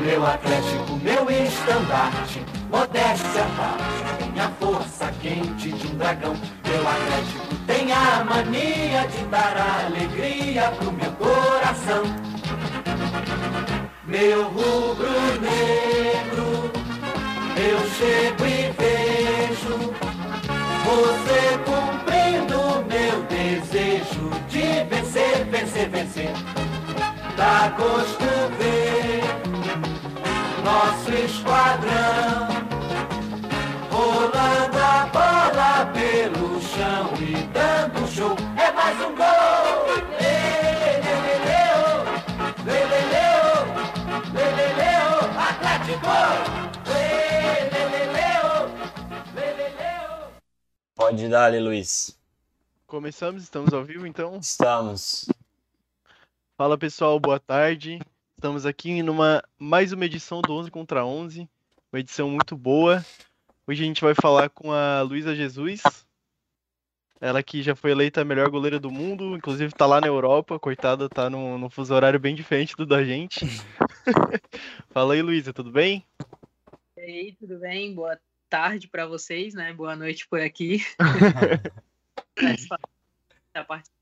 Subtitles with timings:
[0.00, 6.36] Meu Atlético, meu estandarte, modéstia à parte, minha força quente de um dragão.
[6.66, 9.56] Meu Atlético tem a mania de dar
[9.86, 12.02] alegria pro meu coração.
[14.06, 15.50] Meu rubro-negro,
[17.56, 19.94] eu chego e vejo
[20.84, 26.63] você cumprindo meu desejo de vencer, vencer, vencer.
[27.36, 28.24] Dá gosto
[28.58, 29.22] ver
[30.64, 32.48] nosso esquadrão
[33.90, 38.36] rolando a bola pelo chão e dando show.
[38.56, 39.86] É mais um gol!
[41.04, 42.04] Leleleu,
[42.64, 43.52] leleleu,
[44.32, 46.64] leleleu, Atlético!
[50.94, 52.16] Pode dar, Luiz.
[52.86, 54.38] Começamos, estamos ao vivo então?
[54.38, 55.26] Estamos.
[56.56, 57.98] Fala pessoal, boa tarde.
[58.36, 61.48] Estamos aqui numa mais uma edição do 11 contra 11,
[61.92, 63.04] uma edição muito boa.
[63.66, 65.82] Hoje a gente vai falar com a Luísa Jesus.
[67.20, 70.56] Ela que já foi eleita a melhor goleira do mundo, inclusive está lá na Europa,
[70.60, 73.44] coitada, tá num, num fuso horário bem diferente do da gente.
[74.94, 76.06] Fala aí, Luísa, tudo bem?
[76.96, 77.92] E aí, tudo bem?
[77.92, 78.16] Boa
[78.48, 79.72] tarde para vocês, né?
[79.72, 80.84] Boa noite por aqui.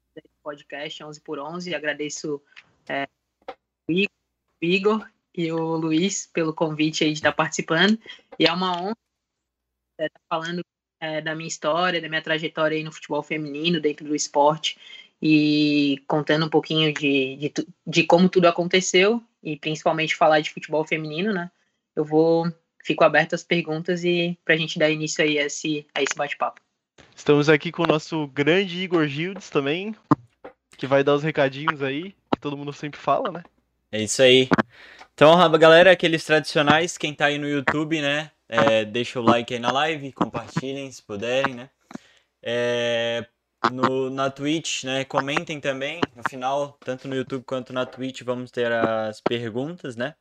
[0.43, 2.43] podcast 11 por 11 agradeço
[2.89, 3.07] é,
[3.89, 3.95] o
[4.61, 7.99] Igor e o Luiz pelo convite aí de estar participando
[8.39, 8.97] e é uma honra
[9.99, 10.63] estar falando
[11.01, 14.79] é, da minha história, da minha trajetória aí no futebol feminino, dentro do esporte
[15.21, 17.53] e contando um pouquinho de, de,
[17.87, 21.51] de como tudo aconteceu e principalmente falar de futebol feminino, né?
[21.95, 25.87] Eu vou fico aberto às perguntas e para a gente dar início aí a esse,
[25.95, 26.61] a esse bate-papo.
[27.15, 29.95] Estamos aqui com o nosso grande Igor Gildes também,
[30.77, 33.43] que vai dar os recadinhos aí, que todo mundo sempre fala, né?
[33.91, 34.49] É isso aí.
[35.15, 38.31] Então, galera, aqueles tradicionais, quem tá aí no YouTube, né?
[38.49, 41.71] É, deixa o like aí na live, compartilhem se puderem, né?
[42.43, 43.27] É,
[43.71, 45.05] no, na Twitch, né?
[45.05, 46.01] Comentem também.
[46.17, 50.15] No final, tanto no YouTube quanto na Twitch, vamos ter as perguntas, né?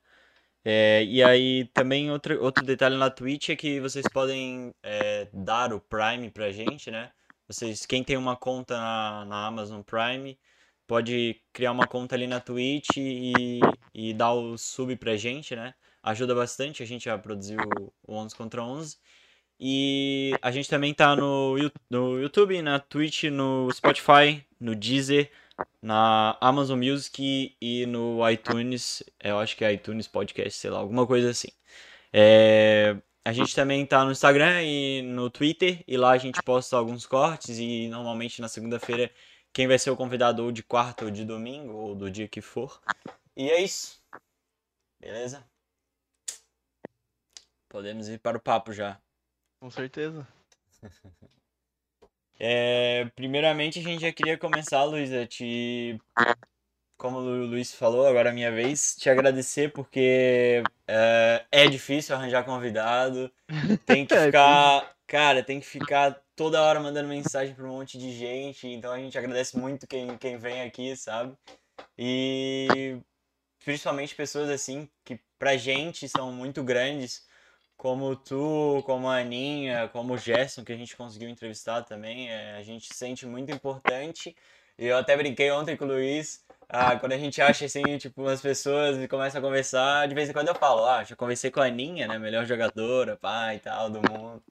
[0.64, 5.74] É, e aí também outro, outro detalhe na Twitch é que vocês podem é, dar
[5.74, 7.12] o Prime pra gente, né?
[7.52, 10.40] Vocês, quem tem uma conta na, na Amazon Prime
[10.88, 13.60] pode criar uma conta ali na Twitch e,
[13.94, 15.74] e dar o sub pra gente, né?
[16.02, 18.98] Ajuda bastante a gente a produzir o, o 11 contra 11.
[19.60, 21.58] E a gente também tá no,
[21.90, 25.30] no YouTube, na Twitch, no Spotify, no Deezer,
[25.82, 31.06] na Amazon Music e no iTunes, eu acho que é iTunes Podcast, sei lá, alguma
[31.06, 31.50] coisa assim.
[32.14, 36.76] É, a gente também tá no Instagram e no Twitter, e lá a gente posta
[36.76, 39.12] alguns cortes, e normalmente na segunda-feira
[39.54, 42.42] quem vai ser o convidado ou de quarta ou de domingo, ou do dia que
[42.42, 42.82] for.
[43.36, 44.02] E é isso.
[45.00, 45.46] Beleza?
[47.70, 49.00] Podemos ir para o papo já.
[49.60, 50.28] Com certeza.
[52.44, 56.02] É, primeiramente, a gente já queria começar, Luísa, te.
[57.02, 62.16] Como o Luiz falou, agora é a minha vez, te agradecer porque é, é difícil
[62.16, 63.32] arranjar convidado.
[63.88, 64.96] Tem que é ficar.
[65.08, 68.68] Cara, tem que ficar toda hora mandando mensagem para um monte de gente.
[68.68, 71.36] Então a gente agradece muito quem, quem vem aqui, sabe?
[71.98, 73.00] E
[73.66, 77.26] principalmente pessoas assim que pra gente são muito grandes
[77.76, 82.58] como tu, como a Aninha, como o Gerson, que a gente conseguiu entrevistar também, é,
[82.58, 84.36] a gente se sente muito importante.
[84.78, 88.22] E eu até brinquei ontem com o Luiz, ah, quando a gente acha assim, tipo,
[88.22, 91.52] umas pessoas e começa a conversar, de vez em quando eu falo, ah, já conversei
[91.52, 94.42] com a Aninha, né, melhor jogadora, pai e tal, do mundo.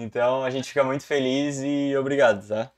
[0.00, 2.70] Então a gente fica muito feliz e obrigado, tá?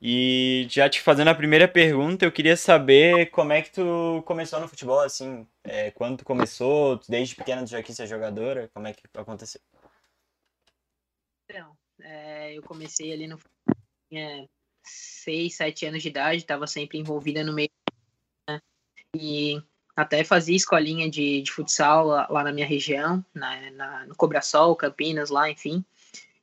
[0.00, 4.60] E já te fazendo a primeira pergunta, eu queria saber como é que tu começou
[4.60, 8.86] no futebol, assim, é, quando tu começou, desde pequena tu já quis ser jogadora, como
[8.86, 9.60] é que aconteceu?
[11.50, 13.38] Então, é, eu comecei ali no
[14.08, 14.48] tinha
[14.88, 17.70] 6, 7 anos de idade, estava sempre envolvida no meio,
[18.48, 18.60] né,
[19.16, 19.62] e
[19.96, 24.76] até fazia escolinha de, de futsal lá, lá, na minha região, na, na, no Cobrasol,
[24.76, 25.84] Campinas, lá, enfim,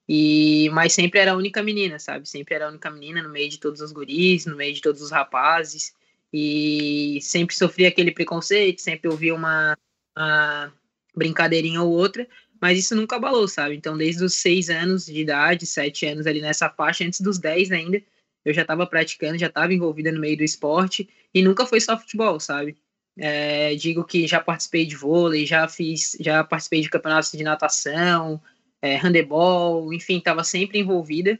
[0.08, 2.30] e, mas sempre era a única menina, sabe?
[2.30, 5.02] Sempre era a única menina no meio de todos os guris, no meio de todos
[5.02, 5.94] os rapazes.
[6.32, 9.76] E sempre sofria aquele preconceito, sempre ouvia uma,
[10.16, 10.72] uma
[11.16, 12.28] brincadeirinha ou outra,
[12.62, 13.76] mas isso nunca abalou, sabe?
[13.76, 17.72] Então, desde os seis anos de idade, sete anos ali nessa faixa, antes dos dez
[17.72, 18.02] ainda,
[18.46, 21.98] eu já estava praticando, já estava envolvida no meio do esporte e nunca foi só
[21.98, 22.78] futebol, sabe?
[23.18, 28.42] É, digo que já participei de vôlei, já fiz, já participei de campeonatos de natação,
[28.82, 31.40] é, handebol, enfim, estava sempre envolvida.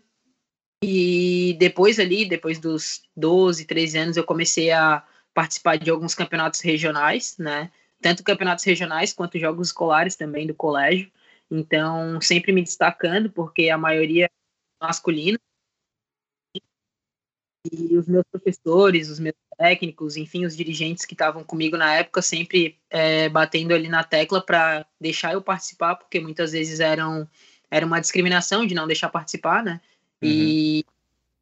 [0.84, 5.04] E depois ali, depois dos 12, 13 anos, eu comecei a
[5.34, 7.72] participar de alguns campeonatos regionais, né?
[8.02, 11.12] Tanto campeonatos regionais quanto jogos escolares também do colégio.
[11.50, 15.40] Então, sempre me destacando, porque a maioria é masculina.
[17.72, 22.22] E os meus professores, os meus técnicos, enfim, os dirigentes que estavam comigo na época,
[22.22, 27.28] sempre é, batendo ali na tecla para deixar eu participar, porque muitas vezes eram,
[27.72, 29.82] era uma discriminação de não deixar participar, né?
[30.22, 30.30] Uhum.
[30.30, 30.86] E,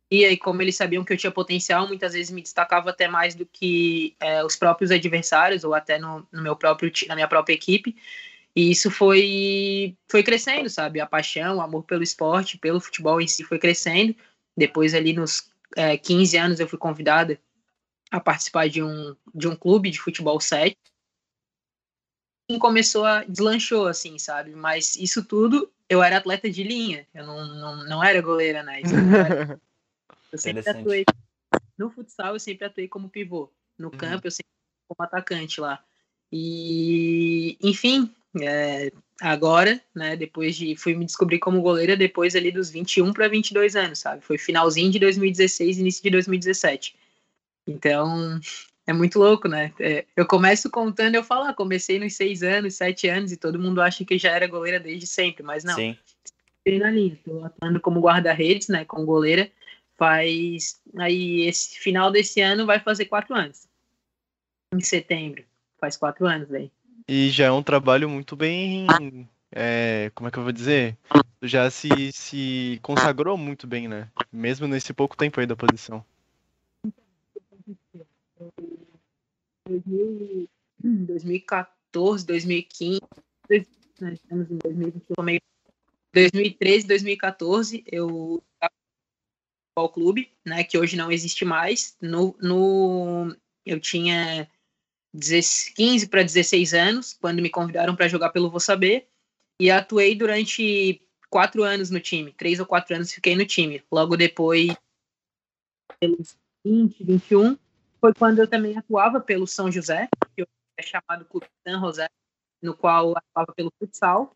[0.10, 3.36] e aí, como eles sabiam que eu tinha potencial, muitas vezes me destacava até mais
[3.36, 7.54] do que é, os próprios adversários, ou até no, no meu próprio, na minha própria
[7.54, 7.96] equipe.
[8.56, 11.00] E isso foi, foi crescendo, sabe?
[11.00, 14.16] A paixão, o amor pelo esporte, pelo futebol em si foi crescendo.
[14.56, 17.40] Depois, ali nos é, 15 anos, eu fui convidada
[18.12, 20.78] a participar de um, de um clube de futebol 7.
[22.50, 24.52] E começou a deslanchou, assim, sabe?
[24.56, 27.08] Mas isso tudo, eu era atleta de linha.
[27.14, 28.82] Eu não, não, não era goleira, né?
[28.82, 29.60] Era...
[30.32, 31.06] Eu sempre atuei.
[31.78, 33.52] No futsal, eu sempre atuei como pivô.
[33.78, 33.98] No uhum.
[33.98, 34.52] campo, eu sempre
[34.88, 35.84] como atacante lá.
[36.32, 40.76] E, enfim, é, agora, né, depois de.
[40.76, 44.24] Fui me descobrir como goleira depois ali dos 21 para 22 anos, sabe?
[44.24, 46.96] Foi finalzinho de 2016, início de 2017.
[47.68, 48.40] Então,
[48.86, 49.74] é muito louco, né?
[49.80, 53.60] É, eu começo contando, eu falo, ah, comecei nos 6 anos, 7 anos, e todo
[53.60, 55.76] mundo acha que já era goleira desde sempre, mas não.
[55.76, 55.98] Sim.
[56.68, 59.50] na linha, tô atuando como guarda-redes, né, como goleira,
[59.96, 60.82] faz.
[60.98, 63.68] Aí, esse final desse ano vai fazer 4 anos.
[64.74, 65.44] Em setembro.
[65.80, 66.72] Faz 4 anos, velho.
[67.08, 68.88] E já é um trabalho muito bem.
[69.52, 70.98] É, como é que eu vou dizer?
[71.42, 74.10] Já se, se consagrou muito bem, né?
[74.32, 76.04] Mesmo nesse pouco tempo aí da posição.
[80.82, 83.02] 2014, 2015,
[84.02, 84.58] nós estamos em
[86.14, 88.44] 2013, 2014, eu
[89.76, 91.98] ao clube, né, que hoje não existe mais.
[92.02, 93.36] No, no
[93.66, 94.48] eu tinha
[95.16, 99.08] 15 para 16 anos, quando me convidaram para jogar pelo Vou Saber,
[99.60, 103.84] e atuei durante quatro anos no time, três ou quatro anos fiquei no time.
[103.92, 104.76] Logo depois,
[106.00, 107.58] pelos 20, 21,
[108.00, 110.46] foi quando eu também atuava pelo São José, que
[110.78, 112.10] é chamado Clube San José,
[112.62, 114.36] no qual atuava pelo futsal.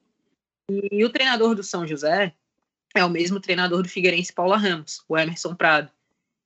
[0.69, 2.33] E, o treinador do São José
[2.95, 5.91] é o mesmo treinador do Figueirense Paula Ramos, o Emerson Prado.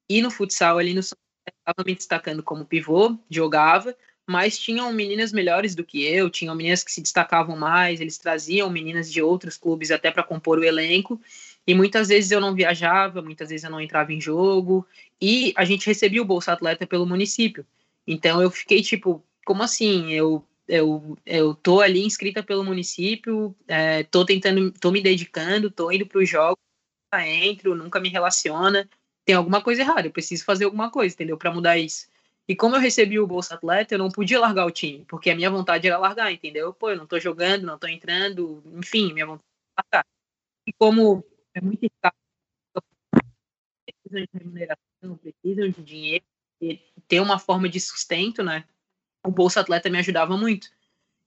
[0.09, 3.95] E no futsal ali no São José, estava me destacando como pivô, jogava,
[4.27, 8.69] mas tinham meninas melhores do que eu, tinham meninas que se destacavam mais, eles traziam
[8.69, 11.19] meninas de outros clubes até para compor o elenco.
[11.65, 14.85] E muitas vezes eu não viajava, muitas vezes eu não entrava em jogo,
[15.21, 17.65] e a gente recebia o Bolsa Atleta pelo município.
[18.07, 20.11] Então eu fiquei tipo, como assim?
[20.11, 25.91] Eu eu, eu tô ali inscrita pelo município, é, tô tentando, tô me dedicando, tô
[25.91, 26.57] indo para os jogos,
[27.13, 28.89] entro, nunca me relaciona,
[29.25, 31.37] tem alguma coisa errada, eu preciso fazer alguma coisa, entendeu?
[31.37, 32.07] Para mudar isso.
[32.51, 35.35] E como eu recebi o Bolsa Atleta, eu não podia largar o time, porque a
[35.35, 36.73] minha vontade era largar, entendeu?
[36.73, 40.05] Pô, eu não tô jogando, não tô entrando, enfim, minha vontade é largar.
[40.67, 42.17] E como é muito escasso,
[43.85, 46.25] precisam de remuneração, precisam de dinheiro,
[47.07, 48.65] ter uma forma de sustento, né?
[49.25, 50.67] O Bolsa Atleta me ajudava muito.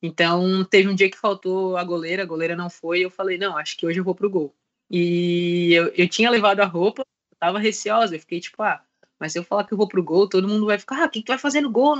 [0.02, 3.56] Então, teve um dia que faltou a goleira, a goleira não foi, eu falei, não,
[3.56, 4.54] acho que hoje eu vou pro gol.
[4.90, 8.84] E eu, eu tinha levado a roupa, eu tava receosa, eu fiquei tipo, ah,
[9.24, 11.22] mas se eu falar que eu vou pro gol, todo mundo vai ficar, ah, quem
[11.22, 11.98] que vai fazer no gol?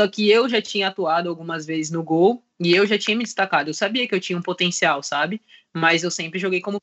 [0.00, 3.22] Só que eu já tinha atuado algumas vezes no gol e eu já tinha me
[3.22, 3.68] destacado.
[3.68, 5.42] Eu sabia que eu tinha um potencial, sabe?
[5.74, 6.80] Mas eu sempre joguei como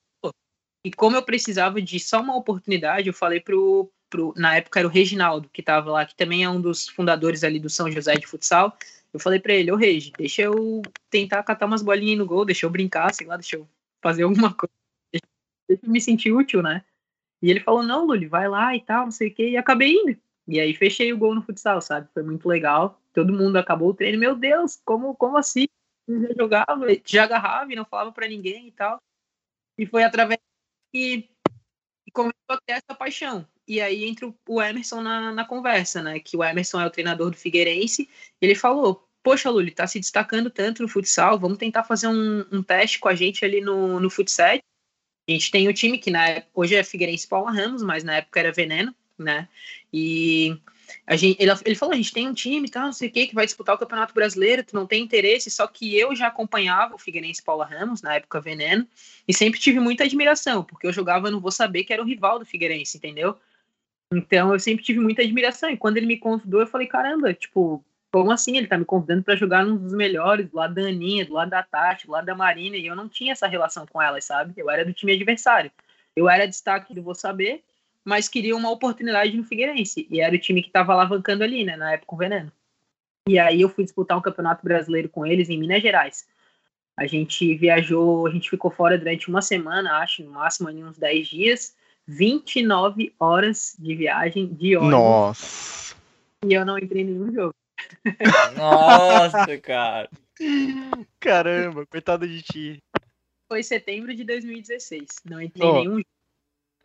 [0.86, 4.88] e como eu precisava de só uma oportunidade, eu falei pro, pro na época era
[4.88, 8.14] o Reginaldo que estava lá, que também é um dos fundadores ali do São José
[8.14, 8.78] de futsal.
[9.12, 12.68] Eu falei para ele, ô Regi, deixa eu tentar catar umas bolinhas no gol, deixa
[12.68, 13.68] eu brincar, sei lá, deixa eu
[14.00, 14.74] fazer alguma coisa,
[15.12, 15.26] deixa
[15.84, 16.86] eu me sentir útil, né?
[17.46, 19.94] E ele falou, não, Luli, vai lá e tal, não sei o quê, e acabei
[19.94, 20.18] indo.
[20.48, 22.10] E aí fechei o gol no futsal, sabe?
[22.12, 23.00] Foi muito legal.
[23.14, 25.68] Todo mundo acabou o treino, meu Deus, como, como assim?
[26.08, 29.00] Eu já jogava, já agarrava e não falava para ninguém e tal.
[29.78, 30.40] E foi através
[30.92, 31.30] que
[32.12, 33.48] começou a ter essa paixão.
[33.68, 36.20] E aí entra o Emerson na, na conversa, né?
[36.20, 38.10] Que o Emerson é o treinador do Figueirense.
[38.42, 42.64] ele falou: Poxa, Luli, tá se destacando tanto no futsal, vamos tentar fazer um, um
[42.64, 44.58] teste com a gente ali no, no futsal
[45.28, 48.40] a gente tem o time que na, hoje é Figueirense Paula Ramos, mas na época
[48.40, 49.48] era Veneno, né?
[49.92, 50.58] E
[51.08, 53.28] a gente, ele, ele falou: a gente tem um time, tal, não sei o que,
[53.28, 55.50] que vai disputar o Campeonato Brasileiro, tu não tem interesse.
[55.50, 58.88] Só que eu já acompanhava o Figueirense Paula Ramos, na época Veneno,
[59.28, 62.40] e sempre tive muita admiração, porque eu jogava, não vou saber que era o rival
[62.40, 63.36] do Figueirense, entendeu?
[64.12, 65.70] Então eu sempre tive muita admiração.
[65.70, 67.84] E quando ele me convidou, eu falei: caramba, tipo,
[68.16, 68.56] como assim?
[68.56, 71.50] Ele tá me convidando para jogar num dos melhores, do lado da Aninha, do lado
[71.50, 74.54] da Tati, do lado da Marina, e eu não tinha essa relação com elas, sabe?
[74.56, 75.70] Eu era do time adversário.
[76.16, 77.62] Eu era destaque do Vou Saber,
[78.06, 80.08] mas queria uma oportunidade no Figueirense.
[80.10, 81.76] E era o time que estava alavancando ali, né?
[81.76, 82.50] Na época o Veneno.
[83.28, 86.26] E aí eu fui disputar um campeonato brasileiro com eles em Minas Gerais.
[86.96, 90.98] A gente viajou, a gente ficou fora durante uma semana, acho, no máximo ali uns
[90.98, 91.76] 10 dias.
[92.08, 94.92] 29 horas de viagem de ônibus.
[94.94, 95.96] Nossa.
[96.46, 97.54] E eu não entrei em nenhum jogo.
[98.56, 100.10] Nossa, cara.
[101.20, 102.84] Caramba, coitado de ti.
[103.48, 105.08] Foi setembro de 2016.
[105.26, 106.06] Não entrei em nenhum jogo.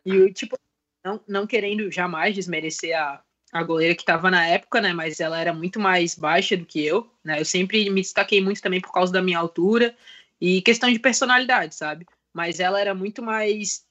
[0.04, 0.56] E eu, tipo,
[1.04, 4.92] não, não querendo jamais desmerecer a, a goleira que tava na época, né?
[4.92, 7.40] Mas ela era muito mais baixa do que eu, né?
[7.40, 9.97] Eu sempre me destaquei muito também por causa da minha altura
[10.40, 12.06] e questão de personalidade, sabe?
[12.32, 13.85] Mas ela era muito mais.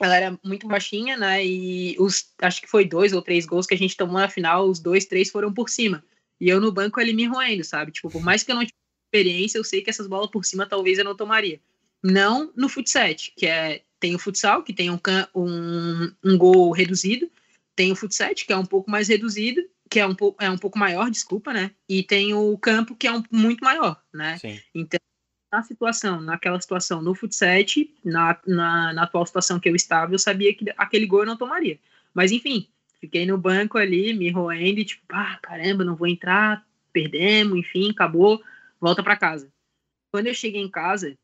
[0.00, 1.44] Ela era muito baixinha, né?
[1.44, 4.68] E os, acho que foi dois ou três gols que a gente tomou na final,
[4.68, 6.02] os dois, três foram por cima.
[6.40, 7.92] E eu no banco ali me roendo, sabe?
[7.92, 8.74] Tipo, por mais que eu não tivesse
[9.06, 11.60] experiência, eu sei que essas bolas por cima talvez eu não tomaria.
[12.02, 15.00] Não no futsal, que é tem o futsal, que tem um,
[15.34, 17.30] um, um gol reduzido,
[17.74, 20.58] tem o futsal, que é um pouco mais reduzido, que é um, pouco, é um
[20.58, 21.70] pouco maior, desculpa, né?
[21.88, 24.36] E tem o campo, que é um, muito maior, né?
[24.38, 24.60] Sim.
[24.74, 25.00] Então,
[25.50, 27.48] na situação, naquela situação no futsal,
[28.04, 31.36] na, na, na atual situação que eu estava, eu sabia que aquele gol eu não
[31.36, 31.78] tomaria.
[32.12, 32.68] Mas enfim,
[33.04, 37.90] fiquei no banco ali, me roendo, e tipo, ah, caramba, não vou entrar, perdemos, enfim,
[37.90, 38.42] acabou,
[38.80, 39.52] volta para casa.
[40.10, 41.14] Quando eu cheguei em casa,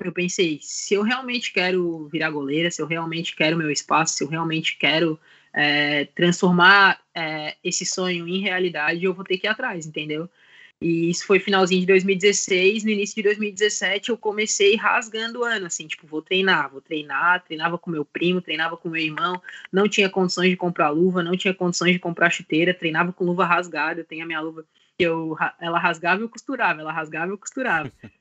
[0.00, 4.22] eu pensei, se eu realmente quero virar goleira, se eu realmente quero meu espaço, se
[4.22, 5.18] eu realmente quero
[5.52, 10.30] é, transformar é, esse sonho em realidade, eu vou ter que ir atrás, entendeu?
[10.80, 15.66] E isso foi finalzinho de 2016, no início de 2017 eu comecei rasgando o ano,
[15.66, 19.42] assim, tipo, vou treinar, vou treinar, treinava com meu primo, treinava com meu irmão,
[19.72, 23.44] não tinha condições de comprar luva, não tinha condições de comprar chuteira, treinava com luva
[23.44, 24.64] rasgada, eu tenho a minha luva
[24.96, 27.90] que eu, ela rasgava e eu costurava, ela rasgava e eu costurava.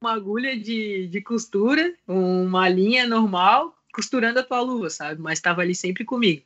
[0.00, 5.20] uma agulha de, de costura, uma linha normal, costurando a tua luva, sabe?
[5.20, 6.44] Mas estava ali sempre comigo.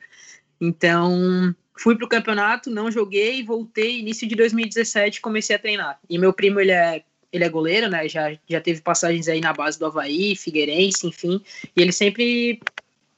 [0.59, 5.99] Então, fui pro campeonato, não joguei, voltei, início de 2017 comecei a treinar.
[6.11, 8.07] E meu primo, ele é, ele é goleiro, né?
[8.07, 11.43] Já, já teve passagens aí na base do Havaí, Figueirense, enfim.
[11.75, 12.61] E ele sempre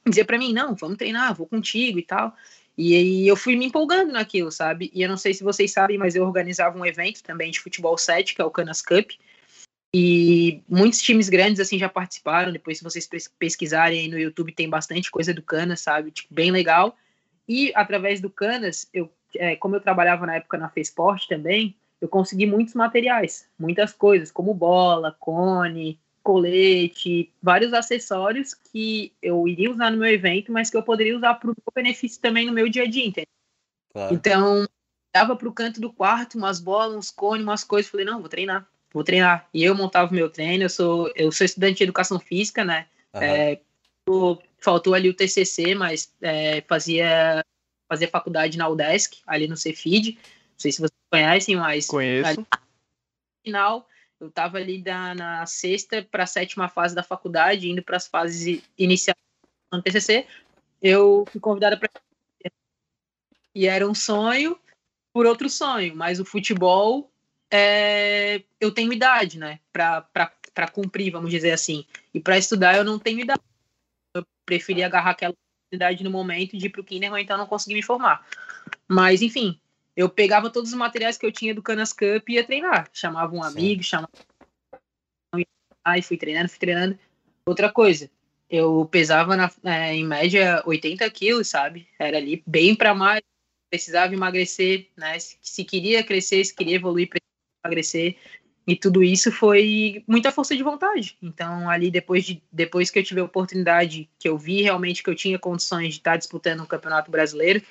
[0.07, 2.33] dizia para mim, não, vamos treinar, vou contigo e tal.
[2.77, 4.89] E eu fui me empolgando naquilo, sabe?
[4.93, 7.97] E eu não sei se vocês sabem, mas eu organizava um evento também de futebol
[7.97, 9.11] 7, que é o Canas Cup.
[9.93, 12.53] E muitos times grandes assim já participaram.
[12.53, 16.11] Depois, se vocês pesquisarem aí no YouTube, tem bastante coisa do Canas, sabe?
[16.11, 16.97] Tipo, bem legal.
[17.47, 22.07] E através do Canas, eu, é, como eu trabalhava na época na Fesport também, eu
[22.07, 29.91] consegui muitos materiais, muitas coisas, como bola, cone, colete, vários acessórios que eu iria usar
[29.91, 32.69] no meu evento, mas que eu poderia usar para o meu benefício também no meu
[32.69, 33.27] dia a dia, entendeu?
[33.93, 34.13] Claro.
[34.13, 34.67] Então,
[35.13, 37.91] dava para o canto do quarto umas bolas, uns cones, umas coisas.
[37.91, 39.47] Falei, não, vou treinar, vou treinar.
[39.53, 40.63] E eu montava o meu treino.
[40.63, 42.87] Eu sou, eu sou estudante de educação física, né?
[43.13, 43.23] Aham.
[43.23, 43.59] É,
[44.63, 47.43] faltou ali o TCC, mas é, fazia,
[47.87, 50.15] fazia faculdade na UDESC, ali no Cefid.
[50.15, 52.39] Não sei se vocês conhecem, mas Conheço.
[52.39, 52.47] no
[53.43, 53.87] final
[54.19, 58.07] eu estava ali da, na sexta para a sétima fase da faculdade, indo para as
[58.07, 59.17] fases iniciais
[59.71, 60.25] no TCC.
[60.81, 61.89] Eu fui convidada para
[63.55, 64.57] e era um sonho
[65.13, 67.11] por outro sonho, mas o futebol
[67.51, 71.85] é, eu tenho idade, né, para cumprir, vamos dizer assim.
[72.13, 73.41] E para estudar eu não tenho idade.
[74.45, 77.81] Preferi agarrar aquela oportunidade no momento de ir para o Kinderman, então não consegui me
[77.81, 78.27] formar.
[78.87, 79.59] Mas, enfim,
[79.95, 82.89] eu pegava todos os materiais que eu tinha do Canas Cup e ia treinar.
[82.93, 83.49] Chamava um Sim.
[83.49, 84.11] amigo, chamava.
[85.85, 86.97] Aí fui treinando, fui treinando.
[87.45, 88.09] Outra coisa,
[88.49, 91.87] eu pesava na- é, em média 80 quilos, sabe?
[91.99, 93.21] Era ali bem para mais.
[93.69, 95.17] Precisava emagrecer, né?
[95.17, 98.17] Se, se queria crescer, se queria evoluir, precisava emagrecer.
[98.65, 101.17] E tudo isso foi muita força de vontade.
[101.21, 105.09] Então, ali depois, de, depois que eu tive a oportunidade, que eu vi realmente que
[105.09, 107.61] eu tinha condições de estar disputando um campeonato brasileiro,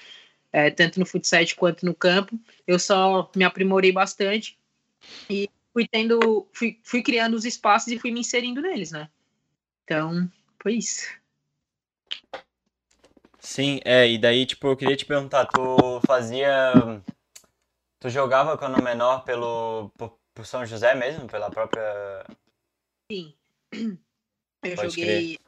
[0.53, 4.59] é, tanto no futsal quanto no campo, eu só me aprimorei bastante
[5.31, 9.09] e fui tendo, fui, fui criando os espaços e fui me inserindo neles, né?
[9.85, 10.31] Então,
[10.63, 11.07] foi isso.
[13.39, 16.73] Sim, é, e daí, tipo, eu queria te perguntar, tu fazia.
[17.99, 19.91] Tu jogava quando menor pelo.
[20.35, 21.27] Por São José mesmo?
[21.27, 22.25] Pela própria.
[23.11, 23.35] Sim.
[24.65, 25.39] Eu Pode joguei.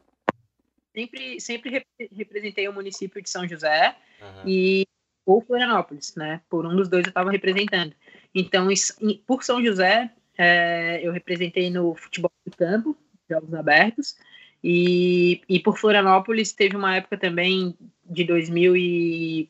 [0.96, 4.42] Sempre, sempre rep- representei o município de São José Aham.
[4.44, 4.86] e
[5.26, 6.40] ou Florianópolis, né?
[6.48, 7.94] Por um dos dois eu estava representando.
[8.34, 12.96] Então, em- por São José, é, eu representei no futebol de campo,
[13.28, 14.16] jogos abertos,
[14.62, 19.48] e, e por Florianópolis teve uma época também de 2000 e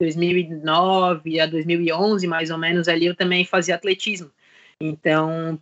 [0.00, 4.30] 2009 a 2011, mais ou menos, ali eu também fazia atletismo.
[4.80, 5.60] Então,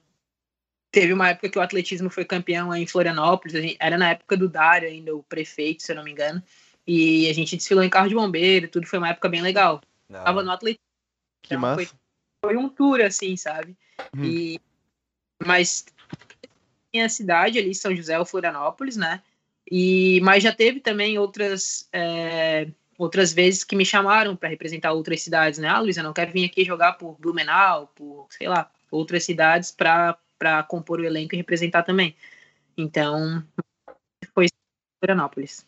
[0.90, 4.37] teve uma época que o atletismo foi campeão em Florianópolis, a gente- era na época
[4.37, 6.42] do Dário ainda, o prefeito, se eu não me engano.
[6.87, 9.81] E a gente desfilou em carro de bombeiro, tudo foi uma época bem legal.
[10.09, 10.23] Não.
[10.25, 10.85] Tava no atletismo.
[11.42, 11.75] Que Então, massa.
[11.76, 11.88] Foi,
[12.45, 13.76] foi um tour, assim, sabe?
[14.14, 14.25] Uhum.
[14.25, 14.61] E,
[15.45, 15.87] mas
[16.92, 19.23] minha cidade ali, São José ou Florianópolis, né?
[19.71, 25.23] E, mas já teve também outras, é, outras vezes que me chamaram para representar outras
[25.23, 25.69] cidades, né?
[25.69, 30.62] Ah, Luísa, não quero vir aqui jogar por Blumenau, por, sei lá, outras cidades para
[30.68, 32.14] compor o elenco e representar também.
[32.76, 33.44] Então,
[34.34, 34.46] foi
[35.00, 35.66] Florianópolis.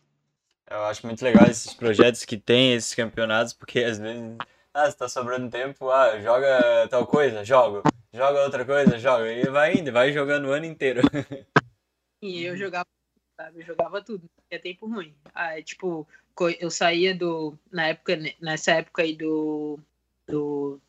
[0.71, 4.37] Eu acho muito legal esses projetos que tem esses campeonatos, porque às vezes,
[4.73, 7.83] ah, se tá sobrando tempo, ah, joga tal coisa, jogo.
[8.13, 9.33] Joga outra coisa, joga.
[9.33, 11.03] E vai indo, vai jogando o ano inteiro.
[12.23, 12.87] E eu jogava,
[13.39, 13.61] sabe?
[13.61, 15.15] Eu jogava tudo, tinha tempo ruim.
[15.35, 16.09] Ah, é, tipo,
[16.59, 17.59] eu saía do.
[17.71, 19.79] Na época, nessa época aí do.
[20.27, 20.81] do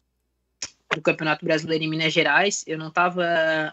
[0.96, 3.24] do Campeonato Brasileiro em Minas Gerais, eu não tava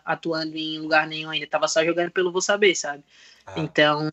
[0.04, 3.02] atuando em lugar nenhum ainda, tava só jogando pelo Vou Saber, sabe?
[3.46, 4.10] Ah, Então,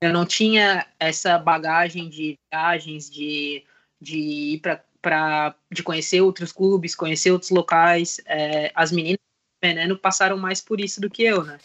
[0.00, 3.64] eu não tinha essa bagagem de viagens, de,
[4.00, 8.20] de ir para de conhecer outros clubes, conhecer outros locais.
[8.26, 11.58] É, as meninas do Veneno passaram mais por isso do que eu, né?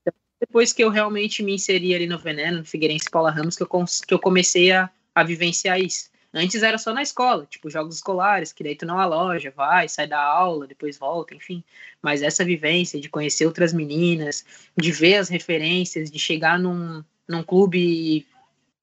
[0.00, 3.62] Então, depois que eu realmente me inseri ali no Veneno, no Figueirense Paula Ramos, que
[3.62, 3.68] eu,
[4.06, 6.10] que eu comecei a, a vivenciar isso.
[6.32, 10.06] Antes era só na escola, tipo jogos escolares, que daí tu não aloja, vai, sai
[10.06, 11.64] da aula, depois volta, enfim.
[12.02, 14.44] Mas essa vivência de conhecer outras meninas,
[14.76, 18.26] de ver as referências, de chegar num, num clube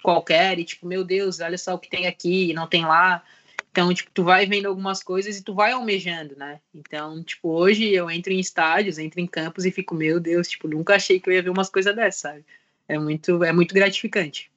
[0.01, 3.23] qualquer e tipo, meu Deus, olha só o que tem aqui e não tem lá.
[3.71, 6.61] Então, tipo, tu vai vendo algumas coisas e tu vai almejando, né?
[6.73, 10.67] Então, tipo, hoje eu entro em estádios, entro em campos e fico, meu Deus, tipo,
[10.67, 12.45] nunca achei que eu ia ver umas coisas dessas, sabe?
[12.87, 14.49] É muito, é muito gratificante.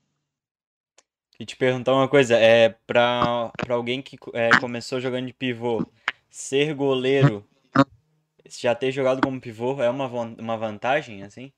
[1.39, 5.87] E te perguntar uma coisa, é pra alguém que é, começou jogando de pivô,
[6.29, 7.49] ser goleiro,
[8.49, 11.53] já ter jogado como pivô é uma, uma vantagem, assim?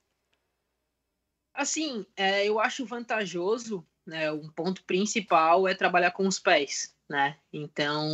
[1.54, 4.30] Assim, é, eu acho vantajoso, né?
[4.32, 7.37] Um ponto principal é trabalhar com os pés, né?
[7.52, 8.06] Então,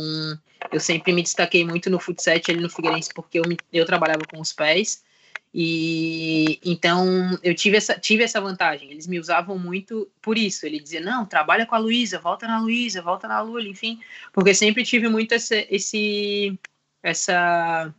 [0.71, 4.25] eu sempre me destaquei muito no futsal ali no Figueirense porque eu, me- eu trabalhava
[4.25, 5.03] com os pés.
[5.59, 8.91] E então eu tive essa, tive essa vantagem.
[8.91, 10.67] Eles me usavam muito por isso.
[10.67, 13.99] Ele dizia: não, trabalha com a Luísa, volta na Luísa, volta na Lula, enfim.
[14.31, 16.59] Porque sempre tive muito esse, esse,
[17.01, 17.91] essa,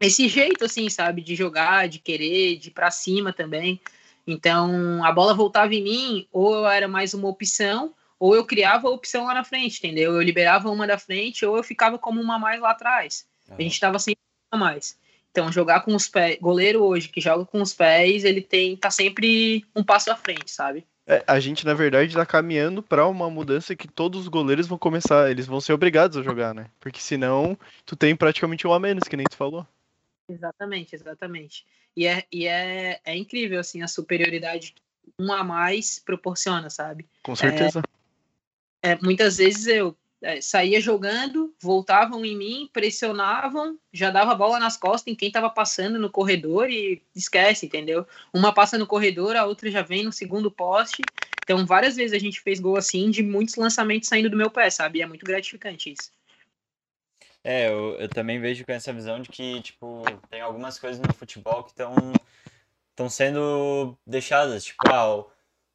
[0.00, 3.78] esse jeito, assim, sabe, de jogar, de querer, de ir pra cima também.
[4.26, 8.88] Então, a bola voltava em mim, ou eu era mais uma opção, ou eu criava
[8.88, 10.14] a opção lá na frente, entendeu?
[10.14, 13.26] Eu liberava uma da frente, ou eu ficava como uma mais lá atrás.
[13.50, 14.96] A gente estava sempre a mais.
[15.34, 18.88] Então, jogar com os pés, goleiro hoje que joga com os pés, ele tem tá
[18.88, 20.86] sempre um passo à frente, sabe?
[21.08, 24.78] É, a gente, na verdade, tá caminhando pra uma mudança que todos os goleiros vão
[24.78, 26.70] começar, eles vão ser obrigados a jogar, né?
[26.78, 29.66] Porque senão, tu tem praticamente um a menos, que nem tu falou.
[30.28, 31.66] Exatamente, exatamente.
[31.96, 34.82] E é, e é, é incrível, assim, a superioridade que
[35.18, 37.08] um a mais proporciona, sabe?
[37.24, 37.82] Com certeza.
[38.80, 39.94] É, muitas vezes eu é,
[40.40, 45.98] saía jogando, voltavam em mim, pressionavam, já dava bola nas costas em quem estava passando
[45.98, 48.06] no corredor e esquece, entendeu?
[48.32, 51.02] Uma passa no corredor, a outra já vem no segundo poste.
[51.42, 54.70] Então, várias vezes a gente fez gol assim, de muitos lançamentos saindo do meu pé,
[54.70, 54.98] sabe?
[54.98, 56.10] E é muito gratificante isso.
[57.42, 61.12] É, eu, eu também vejo com essa visão de que, tipo, tem algumas coisas no
[61.12, 61.94] futebol que estão
[62.94, 65.24] estão sendo deixadas, tipo, ah,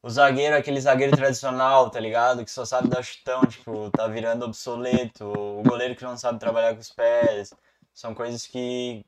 [0.01, 2.43] o, zagueiro, aquele zagueiro tradicional, tá ligado?
[2.45, 6.73] Que só sabe dar chutão, tipo, tá virando obsoleto, o goleiro que não sabe trabalhar
[6.73, 7.53] com os pés,
[7.93, 9.05] são coisas que,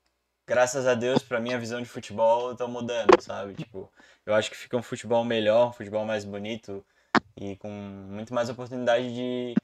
[0.47, 3.53] graças a Deus, pra minha visão de futebol, estão mudando, sabe?
[3.55, 3.91] Tipo,
[4.25, 6.85] eu acho que fica um futebol melhor, um futebol mais bonito
[7.37, 9.55] e com muito mais oportunidade de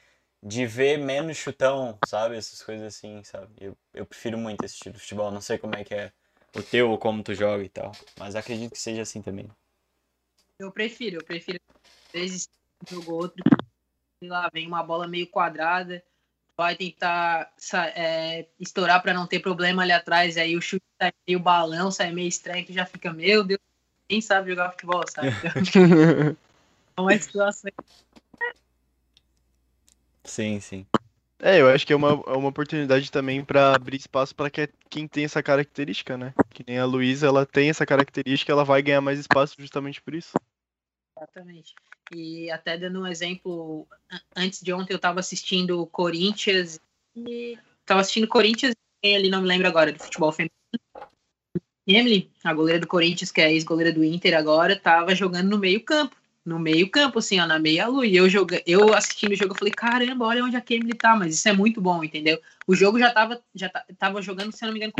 [0.41, 2.37] de ver menos chutão, sabe?
[2.37, 3.49] Essas coisas assim, sabe?
[3.59, 5.31] Eu, eu prefiro muito esse estilo de futebol.
[5.31, 6.11] Não sei como é que é
[6.55, 7.91] o teu ou como tu joga e tal.
[8.17, 9.49] Mas acredito que seja assim também.
[10.59, 11.59] Eu prefiro, eu prefiro.
[12.13, 12.49] Às vezes,
[12.89, 13.43] um jogo ou outro,
[14.19, 16.03] sei lá, vem uma bola meio quadrada,
[16.57, 17.53] vai tentar
[17.95, 22.11] é, estourar para não ter problema ali atrás, aí o chute sai meio balão, sai
[22.11, 23.59] meio estranho, que já fica, meu Deus,
[24.09, 25.29] quem sabe jogar futebol, sabe?
[26.97, 27.71] Então, é uma situação.
[30.23, 30.87] Sim, sim.
[31.39, 34.73] É, eu acho que é uma, é uma oportunidade também pra abrir espaço pra que-
[34.89, 36.33] quem tem essa característica, né?
[36.49, 40.15] Que nem a Luísa, ela tem essa característica, ela vai ganhar mais espaço justamente por
[40.15, 40.31] isso.
[41.17, 41.73] Exatamente.
[42.13, 46.79] E até dando um exemplo, an- antes de ontem eu estava assistindo Corinthians
[47.15, 50.53] e estava assistindo Corinthians e ali não me lembro agora do futebol feminino.
[51.85, 55.57] Emily, a goleira do Corinthians, que é a ex-goleira do Inter agora, estava jogando no
[55.57, 56.15] meio-campo.
[56.45, 58.05] No meio-campo, assim, ó, na meia-lua.
[58.05, 58.61] E eu, joga...
[58.65, 61.53] eu assistindo o jogo, eu falei, caramba, olha onde a Emily tá, mas isso é
[61.53, 62.41] muito bom, entendeu?
[62.65, 64.93] O jogo já estava já ta- tava jogando, se eu não me engano,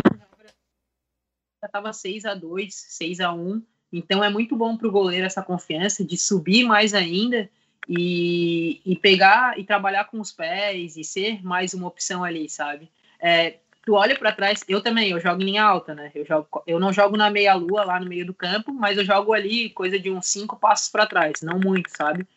[1.62, 5.26] já estava 6 a 2 6 a 1 então é muito bom para o goleiro
[5.26, 7.50] essa confiança de subir mais ainda
[7.88, 12.90] e, e pegar e trabalhar com os pés e ser mais uma opção ali, sabe?
[13.20, 16.12] É, tu olha para trás, eu também, eu jogo em linha alta, né?
[16.14, 19.06] Eu, jogo, eu não jogo na meia lua lá no meio do campo, mas eu
[19.06, 22.28] jogo ali coisa de uns cinco passos para trás, não muito, sabe?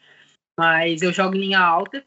[0.56, 2.04] Mas eu jogo em linha alta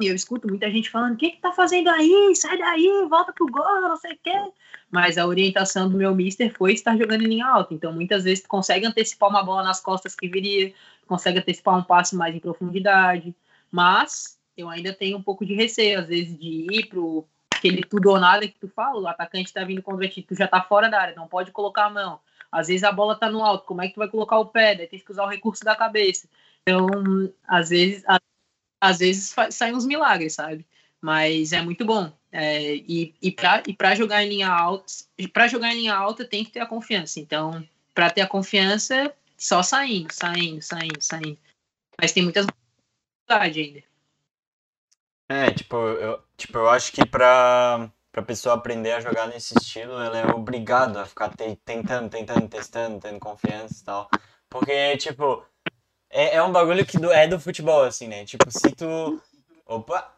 [0.00, 2.32] e eu escuto muita gente falando: o que, que tá fazendo aí?
[2.34, 4.52] Sai daí, volta pro gol, não sei o quê.
[4.90, 7.74] Mas a orientação do meu mister foi estar jogando em linha alta.
[7.74, 10.72] Então, muitas vezes, tu consegue antecipar uma bola nas costas que viria,
[11.06, 13.34] consegue antecipar um passe mais em profundidade.
[13.70, 17.26] Mas eu ainda tenho um pouco de receio, às vezes, de ir pro
[17.60, 20.48] aquele tudo ou nada que tu fala, o atacante tá vindo contra ti, tu já
[20.48, 22.18] tá fora da área, não pode colocar a mão.
[22.50, 24.74] Às vezes a bola tá no alto, como é que tu vai colocar o pé?
[24.74, 26.26] Daí tem que usar o recurso da cabeça.
[26.62, 26.88] Então,
[27.46, 28.02] às vezes,
[28.98, 30.66] vezes saem uns milagres, sabe?
[31.00, 32.12] Mas é muito bom.
[32.32, 34.84] É, e e para jogar em linha alta,
[35.32, 37.18] para jogar em linha alta tem que ter a confiança.
[37.20, 41.38] Então, para ter a confiança, só saindo, saindo, saindo, saindo.
[42.00, 43.90] Mas tem muitas dificuldades ainda.
[45.28, 49.92] É, tipo, eu, tipo, eu acho que pra, pra pessoa aprender a jogar nesse estilo,
[49.92, 54.10] ela é obrigada a ficar te, tentando, tentando, testando, tendo confiança e tal.
[54.48, 55.44] Porque, tipo,
[56.10, 58.24] é, é um bagulho que do, é do futebol, assim, né?
[58.24, 59.22] Tipo, se tu.
[59.64, 60.12] Opa!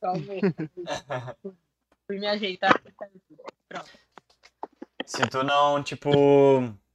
[0.00, 0.40] Talvez.
[2.06, 2.80] Fui me ajeitar.
[3.68, 3.90] Pronto.
[5.04, 6.10] Se tu não, tipo,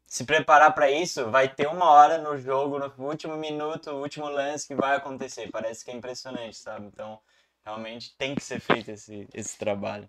[0.06, 4.68] se preparar para isso, vai ter uma hora no jogo, no último minuto, último lance
[4.68, 5.50] que vai acontecer.
[5.52, 6.86] Parece que é impressionante, sabe?
[6.86, 7.20] Então,
[7.66, 10.08] realmente tem que ser feito esse, esse trabalho.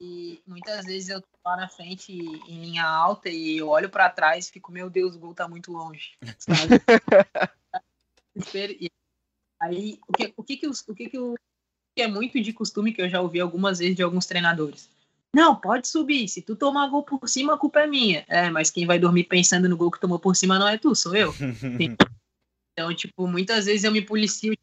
[0.00, 4.08] E muitas vezes eu tô lá na frente em linha alta e eu olho para
[4.08, 6.12] trás e fico, meu Deus, o gol tá muito longe.
[6.38, 6.78] Sabe?
[9.60, 11.34] aí, o que, o que, que, o que, que, o,
[11.96, 14.88] que é muito de costume que eu já ouvi algumas vezes de alguns treinadores?
[15.34, 16.28] Não, pode subir.
[16.28, 18.24] Se tu tomar gol por cima, a culpa é minha.
[18.28, 20.94] É, mas quem vai dormir pensando no gol que tomou por cima não é tu,
[20.94, 21.34] sou eu.
[22.72, 24.54] então, tipo, muitas vezes eu me policio.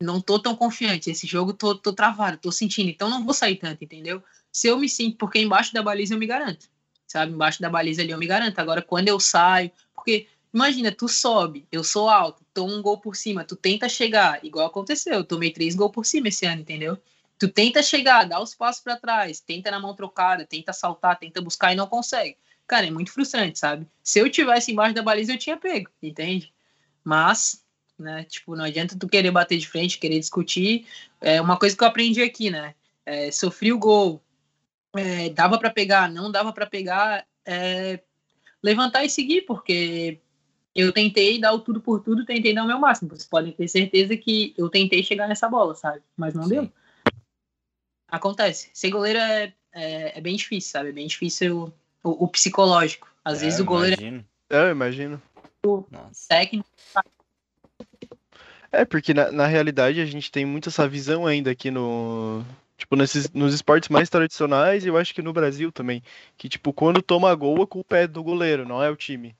[0.00, 1.10] Não tô tão confiante.
[1.10, 2.88] Esse jogo tô, tô travado, tô sentindo.
[2.90, 4.22] Então não vou sair tanto, entendeu?
[4.52, 6.68] se eu me sinto, porque embaixo da baliza eu me garanto,
[7.06, 7.32] sabe?
[7.32, 8.58] Embaixo da baliza ali eu me garanto.
[8.58, 13.14] Agora, quando eu saio, porque imagina, tu sobe, eu sou alto, toma um gol por
[13.14, 16.98] cima, tu tenta chegar, igual aconteceu, eu tomei três gols por cima esse ano, entendeu?
[17.38, 21.40] Tu tenta chegar, dá os passos para trás, tenta na mão trocada, tenta saltar, tenta
[21.40, 22.36] buscar e não consegue.
[22.66, 23.86] Cara, é muito frustrante, sabe?
[24.02, 26.52] Se eu tivesse embaixo da baliza, eu tinha pego, entende?
[27.04, 27.64] Mas,
[27.98, 30.86] né, tipo, não adianta tu querer bater de frente, querer discutir.
[31.20, 32.74] É uma coisa que eu aprendi aqui, né?
[33.04, 34.22] É, sofri o gol,
[34.96, 38.00] é, dava para pegar, não dava para pegar, é,
[38.62, 40.20] levantar e seguir, porque
[40.74, 43.10] eu tentei dar o tudo por tudo, tentei dar o meu máximo.
[43.10, 46.02] Vocês podem ter certeza que eu tentei chegar nessa bola, sabe?
[46.16, 46.50] Mas não Sim.
[46.50, 46.72] deu.
[48.10, 48.70] Acontece.
[48.72, 50.90] Ser goleiro é, é, é, bem difícil, sabe?
[50.90, 53.08] É bem difícil o, o psicológico.
[53.24, 54.00] Às é, vezes o goleiro.
[54.00, 54.24] Imagino.
[54.50, 55.22] É, eu imagino.
[55.66, 55.84] O
[56.28, 56.68] técnico.
[58.70, 62.44] É, porque na, na realidade a gente tem muito essa visão ainda aqui no,
[62.78, 66.00] Tipo, nesses, nos esportes mais tradicionais, eu acho que no Brasil também.
[66.36, 69.34] Que, tipo, quando toma gol, a culpa é do goleiro, não é o time.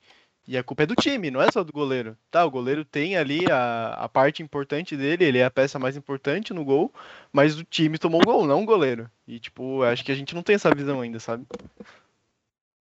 [0.45, 2.17] E a culpa é do time, não é só do goleiro.
[2.33, 5.97] Tá, o goleiro tem ali a, a parte importante dele, ele é a peça mais
[5.97, 6.93] importante no gol,
[7.33, 9.09] mas o time tomou o gol, não o goleiro.
[9.27, 11.47] E, tipo, acho que a gente não tem essa visão ainda, sabe?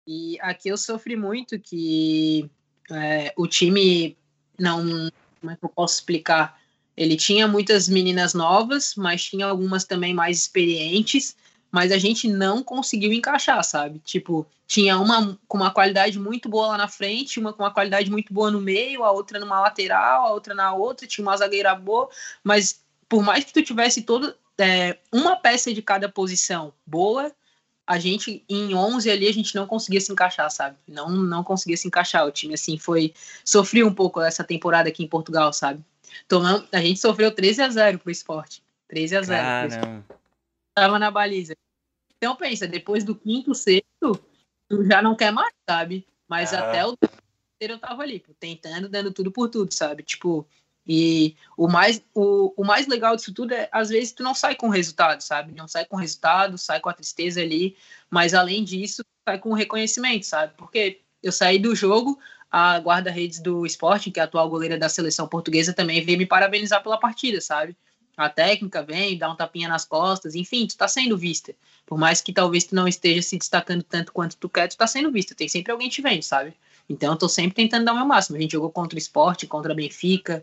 [0.06, 2.48] E aqui eu sofri muito que
[2.90, 4.16] é, o time
[4.58, 5.10] não.
[5.40, 6.60] Como é que eu posso explicar?
[6.96, 11.36] Ele tinha muitas meninas novas, mas tinha algumas também mais experientes,
[11.70, 14.00] mas a gente não conseguiu encaixar, sabe?
[14.00, 18.10] Tipo, tinha uma com uma qualidade muito boa lá na frente, uma com uma qualidade
[18.10, 21.74] muito boa no meio, a outra numa lateral, a outra na outra, tinha uma zagueira
[21.74, 22.08] boa,
[22.42, 27.32] mas por mais que tu tivesse todo é, uma peça de cada posição boa,
[27.88, 30.76] a gente em 11 ali a gente não conseguia se encaixar, sabe?
[30.86, 32.26] Não não conseguia se encaixar.
[32.26, 35.82] O time assim foi sofreu um pouco essa temporada aqui em Portugal, sabe?
[36.28, 38.62] Tomamos, a gente sofreu 13 a 0 pro esporte.
[38.88, 40.04] 13 a 0 Caramba.
[40.74, 41.56] Tava na baliza.
[42.18, 44.22] Então pensa, depois do quinto, sexto,
[44.68, 46.06] tu já não quer mais, sabe?
[46.28, 46.68] Mas ah.
[46.68, 50.02] até o terceiro eu tava ali, tentando, dando tudo por tudo, sabe?
[50.02, 50.46] Tipo,
[50.88, 54.54] e o mais, o, o mais legal disso tudo é, às vezes, tu não sai
[54.54, 55.52] com resultado, sabe?
[55.54, 57.76] Não sai com resultado, sai com a tristeza ali,
[58.08, 60.54] mas além disso, sai com reconhecimento, sabe?
[60.56, 62.18] Porque eu saí do jogo,
[62.50, 66.24] a guarda-redes do esporte, que é a atual goleira da seleção portuguesa, também veio me
[66.24, 67.76] parabenizar pela partida, sabe?
[68.16, 71.54] A técnica vem, dá um tapinha nas costas, enfim, tu tá sendo vista.
[71.84, 74.86] Por mais que talvez tu não esteja se destacando tanto quanto tu quer, tu tá
[74.86, 75.34] sendo vista.
[75.34, 76.54] Tem sempre alguém te vendo, sabe?
[76.88, 78.36] Então eu tô sempre tentando dar o meu máximo.
[78.36, 80.42] A gente jogou contra o esporte, contra a Benfica,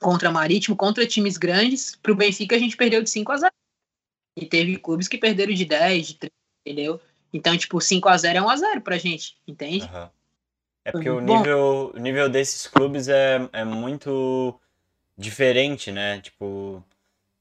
[0.00, 1.96] contra Marítimo, contra times grandes.
[1.96, 3.52] Pro Benfica a gente perdeu de 5 a 0.
[4.36, 6.32] E teve clubes que perderam de 10, de 3,
[6.66, 7.00] entendeu?
[7.32, 9.84] Então, tipo, 5 a 0 é 1 a 0 pra gente, entende?
[9.92, 10.08] Uhum.
[10.84, 11.38] É porque o Bom.
[11.38, 14.54] nível, o nível desses clubes é, é muito
[15.18, 16.20] diferente, né?
[16.20, 16.84] Tipo,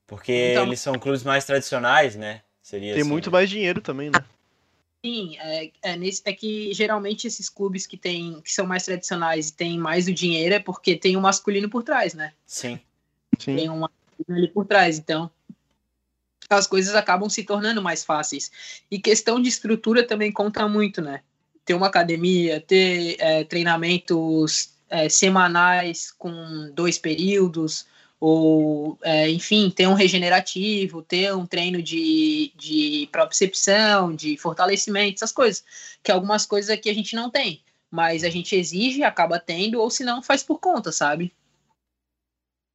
[0.07, 2.41] porque Então- eles são clubes mais tradicionais, né?
[2.61, 3.33] Seria Tem assim, muito né?
[3.33, 4.19] mais dinheiro também, né?
[5.05, 9.49] Sim, é, é, nesse, é que geralmente esses clubes que, tem, que são mais tradicionais
[9.49, 12.33] e têm mais o dinheiro é porque tem um masculino por trás, né?
[12.43, 12.79] Sim,
[13.37, 13.55] Sim.
[13.55, 14.97] Tem um masculino ali por trás.
[14.97, 15.29] Então,
[16.49, 18.51] as coisas acabam se tornando mais fáceis.
[18.89, 21.21] E questão de estrutura também conta muito, né?
[21.63, 27.85] Ter uma academia, ter é, treinamentos é, semanais com dois períodos,
[28.27, 35.31] ou, é, enfim, ter um regenerativo, ter um treino de, de propriocepção, de fortalecimento, essas
[35.31, 35.63] coisas.
[36.01, 39.91] Que algumas coisas aqui a gente não tem, mas a gente exige, acaba tendo, ou
[39.91, 41.31] se não, faz por conta, sabe?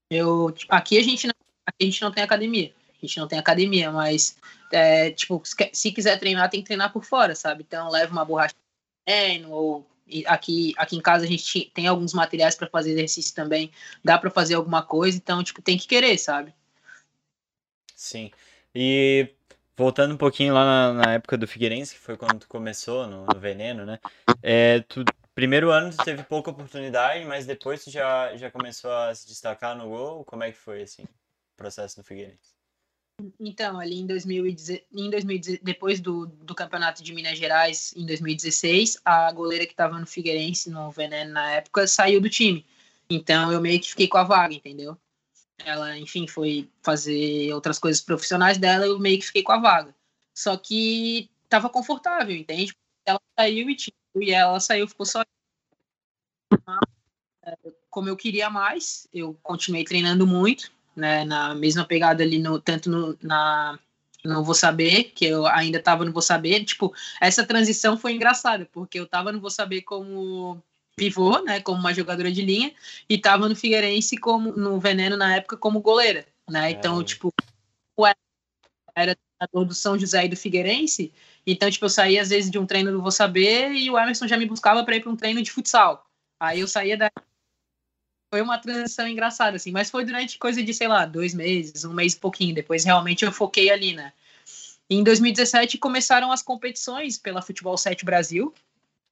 [0.08, 1.34] Eu, aqui a gente não,
[1.66, 2.72] a gente não tem academia.
[3.02, 4.36] A gente não tem academia, mas
[4.70, 7.64] é, tipo, se quiser treinar, tem que treinar por fora, sabe?
[7.66, 9.89] Então leva uma borracha de treino, ou
[10.26, 13.70] aqui, aqui em casa a gente tem alguns materiais para fazer exercício também,
[14.04, 16.54] dá para fazer alguma coisa, então tipo, tem que querer, sabe?
[18.00, 18.30] sim.
[18.74, 19.28] E
[19.76, 23.26] voltando um pouquinho lá na, na época do Figueirense, que foi quando tu começou no,
[23.26, 23.98] no Veneno, né?
[24.42, 29.14] É, tu, primeiro ano tu teve pouca oportunidade, mas depois tu já, já começou a
[29.14, 30.24] se destacar no gol.
[30.24, 32.59] Como é que foi, assim, o processo no Figueirense?
[33.38, 38.98] Então, ali em 2010, em 2010 depois do, do campeonato de Minas Gerais, em 2016,
[39.04, 42.64] a goleira que estava no Figueirense, no Veneno na época, saiu do time.
[43.08, 44.96] Então eu meio que fiquei com a vaga, entendeu?
[45.64, 49.94] Ela, enfim, foi fazer outras coisas profissionais dela, eu meio que fiquei com a vaga.
[50.34, 52.74] Só que tava confortável, entende?
[53.04, 55.22] Ela saiu e, tipo, e ela saiu, ficou só.
[57.90, 62.90] Como eu queria mais, eu continuei treinando muito né, na mesma pegada ali no tanto
[62.90, 63.78] no, na
[64.24, 66.64] não vou saber que eu ainda estava no vou saber.
[66.64, 70.62] Tipo essa transição foi engraçada porque eu estava no vou saber como
[70.96, 72.72] pivô né como uma jogadora de linha
[73.08, 76.70] e estava no Figueirense como no Veneno na época como goleira né.
[76.72, 77.04] Então É.
[77.04, 77.32] tipo
[77.96, 78.20] o Emerson
[78.94, 81.10] era treinador do São José e do Figueirense
[81.46, 84.28] então tipo eu saía às vezes de um treino do vou saber e o Emerson
[84.28, 86.06] já me buscava para ir para um treino de futsal.
[86.38, 87.10] Aí eu saía da
[88.30, 91.92] foi uma transição engraçada, assim, mas foi durante coisa de, sei lá, dois meses, um
[91.92, 92.54] mês e pouquinho.
[92.54, 94.12] Depois realmente eu foquei ali, né?
[94.88, 98.54] Em 2017 começaram as competições pela Futebol 7 Brasil,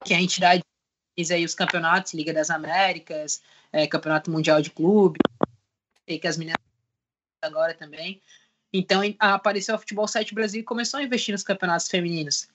[0.05, 3.41] que é a entidade que fez aí os campeonatos, Liga das Américas,
[3.73, 5.19] é, Campeonato Mundial de Clube,
[6.05, 6.57] que as meninas
[7.41, 8.21] agora também.
[8.73, 12.47] Então apareceu a Futebol 7 Brasil e começou a investir nos campeonatos femininos.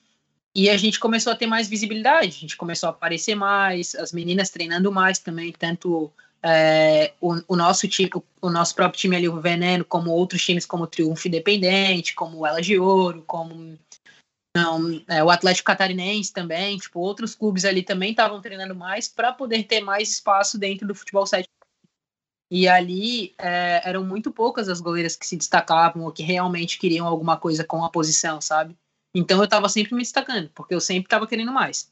[0.55, 4.13] E a gente começou a ter mais visibilidade, a gente começou a aparecer mais, as
[4.13, 6.13] meninas treinando mais também, tanto
[6.45, 10.45] é, o, o nosso time, o, o nosso próprio time ali, o Veneno, como outros
[10.45, 13.79] times como o Triunfo Independente, como o Elas de Ouro, como
[14.55, 19.33] não, é, o Atlético Catarinense também, tipo, outros clubes ali também estavam treinando mais para
[19.33, 21.49] poder ter mais espaço dentro do futebol 7.
[22.53, 27.07] E ali é, eram muito poucas as goleiras que se destacavam ou que realmente queriam
[27.07, 28.77] alguma coisa com a posição, sabe?
[29.17, 31.91] Então eu tava sempre me destacando, porque eu sempre tava querendo mais.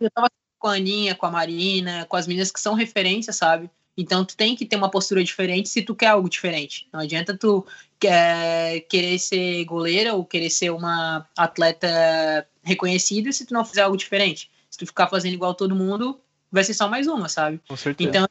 [0.00, 3.70] Eu tava com a Aninha, com a Marina, com as meninas que são referências, sabe?
[3.96, 6.86] Então tu tem que ter uma postura diferente se tu quer algo diferente.
[6.92, 7.66] Não adianta tu
[7.98, 13.96] quer, querer ser goleira ou querer ser uma atleta reconhecida se tu não fizer algo
[13.96, 14.50] diferente.
[14.70, 16.20] Se tu ficar fazendo igual todo mundo,
[16.52, 17.60] vai ser só mais uma, sabe?
[17.66, 18.10] Com certeza.
[18.10, 18.28] Então,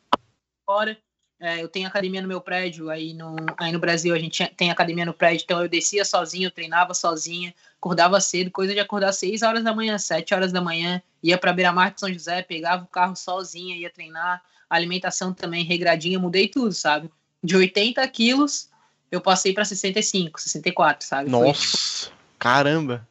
[0.67, 0.97] agora,
[1.39, 4.71] é, eu tenho academia no meu prédio, aí no, aí no Brasil a gente tem
[4.71, 9.11] academia no prédio, então eu descia sozinho, eu treinava sozinha, acordava cedo, coisa de acordar
[9.11, 12.83] 6 horas da manhã, 7 horas da manhã, ia para Beira-Mar de São José, pegava
[12.83, 17.09] o carro sozinha, ia treinar, alimentação também regradinha, mudei tudo, sabe?
[17.43, 18.69] De 80 quilos,
[19.11, 21.29] eu passei para 65, 64, sabe?
[21.29, 23.07] Foi, Nossa, caramba.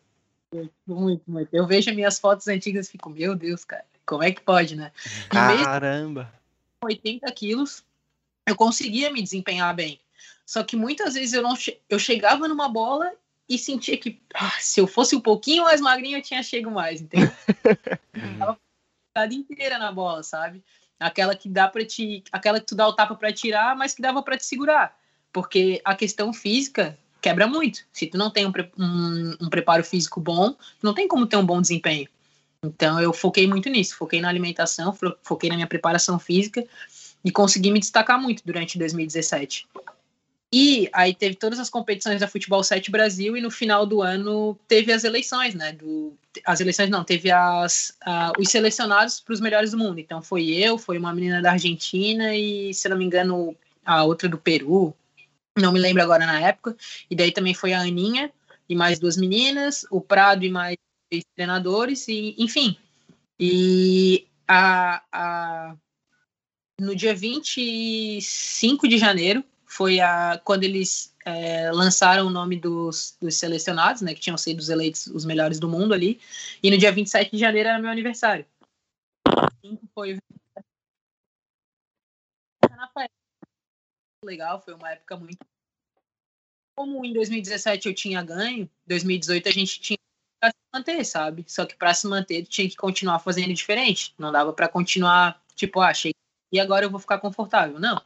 [0.87, 1.55] muito, muito.
[1.55, 4.93] Eu vejo minhas fotos antigas e fico, meu Deus, cara, como é que pode, né?
[5.33, 6.33] Mesmo Caramba.
[6.85, 7.85] 80 quilos,
[8.47, 10.01] eu conseguia me desempenhar bem.
[10.47, 13.11] Só que muitas vezes eu não che- eu chegava numa bola
[13.49, 17.01] e sentia que ah, se eu fosse um pouquinho mais magrinho eu tinha chego mais,
[17.01, 17.31] entendeu?
[18.17, 18.57] Uhum.
[19.17, 20.63] A inteira na bola, sabe?
[20.99, 24.01] Aquela que dá para te, aquela que tu dá o tapa para tirar, mas que
[24.03, 24.97] dava para te segurar,
[25.33, 27.81] porque a questão física quebra muito.
[27.93, 31.45] Se tu não tem um, um- um preparo físico bom, não tem como ter um
[31.47, 32.09] bom desempenho.
[32.63, 36.65] Então eu foquei muito nisso, foquei na alimentação, fo- foquei na minha preparação física
[37.25, 39.67] e consegui me destacar muito durante 2017.
[40.57, 44.57] E aí teve todas as competições da Futebol 7 Brasil e no final do ano
[44.69, 45.73] teve as eleições, né?
[45.73, 49.99] Do, as eleições não, teve as, ah, os selecionados para os melhores do mundo.
[49.99, 54.29] Então foi eu, foi uma menina da Argentina e, se não me engano, a outra
[54.29, 54.95] do Peru.
[55.59, 56.77] Não me lembro agora na época.
[57.11, 58.31] E daí também foi a Aninha
[58.69, 60.77] e mais duas meninas, o Prado e mais
[61.35, 62.79] treinadores, e enfim.
[63.41, 65.75] E a, a,
[66.81, 73.37] no dia 25 de janeiro foi a, quando eles é, lançaram o nome dos, dos
[73.37, 76.21] selecionados, né, que tinham sido os eleitos os melhores do mundo ali,
[76.63, 78.47] e no dia 27 de janeiro era meu aniversário.
[79.93, 80.19] Foi
[84.25, 85.39] legal, foi uma época muito.
[86.77, 91.45] Como em 2017 eu tinha ganho, 2018 a gente tinha que se manter, sabe?
[91.47, 94.15] Só que para se manter tinha que continuar fazendo diferente.
[94.19, 96.13] Não dava para continuar, tipo, ah, achei
[96.55, 97.81] e agora eu vou ficar confortável.
[97.81, 98.01] Não.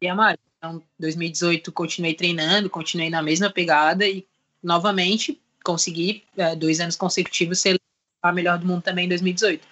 [0.00, 4.24] E a Mari, então, 2018 continuei treinando, continuei na mesma pegada e
[4.62, 7.80] novamente consegui é, dois anos consecutivos ser
[8.22, 9.66] a melhor do mundo também em 2018.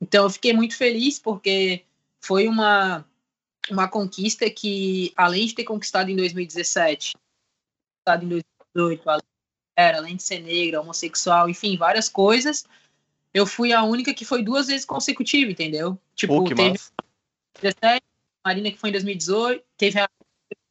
[0.00, 1.84] Então eu fiquei muito feliz porque
[2.22, 3.04] foi uma
[3.70, 7.14] uma conquista que, além de ter conquistado em 2017,
[8.06, 8.28] conquistado em
[8.74, 9.22] 2018,
[9.76, 12.64] era, além de ser negra, homossexual, enfim, várias coisas,
[13.34, 15.98] eu fui a única que foi duas vezes consecutiva, entendeu?
[16.16, 16.78] Tipo, Pô, teve
[17.60, 18.02] 2017,
[18.42, 20.08] a Marina que foi em 2018, teve a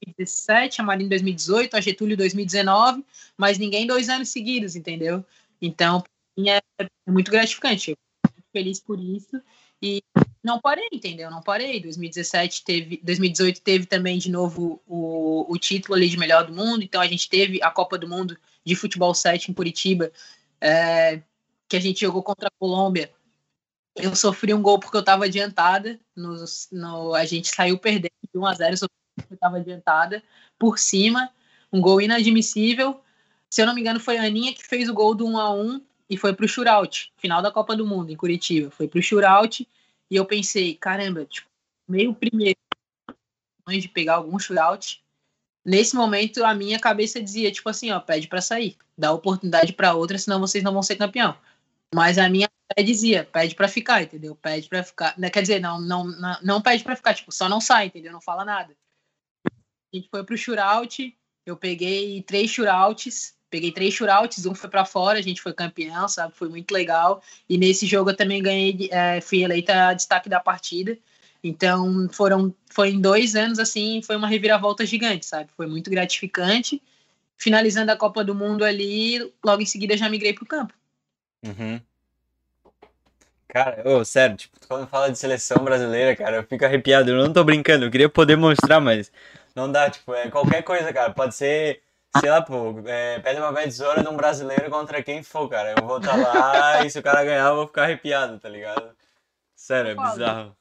[0.10, 3.06] 2017, a Marina em 2018, a Getúlio em 2019,
[3.38, 5.24] mas ninguém dois anos seguidos, entendeu?
[5.62, 6.04] Então,
[6.48, 6.62] é
[7.08, 7.92] muito gratificante.
[7.92, 7.98] Eu
[8.36, 9.42] fico feliz por isso.
[9.82, 10.02] E
[10.44, 11.30] não parei, entendeu?
[11.32, 11.80] Não parei.
[11.80, 16.84] 2017 teve, 2018 teve também de novo o, o título ali de melhor do mundo.
[16.84, 20.12] Então a gente teve a Copa do Mundo de futebol 7 em Curitiba,
[20.62, 21.22] é,
[21.68, 23.12] que a gente jogou contra a Colômbia.
[23.96, 26.00] Eu sofri um gol porque eu estava adiantada.
[26.16, 26.36] No,
[26.72, 28.78] no, a gente saiu perdendo de 1 a 0 eu
[29.32, 30.24] estava adiantada
[30.58, 31.30] por cima.
[31.72, 33.00] Um gol inadmissível.
[33.50, 35.54] Se eu não me engano, foi a Aninha que fez o gol do 1 a
[35.54, 38.72] 1 e foi pro shootout, final da Copa do Mundo, em Curitiba.
[38.72, 39.68] Foi pro shootout
[40.10, 41.48] e eu pensei, caramba, tipo,
[41.88, 42.58] meio primeiro
[43.68, 45.04] de pegar algum shootout.
[45.64, 49.94] Nesse momento, a minha cabeça dizia, tipo assim, ó, pede para sair, dá oportunidade para
[49.94, 51.38] outra, senão vocês não vão ser campeão.
[51.94, 52.50] Mas a minha
[52.84, 54.36] dizia, pede para ficar, entendeu?
[54.36, 55.14] Pede para ficar.
[55.18, 58.12] Né, quer dizer, não, não, não, não pede para ficar, tipo, só não sai, entendeu?
[58.12, 58.76] Não fala nada.
[59.92, 64.86] A gente foi pro shootout, eu peguei três shootouts, peguei três shootouts, um foi para
[64.86, 66.34] fora, a gente foi campeão, sabe?
[66.36, 67.24] Foi muito legal.
[67.48, 70.98] E nesse jogo eu também ganhei, é, fui eleita destaque da partida.
[71.44, 75.50] Então foram, foi em dois anos assim, foi uma reviravolta gigante, sabe?
[75.56, 76.82] Foi muito gratificante.
[77.38, 80.74] Finalizando a Copa do Mundo ali, logo em seguida já migrei pro campo.
[81.44, 81.80] Uhum.
[83.48, 87.10] Cara, ô, sério, tipo, quando fala de seleção brasileira, cara, eu fico arrepiado.
[87.10, 89.12] Eu não tô brincando, eu queria poder mostrar, mas
[89.60, 91.14] não dá, tipo, é qualquer coisa, cara.
[91.14, 91.82] Pode ser
[92.18, 95.76] sei lá, pô, é, pede uma tesoura de um brasileiro contra quem for, cara.
[95.78, 98.50] Eu vou estar tá lá e se o cara ganhar, eu vou ficar arrepiado, tá
[98.50, 98.96] ligado?
[99.56, 100.56] Sério, é bizarro.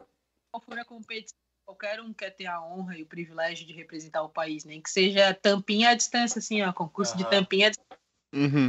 [0.50, 4.22] Qual for a competição, qualquer um quer ter a honra e o privilégio de representar
[4.22, 7.18] o país, nem que seja tampinha à distância, assim, ó, concurso uhum.
[7.18, 7.98] de tampinha à distância.
[8.34, 8.66] Uhum.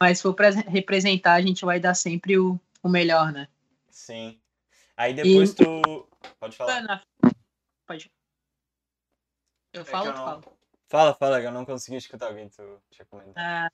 [0.00, 3.46] Mas se for pra representar, a gente vai dar sempre o, o melhor, né?
[3.90, 4.40] Sim.
[4.96, 5.54] Aí depois e...
[5.54, 6.08] tu.
[6.38, 7.04] Pode falar.
[7.86, 8.10] Pode.
[9.72, 10.24] Eu falo, é eu não...
[10.24, 10.44] falo.
[10.88, 13.34] Fala, fala, eu não consegui escutar alguém tu tinha comentado.
[13.36, 13.70] Ah,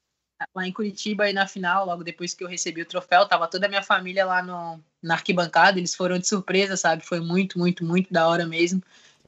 [0.54, 3.64] lá em Curitiba, aí na final, logo depois que eu recebi o troféu, tava toda
[3.64, 7.04] a minha família lá no, na arquibancada, eles foram de surpresa, sabe?
[7.04, 8.82] Foi muito, muito, muito da hora mesmo.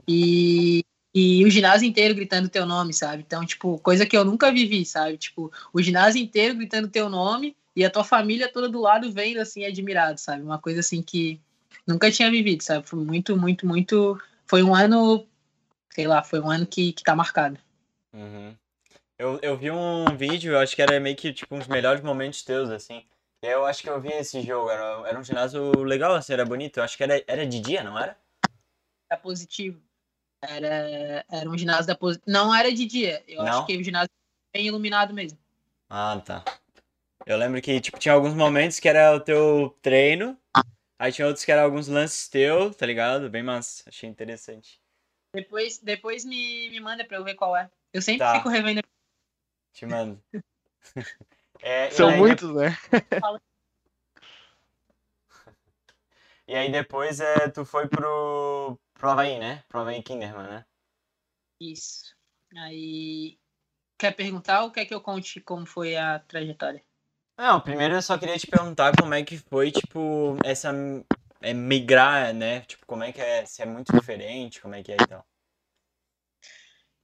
[0.07, 3.25] E, e o ginásio inteiro gritando teu nome, sabe?
[3.27, 5.17] Então, tipo, coisa que eu nunca vivi, sabe?
[5.17, 9.41] Tipo, o ginásio inteiro gritando teu nome e a tua família toda do lado vendo,
[9.41, 10.43] assim, admirado, sabe?
[10.43, 11.41] Uma coisa assim que
[11.87, 12.87] nunca tinha vivido, sabe?
[12.87, 14.21] Foi muito, muito, muito.
[14.47, 15.27] Foi um ano,
[15.99, 17.59] sei lá, foi um ano que, que tá marcado.
[18.13, 18.55] Uhum.
[19.19, 22.45] Eu, eu vi um vídeo, eu acho que era meio que tipo uns melhores momentos
[22.45, 23.05] teus, assim.
[23.43, 26.77] Eu acho que eu vi esse jogo, era, era um ginásio legal, assim, era bonito.
[26.77, 28.17] Eu acho que era, era de dia, não era?
[29.11, 29.83] Era positivo.
[30.41, 32.31] Era, era um ginásio da positivo.
[32.31, 33.25] Não era de dia.
[33.27, 33.49] Eu não?
[33.49, 34.09] acho que o ginásio
[34.55, 35.37] bem iluminado mesmo.
[35.91, 36.45] Ah, tá.
[37.27, 40.39] Eu lembro que, tipo, tinha alguns momentos que era o teu treino,
[40.97, 43.29] aí tinha outros que eram alguns lances teu, tá ligado?
[43.29, 43.83] Bem massa.
[43.89, 44.81] Achei interessante.
[45.33, 47.71] Depois, depois me, me manda pra eu ver qual é.
[47.93, 48.37] Eu sempre tá.
[48.37, 48.83] fico revendo.
[49.73, 50.23] Te mando.
[51.61, 52.69] É, São muitos, né?
[56.47, 59.65] e aí depois é, tu foi pro, pro Havaí, né?
[59.69, 60.65] Pro Havaí Kinderman, né?
[61.61, 62.15] Isso.
[62.57, 63.39] Aí.
[63.99, 66.85] Quer perguntar ou quer que eu conte como foi a trajetória?
[67.37, 70.73] Não, primeiro eu só queria te perguntar como é que foi, tipo, essa
[71.41, 72.61] é, migrar, né?
[72.63, 75.23] Tipo, como é que é, se é muito diferente, como é que é então.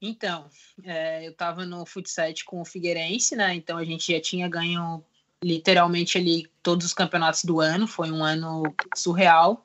[0.00, 0.50] Então,
[0.82, 3.54] é, eu estava no futsal com o Figueirense, né?
[3.54, 5.02] Então a gente já tinha ganho
[5.42, 8.62] literalmente ali todos os campeonatos do ano, foi um ano
[8.94, 9.64] surreal.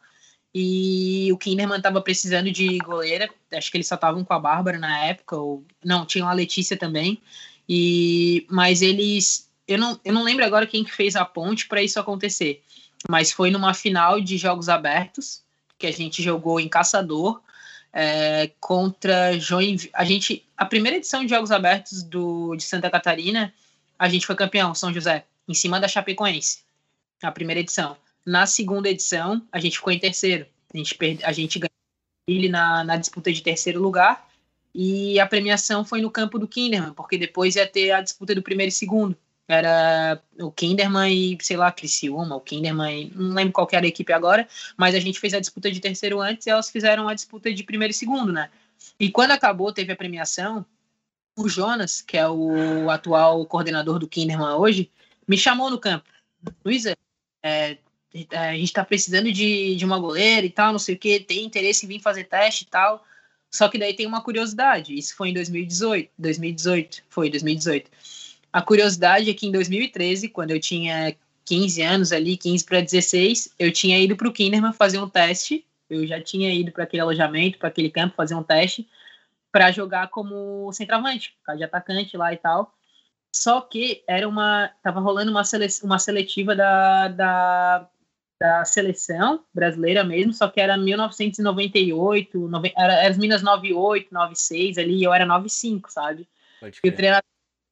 [0.53, 4.79] E o Kinderman estava precisando de goleira, acho que eles só estavam com a Bárbara
[4.79, 7.21] na época, ou não, tinham a Letícia também.
[7.67, 11.83] E mas eles, eu não, eu não lembro agora quem que fez a ponte para
[11.83, 12.63] isso acontecer.
[13.07, 15.43] Mas foi numa final de jogos abertos
[15.77, 17.41] que a gente jogou em Caçador
[17.93, 19.91] é, contra Joinville.
[19.93, 23.53] A gente, a primeira edição de jogos abertos do de Santa Catarina,
[23.97, 26.59] a gente foi campeão, São José, em cima da Chapecoense.
[27.21, 27.97] A primeira edição.
[28.25, 30.45] Na segunda edição, a gente ficou em terceiro.
[30.73, 31.71] A gente, perde, a gente ganhou
[32.27, 34.27] ele na, na disputa de terceiro lugar.
[34.73, 38.43] E a premiação foi no campo do Kinderman, porque depois ia ter a disputa do
[38.43, 39.17] primeiro e segundo.
[39.51, 44.13] Era o Kinderman e, sei lá, Criciúma, o Kinderman, não lembro qual era a equipe
[44.13, 44.47] agora,
[44.77, 47.63] mas a gente fez a disputa de terceiro antes e elas fizeram a disputa de
[47.63, 48.51] primeiro e segundo, né?
[48.99, 50.63] E quando acabou, teve a premiação,
[51.35, 54.91] o Jonas, que é o atual coordenador do Kinderman hoje,
[55.27, 56.07] me chamou no campo.
[56.63, 56.95] Luísa,
[57.43, 57.77] é,
[58.31, 61.43] a gente tá precisando de, de uma goleira e tal, não sei o que, tem
[61.43, 63.03] interesse em vir fazer teste e tal.
[63.51, 67.89] Só que daí tem uma curiosidade, isso foi em 2018, 2018, foi 2018.
[68.51, 73.53] A curiosidade é que em 2013, quando eu tinha 15 anos ali, 15 para 16,
[73.59, 75.65] eu tinha ido para o Kinderman fazer um teste.
[75.89, 78.87] Eu já tinha ido para aquele alojamento, para aquele campo fazer um teste
[79.51, 82.73] para jogar como centroavante, de atacante lá e tal.
[83.35, 84.71] Só que era uma.
[84.83, 87.89] Tava rolando uma, sele, uma seletiva da, da
[88.39, 94.77] da seleção brasileira mesmo, só que era 1998, nove, era, era as Minas 98, 96
[94.77, 96.25] ali, e eu era 95, sabe?
[96.61, 97.28] E o treinador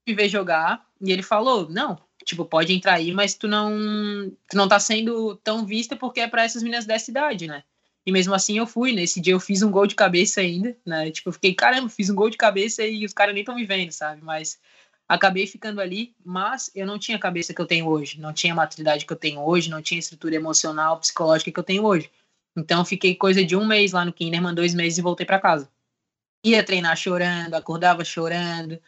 [0.07, 4.57] me veio jogar e ele falou: "Não, tipo, pode entrar aí, mas tu não tu
[4.57, 7.63] não tá sendo tão vista porque é para essas meninas dessa idade, né?"
[8.05, 11.11] E mesmo assim eu fui, nesse dia eu fiz um gol de cabeça ainda, né?
[11.11, 13.65] Tipo, eu fiquei, caramba, fiz um gol de cabeça e os caras nem estão me
[13.65, 14.23] vendo, sabe?
[14.23, 14.57] Mas
[15.09, 18.53] acabei ficando ali, mas eu não tinha a cabeça que eu tenho hoje, não tinha
[18.53, 21.83] a maturidade que eu tenho hoje, não tinha a estrutura emocional, psicológica que eu tenho
[21.83, 22.09] hoje.
[22.57, 25.69] Então fiquei coisa de um mês lá no Kinderman, dois meses e voltei para casa.
[26.45, 28.79] Ia treinar chorando, acordava chorando,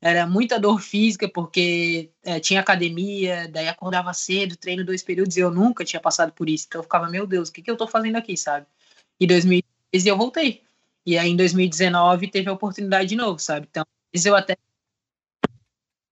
[0.00, 5.40] era muita dor física porque é, tinha academia, daí acordava cedo, treino dois períodos e
[5.40, 6.66] eu nunca tinha passado por isso.
[6.68, 8.66] Então eu ficava, meu Deus, o que, que eu tô fazendo aqui, sabe?
[9.18, 10.62] E 2013 eu voltei.
[11.04, 13.66] E aí em 2019 teve a oportunidade de novo, sabe?
[13.68, 14.56] Então eu até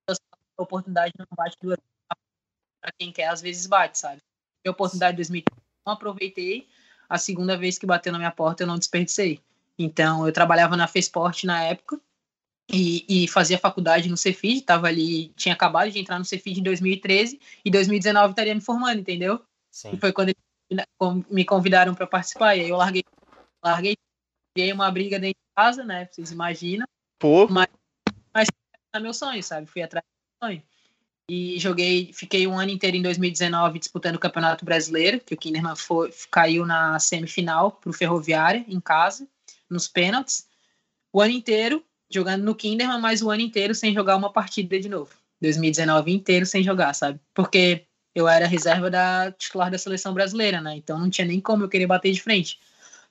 [0.09, 1.79] a oportunidade não bate duas
[2.81, 4.21] para quem quer, às vezes bate, sabe?
[4.67, 6.69] A oportunidade de 2013 não aproveitei,
[7.09, 9.41] a segunda vez que bateu na minha porta eu não desperdicei.
[9.79, 12.01] Então eu trabalhava na Fesport na época
[12.69, 16.63] e, e fazia faculdade no Cefid, tava ali, tinha acabado de entrar no Cefid em
[16.63, 19.41] 2013 e 2019 estaria me formando, entendeu?
[19.71, 19.91] Sim.
[19.93, 20.35] E foi quando
[21.31, 23.05] me convidaram para participar e aí eu larguei,
[23.63, 23.97] larguei,
[24.57, 26.09] veio uma briga dentro de casa, né?
[26.11, 26.87] Vocês imaginam?
[27.19, 27.47] Pô.
[27.49, 27.69] Mas,
[28.35, 28.49] mas
[28.95, 29.67] é meu sonho, sabe?
[29.67, 30.05] Fui atrás
[31.29, 35.75] e joguei, fiquei um ano inteiro em 2019 disputando o Campeonato Brasileiro, que o Kinderman
[35.75, 39.27] foi, caiu na semifinal para o Ferroviária, em casa,
[39.69, 40.47] nos pênaltis.
[41.13, 44.89] O ano inteiro jogando no Kinderman, mas o ano inteiro sem jogar uma partida de
[44.89, 45.11] novo.
[45.41, 47.21] 2019 inteiro sem jogar, sabe?
[47.35, 47.85] Porque
[48.15, 50.77] eu era reserva da titular da seleção brasileira, né?
[50.77, 52.59] Então não tinha nem como eu querer bater de frente.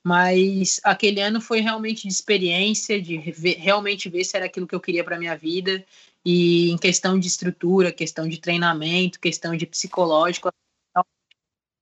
[0.03, 4.75] Mas aquele ano foi realmente de experiência, de ver, realmente ver se era aquilo que
[4.75, 5.83] eu queria para minha vida
[6.23, 10.49] e em questão de estrutura, questão de treinamento, questão de psicológico,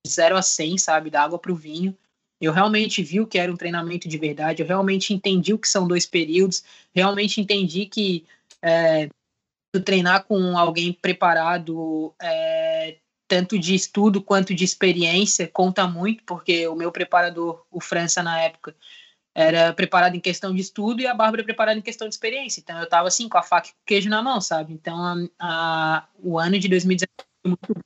[0.07, 1.97] 0 a 100, sabe, da água para o vinho.
[2.43, 5.67] Eu realmente vi o que era um treinamento de verdade, eu realmente entendi o que
[5.67, 6.61] são dois períodos,
[6.93, 8.25] realmente entendi que
[8.61, 9.07] é,
[9.85, 12.97] treinar com alguém preparado, é,
[13.29, 18.39] tanto de estudo quanto de experiência, conta muito, porque o meu preparador, o França, na
[18.41, 18.75] época,
[19.33, 22.59] era preparado em questão de estudo e a Bárbara preparada em questão de experiência.
[22.59, 24.73] Então eu tava assim, com a faca e o queijo na mão, sabe?
[24.73, 27.07] Então a, a, o ano de 2019
[27.41, 27.85] foi muito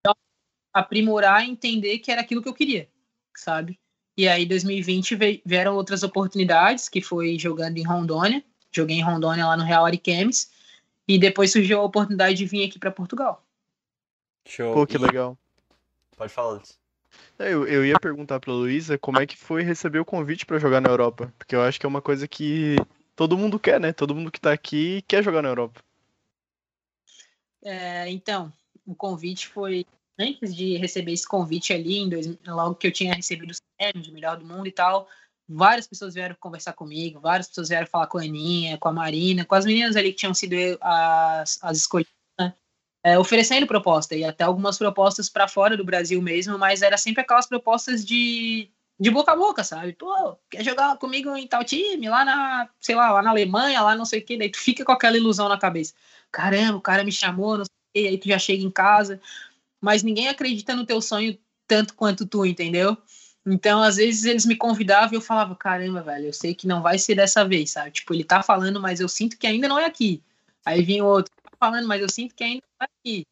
[0.00, 0.14] então,
[0.74, 2.88] aprimorar e entender que era aquilo que eu queria,
[3.40, 3.78] sabe?
[4.16, 8.44] E aí 2020 vieram outras oportunidades, que foi jogando em Rondônia.
[8.70, 10.50] Joguei em Rondônia lá no Real Ariquemes.
[11.08, 13.44] E depois surgiu a oportunidade de vir aqui para Portugal.
[14.46, 14.74] Show.
[14.74, 15.36] Pô, que legal.
[16.16, 16.78] Pode falar, Luiz.
[17.38, 20.58] É, eu, eu ia perguntar pra Luísa como é que foi receber o convite para
[20.58, 21.32] jogar na Europa.
[21.38, 22.76] Porque eu acho que é uma coisa que
[23.16, 23.92] todo mundo quer, né?
[23.92, 25.82] Todo mundo que tá aqui quer jogar na Europa.
[27.64, 28.52] É, então,
[28.86, 29.86] o convite foi.
[30.18, 34.02] Antes de receber esse convite ali, em dois, logo que eu tinha recebido o prêmio
[34.02, 35.08] de melhor do mundo e tal,
[35.48, 39.44] várias pessoas vieram conversar comigo, várias pessoas vieram falar com a Aninha, com a Marina,
[39.44, 42.12] com as meninas ali que tinham sido as, as escolhidas
[43.04, 47.22] é, oferecendo proposta, e até algumas propostas para fora do Brasil mesmo, mas era sempre
[47.22, 49.92] aquelas propostas de, de boca a boca, sabe?
[49.94, 53.96] Pô, quer jogar comigo em tal time, lá na, sei lá, lá na Alemanha, lá
[53.96, 55.94] não sei o que, daí tu fica com aquela ilusão na cabeça.
[56.30, 59.20] Caramba, o cara me chamou, não sei o que, aí tu já chega em casa,
[59.82, 62.96] mas ninguém acredita no teu sonho tanto quanto tu, entendeu?
[63.44, 66.80] Então, às vezes eles me convidavam e eu falava, caramba, velho, eu sei que não
[66.80, 67.90] vai ser dessa vez, sabe?
[67.90, 70.22] Tipo, ele tá falando, mas eu sinto que ainda não é aqui.
[70.64, 73.26] Aí vinha outro, falando, mas eu sinto que ainda está aqui.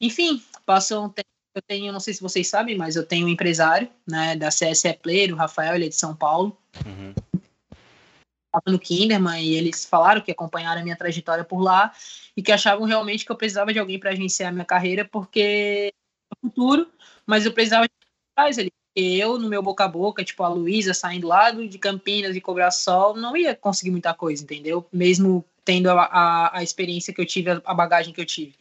[0.00, 3.28] Enfim, passou um tempo, eu tenho, não sei se vocês sabem, mas eu tenho um
[3.28, 6.56] empresário, né, da CSE Player, o Rafael, ele é de São Paulo.
[6.86, 7.12] Uhum.
[8.66, 11.92] No Kinderman e eles falaram que acompanharam a minha trajetória por lá
[12.36, 15.92] e que achavam realmente que eu precisava de alguém para agenciar a minha carreira porque
[16.42, 16.88] no futuro,
[17.26, 17.92] mas eu precisava de
[18.34, 18.72] trás ali.
[18.96, 22.72] Eu, no meu boca a boca, tipo a Luísa saindo lá de Campinas e cobrar
[22.72, 24.84] sol, não ia conseguir muita coisa, entendeu?
[24.92, 28.54] Mesmo tendo a, a, a experiência que eu tive, a bagagem que eu tive.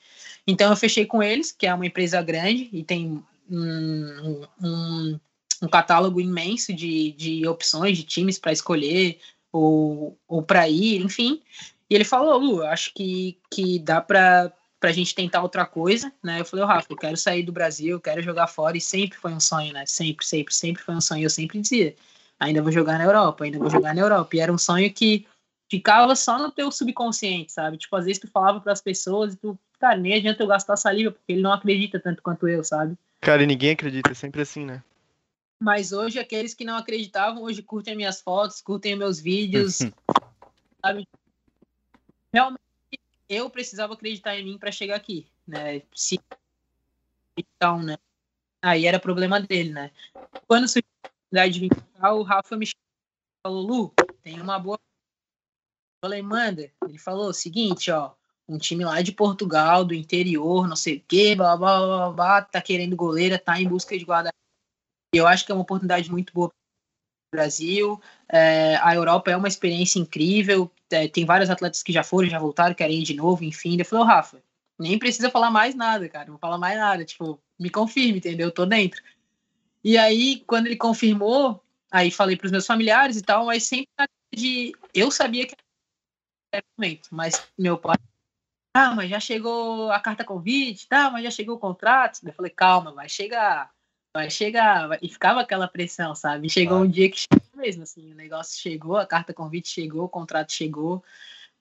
[0.46, 5.20] Então eu fechei com eles, que é uma empresa grande e tem um, um,
[5.64, 9.20] um catálogo imenso de, de opções de times para escolher
[9.52, 11.42] ou, ou para ir, enfim.
[11.90, 16.42] E ele falou, Lu, acho que, que dá para a gente tentar outra coisa, né?
[16.42, 19.18] Eu falei, oh, Rafa, eu quero sair do Brasil, eu quero jogar fora, e sempre
[19.18, 19.86] foi um sonho, né?
[19.86, 21.24] Sempre, sempre, sempre foi um sonho.
[21.24, 21.96] Eu sempre dizia,
[22.40, 24.36] ainda vou jogar na Europa, ainda vou jogar na Europa.
[24.36, 25.26] E era um sonho que
[25.70, 27.78] ficava só no teu subconsciente, sabe?
[27.78, 30.78] Tipo, às vezes tu falava para as pessoas e tu, cara, nem adianta eu gastar
[30.78, 32.98] saliva, porque ele não acredita tanto quanto eu, sabe?
[33.22, 34.82] Cara, e ninguém acredita, é sempre assim, né?
[35.60, 39.80] Mas hoje, aqueles que não acreditavam, hoje curtem minhas fotos, curtem meus vídeos,
[40.82, 41.08] sabe?
[42.32, 42.62] Realmente,
[43.28, 45.82] eu precisava acreditar em mim para chegar aqui, né?
[45.94, 46.20] Se...
[47.36, 47.98] Então, né?
[48.62, 49.92] Aí era problema dele, né?
[50.48, 52.68] Quando surgiu a oportunidade de vir cá, o Rafa me
[53.44, 54.80] falou, Lu, tem uma boa
[56.02, 56.72] falei, manda.
[56.88, 58.14] Ele falou o seguinte, ó,
[58.48, 62.42] um time lá de Portugal, do interior, não sei o quê, blá, blá, blá, blá,
[62.42, 64.32] tá querendo goleira, tá em busca de guarda.
[65.18, 68.02] Eu acho que é uma oportunidade muito boa para o Brasil.
[68.30, 70.72] É, a Europa é uma experiência incrível.
[70.90, 73.74] É, tem vários atletas que já foram, já voltaram, querem ir de novo, enfim.
[73.74, 74.42] Ele falou, Rafa,
[74.80, 76.30] nem precisa falar mais nada, cara.
[76.30, 77.04] Não fala mais nada.
[77.04, 78.48] Tipo, me confirme, entendeu?
[78.48, 79.02] Eu tô dentro.
[79.84, 83.88] E aí, quando ele confirmou, aí falei para os meus familiares e tal, mas sempre
[84.34, 84.74] de.
[84.94, 85.56] Eu sabia que
[86.78, 87.10] momento.
[87.12, 87.96] Mas meu pai,
[88.74, 92.20] ah, mas já chegou a carta convite, tá, mas já chegou o contrato.
[92.24, 93.72] Eu falei, calma, vai chegar,
[94.14, 94.98] vai chegar.
[95.02, 96.50] E ficava aquela pressão, sabe?
[96.50, 96.82] Chegou ah.
[96.82, 100.52] um dia que chegou mesmo, assim, o negócio chegou, a carta convite chegou, o contrato
[100.52, 101.04] chegou.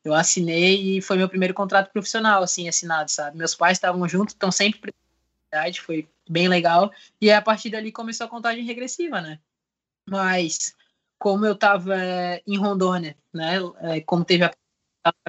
[0.04, 3.36] Eu assinei e foi meu primeiro contrato profissional, assim, assinado, sabe?
[3.36, 4.94] Meus pais estavam juntos, estão sempre
[5.82, 6.92] foi bem legal.
[7.20, 9.38] E a partir dali começou a contagem regressiva, né?
[10.08, 10.74] Mas
[11.18, 11.96] como eu estava
[12.46, 13.56] em Rondônia, né?
[13.80, 14.52] É, como teve a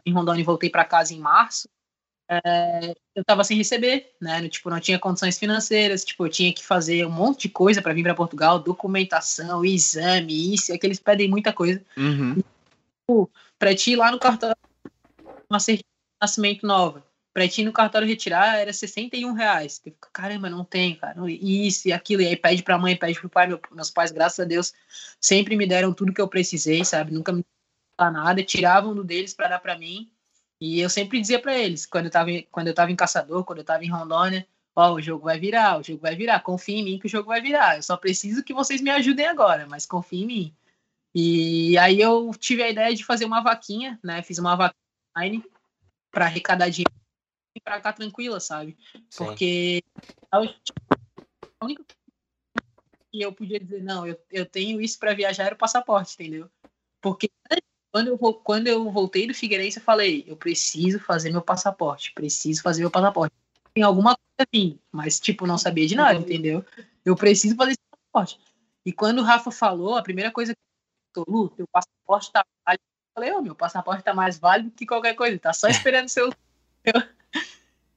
[0.05, 1.69] em Rondônia voltei para casa em março,
[2.29, 4.47] é, eu estava sem receber, né?
[4.49, 7.93] Tipo, não tinha condições financeiras, tipo, eu tinha que fazer um monte de coisa para
[7.93, 11.81] vir para Portugal, documentação, exame, isso, é que eles pedem muita coisa.
[11.95, 12.35] Uhum.
[12.35, 14.57] Tipo, para ti ir lá no cartório,
[15.49, 17.03] uma certidão de nascimento nova,
[17.33, 19.77] para ti ir no cartório retirar era 61 reais.
[19.77, 22.97] Eu fico, caramba, não tem, cara, isso e aquilo, e aí pede para a mãe,
[22.97, 24.73] pede para o pai, meu, meus pais, graças a Deus,
[25.21, 27.13] sempre me deram tudo que eu precisei, sabe?
[27.13, 27.43] Nunca me
[27.99, 30.11] nada, tiravam do deles para dar para mim.
[30.59, 33.59] E eu sempre dizia para eles, quando eu tava quando eu tava em Caçador, quando
[33.59, 36.77] eu tava em Rondônia, ó, oh, o jogo vai virar, o jogo vai virar, confia
[36.77, 37.77] em mim que o jogo vai virar.
[37.77, 40.55] Eu só preciso que vocês me ajudem agora, mas confia em mim.
[41.13, 44.21] E aí eu tive a ideia de fazer uma vaquinha, né?
[44.21, 44.81] Fiz uma vaquinha
[45.15, 45.43] online
[46.11, 46.91] para arrecadar dinheiro
[47.55, 48.77] e para cá tranquila, sabe?
[49.09, 49.25] Sim.
[49.25, 49.83] Porque
[50.31, 50.39] a
[51.63, 51.83] única
[53.11, 56.49] que eu podia dizer, não, eu, eu tenho isso para viajar era o passaporte, entendeu?
[57.01, 57.29] Porque
[57.91, 62.61] quando eu, quando eu voltei do Figueirense, eu falei, eu preciso fazer meu passaporte, preciso
[62.61, 63.33] fazer meu passaporte.
[63.73, 66.65] Tem alguma coisa assim, mas, tipo, não sabia de nada, entendeu?
[67.05, 68.39] Eu preciso fazer esse passaporte.
[68.85, 72.83] E quando o Rafa falou, a primeira coisa que eu Lu, teu passaporte tá válido.
[72.83, 76.09] Eu falei, ô, oh, meu passaporte tá mais válido que qualquer coisa, tá só esperando
[76.09, 76.31] seu.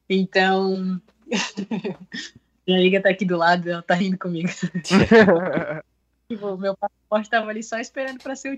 [0.08, 1.00] então.
[2.66, 4.48] Minha amiga tá aqui do lado, ela tá rindo comigo.
[6.28, 8.56] tipo, meu passaporte tava ali só esperando para ser o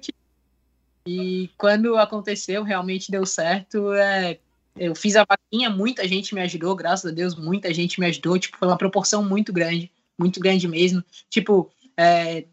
[1.07, 3.93] e quando aconteceu, realmente deu certo.
[3.93, 4.39] É,
[4.77, 8.39] eu fiz a vaquinha, muita gente me ajudou, graças a Deus, muita gente me ajudou.
[8.39, 11.05] Tipo, foi uma proporção muito grande, muito grande mesmo.
[11.29, 12.45] Tipo, é,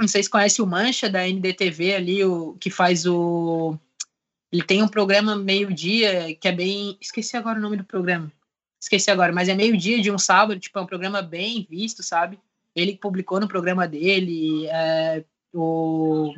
[0.00, 3.76] não sei se conhece o Mancha da NDTV ali, o que faz o.
[4.52, 6.96] Ele tem um programa meio-dia que é bem.
[7.00, 8.32] Esqueci agora o nome do programa.
[8.80, 12.38] Esqueci agora, mas é meio-dia de um sábado, tipo, é um programa bem visto, sabe?
[12.74, 14.66] Ele publicou no programa dele.
[14.68, 16.32] É, o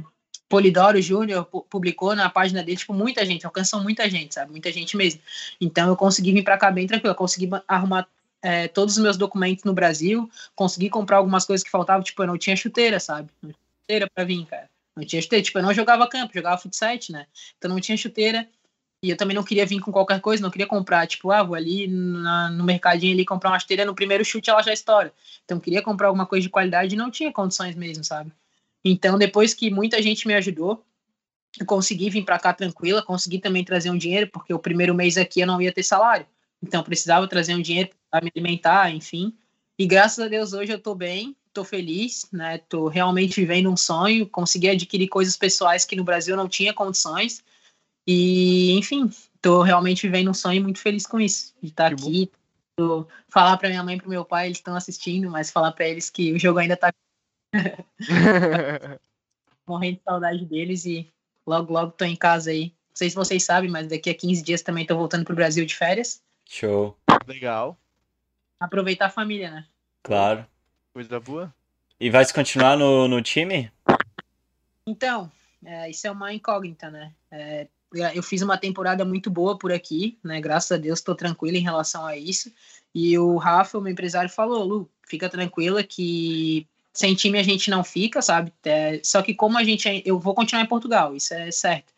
[0.53, 4.51] Polidoro Júnior publicou na página dele, tipo, muita gente, alcançou muita gente, sabe?
[4.51, 5.19] Muita gente mesmo.
[5.59, 8.07] Então eu consegui vir para cá bem tranquilo, eu consegui arrumar
[8.43, 12.27] é, todos os meus documentos no Brasil, consegui comprar algumas coisas que faltavam, tipo, eu
[12.27, 13.31] não tinha chuteira, sabe?
[13.43, 14.69] Não tinha chuteira pra vir, cara.
[14.95, 17.27] Não tinha chuteira, tipo, eu não jogava campo, jogava futsal, né?
[17.57, 18.47] Então não tinha chuteira.
[19.03, 21.55] E eu também não queria vir com qualquer coisa, não queria comprar, tipo, ah, vou
[21.55, 25.15] ali na, no mercadinho ali comprar uma chuteira, no primeiro chute ela já estoura.
[25.47, 28.31] Então queria comprar alguma coisa de qualidade e não tinha condições mesmo, sabe?
[28.85, 30.85] Então, depois que muita gente me ajudou,
[31.59, 35.17] eu consegui vir para cá tranquila, consegui também trazer um dinheiro, porque o primeiro mês
[35.17, 36.27] aqui eu não ia ter salário.
[36.63, 39.35] Então, precisava trazer um dinheiro para me alimentar, enfim.
[39.79, 42.59] E graças a Deus hoje eu tô bem, tô feliz, né?
[42.59, 47.43] Tô realmente vivendo um sonho, consegui adquirir coisas pessoais que no Brasil não tinha condições.
[48.07, 49.11] E, enfim,
[49.41, 52.31] tô realmente vivendo um sonho muito feliz com isso, de estar tá aqui.
[53.29, 56.11] Falar para minha mãe e pro meu pai, eles estão assistindo, mas falar para eles
[56.11, 56.93] que o jogo ainda tá
[59.67, 61.09] morrendo de saudade deles e
[61.47, 62.65] logo logo tô em casa aí.
[62.65, 65.65] Não sei se vocês sabem, mas daqui a 15 dias também tô voltando pro Brasil
[65.65, 66.23] de férias.
[66.49, 66.97] Show.
[67.27, 67.79] Legal.
[68.61, 69.67] Aproveitar a família, né?
[70.03, 70.47] Claro.
[70.93, 71.53] Coisa boa.
[71.99, 73.71] E vai se continuar no, no time?
[74.87, 75.31] Então,
[75.65, 77.13] é, isso é uma incógnita, né?
[77.31, 77.69] É,
[78.15, 80.41] eu fiz uma temporada muito boa por aqui, né?
[80.41, 82.53] Graças a Deus estou tranquilo em relação a isso.
[82.95, 87.71] E o Rafa, o meu empresário, falou: Lu, fica tranquila que sem time a gente
[87.71, 88.53] não fica, sabe?
[88.65, 89.89] É, só que como a gente.
[89.89, 91.93] É, eu vou continuar em Portugal, isso é certo.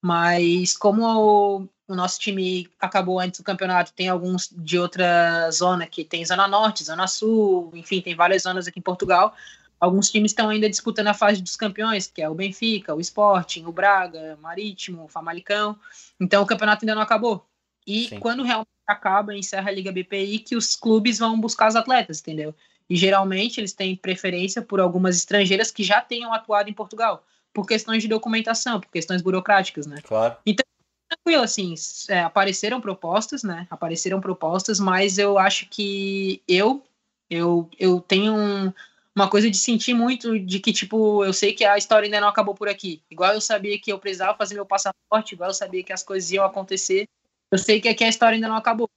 [0.00, 5.86] Mas como o, o nosso time acabou antes do campeonato, tem alguns de outra zona
[5.86, 9.34] que tem Zona Norte, Zona Sul, enfim, tem várias zonas aqui em Portugal.
[9.78, 13.64] Alguns times estão ainda disputando a fase dos campeões, que é o Benfica, o Sporting,
[13.66, 15.76] o Braga, o Marítimo, o Famalicão.
[16.20, 17.44] Então o campeonato ainda não acabou.
[17.86, 18.20] E Sim.
[18.20, 22.54] quando realmente acaba, encerra a Liga BPI, que os clubes vão buscar os atletas, entendeu?
[22.92, 27.66] E geralmente eles têm preferência por algumas estrangeiras que já tenham atuado em Portugal, por
[27.66, 29.96] questões de documentação, por questões burocráticas, né?
[30.02, 30.36] Claro.
[30.44, 30.62] Então,
[31.08, 31.72] tranquilo, assim,
[32.10, 33.66] é, apareceram propostas, né?
[33.70, 36.84] Apareceram propostas, mas eu acho que eu,
[37.30, 38.70] eu, eu tenho um
[39.16, 42.28] uma coisa de sentir muito de que, tipo, eu sei que a história ainda não
[42.28, 43.02] acabou por aqui.
[43.10, 46.30] Igual eu sabia que eu precisava fazer meu passaporte, igual eu sabia que as coisas
[46.30, 47.06] iam acontecer,
[47.50, 48.88] eu sei que aqui a história ainda não acabou.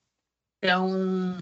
[0.64, 1.38] Então,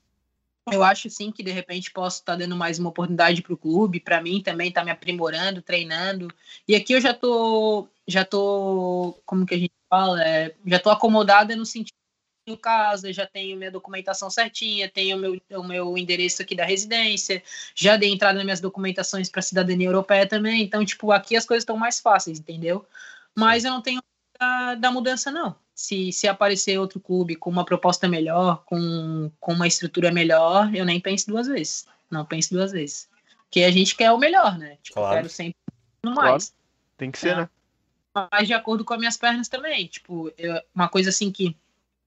[0.72, 3.58] eu acho sim que de repente posso estar tá dando mais uma oportunidade para o
[3.58, 6.28] clube, para mim também estar tá me aprimorando, treinando.
[6.68, 10.90] E aqui eu já tô, já tô, como que a gente fala, é, já tô
[10.90, 11.94] acomodada no sentido
[12.46, 17.42] tenho casa, já tenho minha documentação certinha, tenho meu, o meu endereço aqui da residência,
[17.74, 20.62] já dei entrada nas minhas documentações para cidadania europeia também.
[20.62, 22.86] Então, tipo, aqui as coisas estão mais fáceis, entendeu?
[23.36, 24.02] Mas eu não tenho
[24.44, 25.56] da, da mudança, não.
[25.74, 30.86] Se, se aparecer outro clube com uma proposta melhor, com, com uma estrutura melhor, eu
[30.86, 31.86] nem penso duas vezes.
[32.10, 33.10] Não penso duas vezes.
[33.46, 34.78] Porque a gente quer o melhor, né?
[34.84, 35.16] Tipo, claro.
[35.16, 35.56] quero sempre
[36.04, 36.50] no mais.
[36.50, 36.64] Claro.
[36.98, 37.36] Tem que ser, é.
[37.38, 37.50] né?
[38.32, 39.88] Mas de acordo com as minhas pernas também.
[39.88, 41.56] Tipo, eu, uma coisa assim que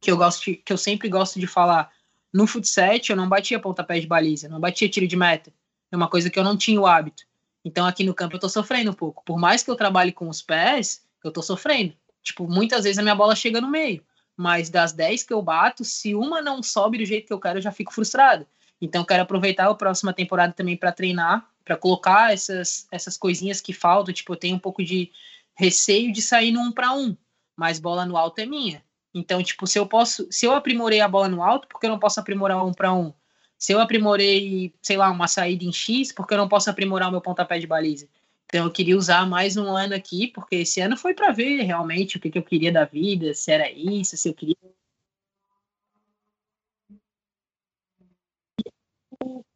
[0.01, 1.91] que eu gosto de, que eu sempre gosto de falar.
[2.33, 5.53] No futsal eu não batia pontapé de baliza, não batia tiro de meta.
[5.91, 7.25] É uma coisa que eu não tinha o hábito.
[7.65, 9.25] Então aqui no campo eu tô sofrendo um pouco.
[9.25, 11.95] Por mais que eu trabalhe com os pés, eu tô sofrendo.
[12.27, 14.03] Tipo, muitas vezes a minha bola chega no meio.
[14.37, 17.59] Mas das 10 que eu bato, se uma não sobe do jeito que eu quero,
[17.59, 18.45] eu já fico frustrado.
[18.81, 23.73] Então quero aproveitar a próxima temporada também para treinar, para colocar essas, essas coisinhas que
[23.73, 24.13] faltam.
[24.13, 25.11] Tipo, eu tenho um pouco de
[25.55, 27.17] receio de sair no um para um,
[27.57, 28.83] mas bola no alto é minha.
[29.15, 31.91] Então, tipo, se eu posso, se eu aprimorei a bola no alto, por que eu
[31.91, 33.15] não posso aprimorar um para um?
[33.57, 37.09] Se eu aprimorei, sei lá, uma saída em X, por que eu não posso aprimorar
[37.09, 38.09] o meu pontapé de baliza?
[38.47, 42.17] Então eu queria usar mais um ano aqui, porque esse ano foi para ver realmente
[42.17, 44.57] o que, que eu queria da vida, se era isso, se eu queria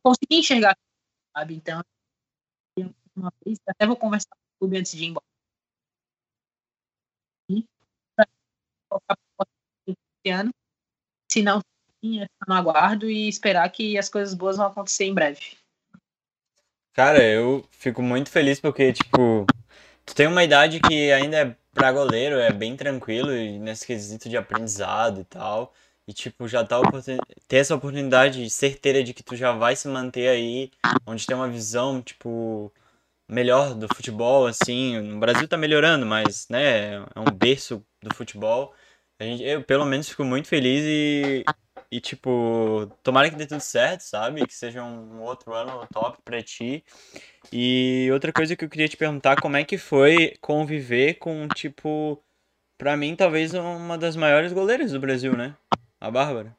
[0.03, 0.77] consegui enxergar,
[1.37, 1.55] sabe?
[1.55, 1.83] Então,
[3.15, 5.25] uma vez, até vou conversar com o clube antes de ir embora.
[9.87, 10.51] esse ano.
[11.31, 11.61] Se não,
[12.05, 15.60] é no aguardo e esperar que as coisas boas vão acontecer em breve.
[16.93, 19.47] Cara, eu fico muito feliz porque, tipo,
[20.05, 23.31] tu tem uma idade que ainda é pra goleiro, é bem tranquilo
[23.61, 25.73] nesse quesito de aprendizado e tal.
[26.07, 26.81] E, tipo, já tá
[27.47, 30.71] ter essa oportunidade certeira de que tu já vai se manter aí,
[31.07, 32.73] onde tem uma visão, tipo,
[33.29, 35.01] melhor do futebol, assim.
[35.01, 38.75] No Brasil tá melhorando, mas, né, é um berço do futebol.
[39.21, 41.45] Gente, eu, pelo menos, fico muito feliz e,
[41.91, 44.47] e, tipo, tomara que dê tudo certo, sabe?
[44.47, 46.85] Que seja um outro ano top pra ti.
[47.53, 52.23] E outra coisa que eu queria te perguntar, como é que foi conviver com, tipo,
[52.79, 55.57] pra mim, talvez uma das maiores goleiras do Brasil, né?
[56.01, 56.57] A Bárbara.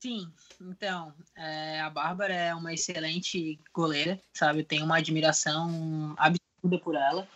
[0.00, 4.60] Sim, então, é, a Bárbara é uma excelente goleira, sabe?
[4.60, 7.26] Eu tenho uma admiração absurda por ela.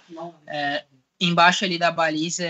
[0.47, 0.85] É,
[1.19, 2.45] embaixo ali da baliza,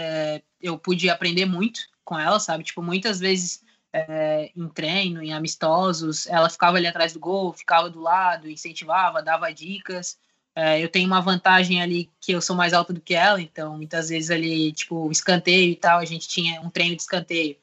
[0.61, 2.65] eu pude aprender muito com ela, sabe?
[2.65, 7.91] Tipo, muitas vezes é, em treino, em amistosos, ela ficava ali atrás do gol, ficava
[7.91, 10.19] do lado, incentivava, dava dicas.
[10.55, 13.77] É, eu tenho uma vantagem ali que eu sou mais alta do que ela, então
[13.77, 17.57] muitas vezes ali, tipo, escanteio e tal, a gente tinha um treino de escanteio.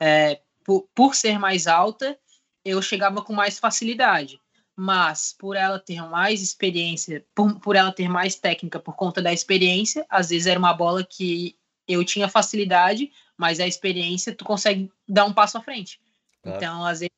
[0.00, 2.18] É, por, por ser mais alta,
[2.64, 4.40] eu chegava com mais facilidade
[4.76, 9.32] mas por ela ter mais experiência, por, por ela ter mais técnica por conta da
[9.32, 11.56] experiência, às vezes era uma bola que
[11.88, 16.00] eu tinha facilidade, mas a experiência tu consegue dar um passo à frente.
[16.42, 16.56] Claro.
[16.56, 17.16] Então, às vezes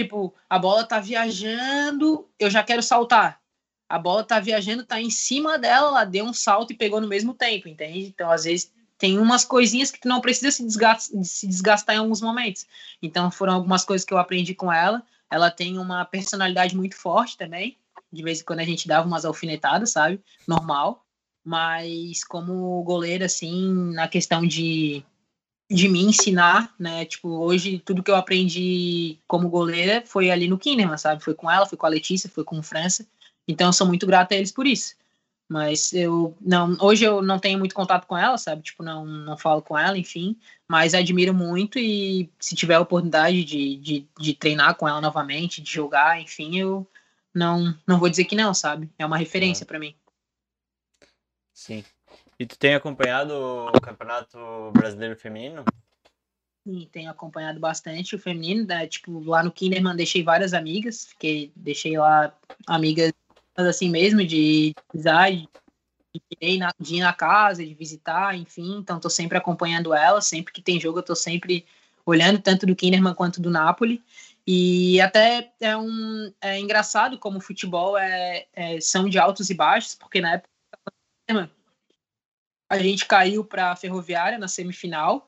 [0.00, 3.38] Tipo, a bola tá viajando, eu já quero saltar.
[3.86, 7.06] A bola tá viajando, tá em cima dela, ela deu um salto e pegou no
[7.06, 8.06] mesmo tempo, entende?
[8.06, 11.98] Então, às vezes, tem umas coisinhas que tu não precisa se desgastar, se desgastar em
[11.98, 12.66] alguns momentos.
[13.02, 15.02] Então, foram algumas coisas que eu aprendi com ela.
[15.30, 17.76] Ela tem uma personalidade muito forte também.
[18.10, 20.18] De vez em quando a gente dava umas alfinetadas, sabe?
[20.48, 21.04] Normal.
[21.44, 25.04] Mas como goleira, assim, na questão de,
[25.70, 27.04] de me ensinar, né?
[27.04, 31.22] Tipo, hoje tudo que eu aprendi como goleira foi ali no Kinderman, sabe?
[31.22, 33.06] Foi com ela, foi com a Letícia, foi com o França.
[33.46, 34.96] Então eu sou muito grata a eles por isso.
[35.48, 38.62] Mas eu não, hoje eu não tenho muito contato com ela, sabe?
[38.62, 40.36] Tipo, não, não falo com ela, enfim.
[40.68, 45.60] Mas admiro muito e se tiver a oportunidade de, de, de treinar com ela novamente,
[45.60, 46.86] de jogar, enfim, eu
[47.32, 48.90] não, não vou dizer que não, sabe?
[48.98, 49.94] É uma referência para mim.
[51.52, 51.84] Sim.
[52.40, 54.38] E tu tem acompanhado o Campeonato
[54.72, 55.62] Brasileiro Feminino?
[56.66, 58.86] Sim, tenho acompanhado bastante o feminino, né?
[58.86, 62.34] Tipo, lá no Kinderman deixei várias amigas, fiquei, deixei lá
[62.66, 63.12] amigas
[63.54, 65.46] assim mesmo, de amizade,
[66.14, 68.78] de de ir na casa, de visitar, enfim.
[68.78, 70.22] Então, tô sempre acompanhando ela.
[70.22, 71.66] Sempre que tem jogo, eu tô sempre
[72.06, 74.02] olhando, tanto do Kinderman quanto do Napoli.
[74.46, 79.54] E até é um é engraçado como o futebol é, é são de altos e
[79.54, 80.48] baixos, porque na época
[82.70, 85.26] a gente caiu para a Ferroviária na semifinal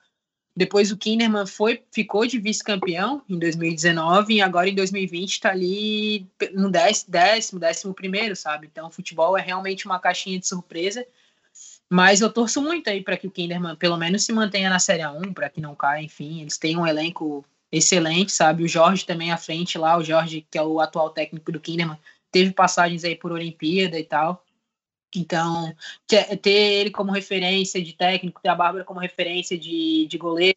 [0.54, 6.26] depois o Kinderman foi, ficou de vice-campeão em 2019 e agora em 2020 está ali
[6.52, 8.68] no décimo, décimo, décimo primeiro, sabe?
[8.70, 11.06] Então o futebol é realmente uma caixinha de surpresa.
[11.88, 15.06] Mas eu torço muito aí para que o Kinderman pelo menos se mantenha na Série
[15.06, 16.42] 1, para que não caia, enfim.
[16.42, 18.62] Eles têm um elenco excelente, sabe?
[18.62, 21.98] O Jorge também à frente lá, o Jorge, que é o atual técnico do Kinderman,
[22.30, 24.44] teve passagens aí por Olimpíada e tal.
[25.18, 25.74] Então,
[26.06, 30.56] ter ele como referência de técnico, ter a Bárbara como referência de, de goleiro,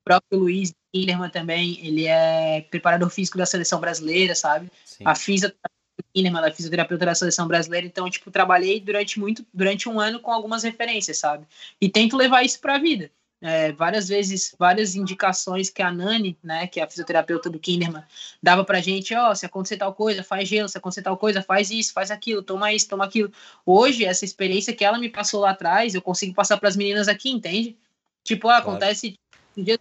[0.00, 4.70] o próprio Luiz Kinderman também, ele é preparador físico da seleção brasileira, sabe?
[4.84, 5.04] Sim.
[5.04, 5.76] A fisioterapeuta
[6.14, 10.20] Kinderman, ela é fisioterapeuta da seleção brasileira, então, tipo, trabalhei durante muito, durante um ano
[10.20, 11.46] com algumas referências, sabe?
[11.80, 16.38] E tento levar isso para a vida é, várias vezes, várias indicações que a Nani,
[16.42, 18.02] né, que é a fisioterapeuta do Kinderman,
[18.42, 21.42] dava pra gente, ó, oh, se acontecer tal coisa, faz gelo, se acontecer tal coisa,
[21.42, 23.30] faz isso, faz aquilo, toma isso, toma aquilo.
[23.64, 27.08] Hoje, essa experiência que ela me passou lá atrás, eu consigo passar para as meninas
[27.08, 27.76] aqui, entende?
[28.24, 29.14] Tipo, ah, acontece,
[29.56, 29.78] um dia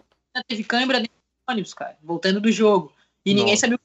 [0.48, 2.94] teve câimbra dentro do ônibus, cara, voltando do jogo,
[3.26, 3.44] e Nossa.
[3.44, 3.80] ninguém sabia o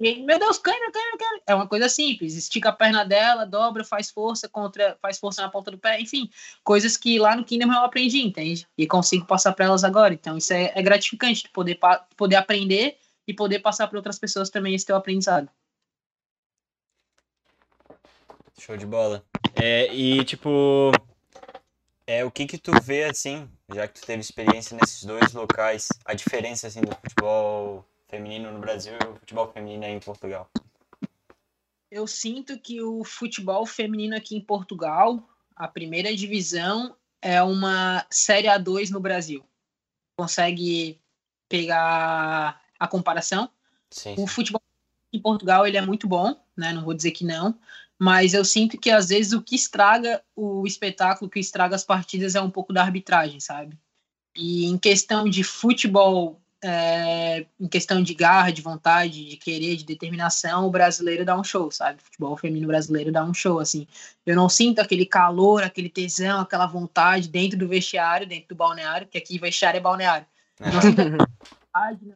[0.00, 1.42] meu Deus, câimbra, câimbra, câimbra.
[1.46, 2.34] É uma coisa simples.
[2.34, 6.28] Estica a perna dela, dobra, faz força contra, faz força na ponta do pé, enfim,
[6.64, 8.66] coisas que lá no Kinderman eu aprendi, entende?
[8.76, 10.12] E consigo passar para elas agora.
[10.12, 11.78] Então isso é, é gratificante, poder,
[12.16, 15.48] poder aprender e poder passar para outras pessoas também esse teu aprendizado.
[18.58, 19.24] Show de bola.
[19.54, 20.90] É, e tipo,
[22.06, 25.88] é, o que que tu vê assim, já que tu teve experiência nesses dois locais,
[26.04, 30.50] a diferença assim do futebol feminino no Brasil e o futebol feminino aí em Portugal?
[31.90, 38.48] Eu sinto que o futebol feminino aqui em Portugal, a primeira divisão é uma Série
[38.48, 39.44] A2 no Brasil.
[40.16, 41.00] Consegue
[41.48, 43.48] pegar a comparação?
[43.90, 44.60] Sim, O futebol
[45.12, 46.72] em Portugal ele é muito bom, né?
[46.72, 47.56] Não vou dizer que não,
[47.98, 51.84] mas eu sinto que às vezes o que estraga o espetáculo, o que estraga as
[51.84, 53.78] partidas é um pouco da arbitragem, sabe?
[54.34, 59.84] E em questão de futebol é, em questão de garra, de vontade, de querer, de
[59.84, 62.00] determinação, o brasileiro dá um show, sabe?
[62.00, 63.86] O futebol feminino brasileiro dá um show, assim.
[64.24, 69.06] Eu não sinto aquele calor, aquele tesão, aquela vontade dentro do vestiário, dentro do balneário,
[69.06, 70.26] que aqui vestiário é balneário.
[70.58, 72.14] Eu não sinto vontade, né?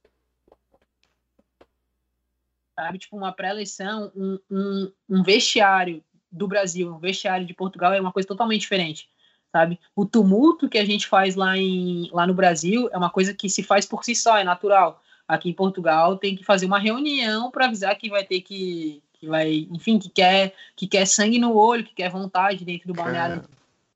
[2.74, 2.99] sabe?
[2.99, 8.12] Tipo, uma pré-eleição, um, um, um vestiário do Brasil, um vestiário de Portugal é uma
[8.12, 9.11] coisa totalmente diferente
[9.55, 9.78] sabe?
[9.94, 13.49] O tumulto que a gente faz lá, em, lá no Brasil é uma coisa que
[13.49, 15.03] se faz por si só, é natural.
[15.26, 19.26] Aqui em Portugal tem que fazer uma reunião para avisar que vai ter que, que
[19.26, 23.44] vai, enfim, que quer, que quer sangue no olho, que quer vontade dentro do balneário.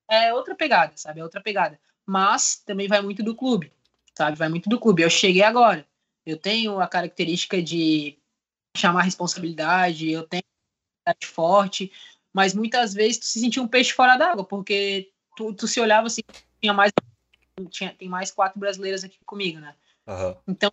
[0.08, 0.28] É.
[0.28, 1.20] é outra pegada, sabe?
[1.20, 1.78] É outra pegada.
[2.06, 3.72] Mas também vai muito do clube,
[4.16, 4.36] sabe?
[4.36, 5.02] Vai muito do clube.
[5.02, 5.86] Eu cheguei agora.
[6.24, 8.18] Eu tenho a característica de
[8.76, 10.42] chamar responsabilidade, eu tenho
[11.24, 11.92] forte,
[12.32, 16.06] mas muitas vezes tu se sentia um peixe fora d'água, porque tu, tu se olhava
[16.06, 16.22] assim,
[16.60, 16.92] tinha mais,
[17.70, 19.74] tinha, tem mais quatro brasileiras aqui comigo, né?
[20.06, 20.36] Uhum.
[20.48, 20.72] Então,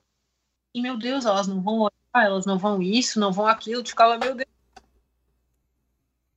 [0.74, 3.90] e meu Deus, elas não vão olhar, elas não vão isso, não vão aquilo, tu
[3.90, 4.50] ficava, meu Deus.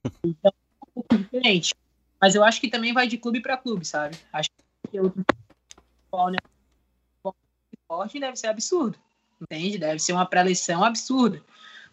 [0.24, 1.74] Então, é um pouco diferente.
[2.20, 4.16] Mas eu acho que também vai de clube para clube, sabe?
[4.32, 4.50] Acho
[4.90, 5.24] que outro
[6.30, 6.38] né?
[7.88, 8.98] forte deve ser absurdo,
[9.40, 9.78] entende?
[9.78, 11.42] Deve ser uma pré-eleição absurda,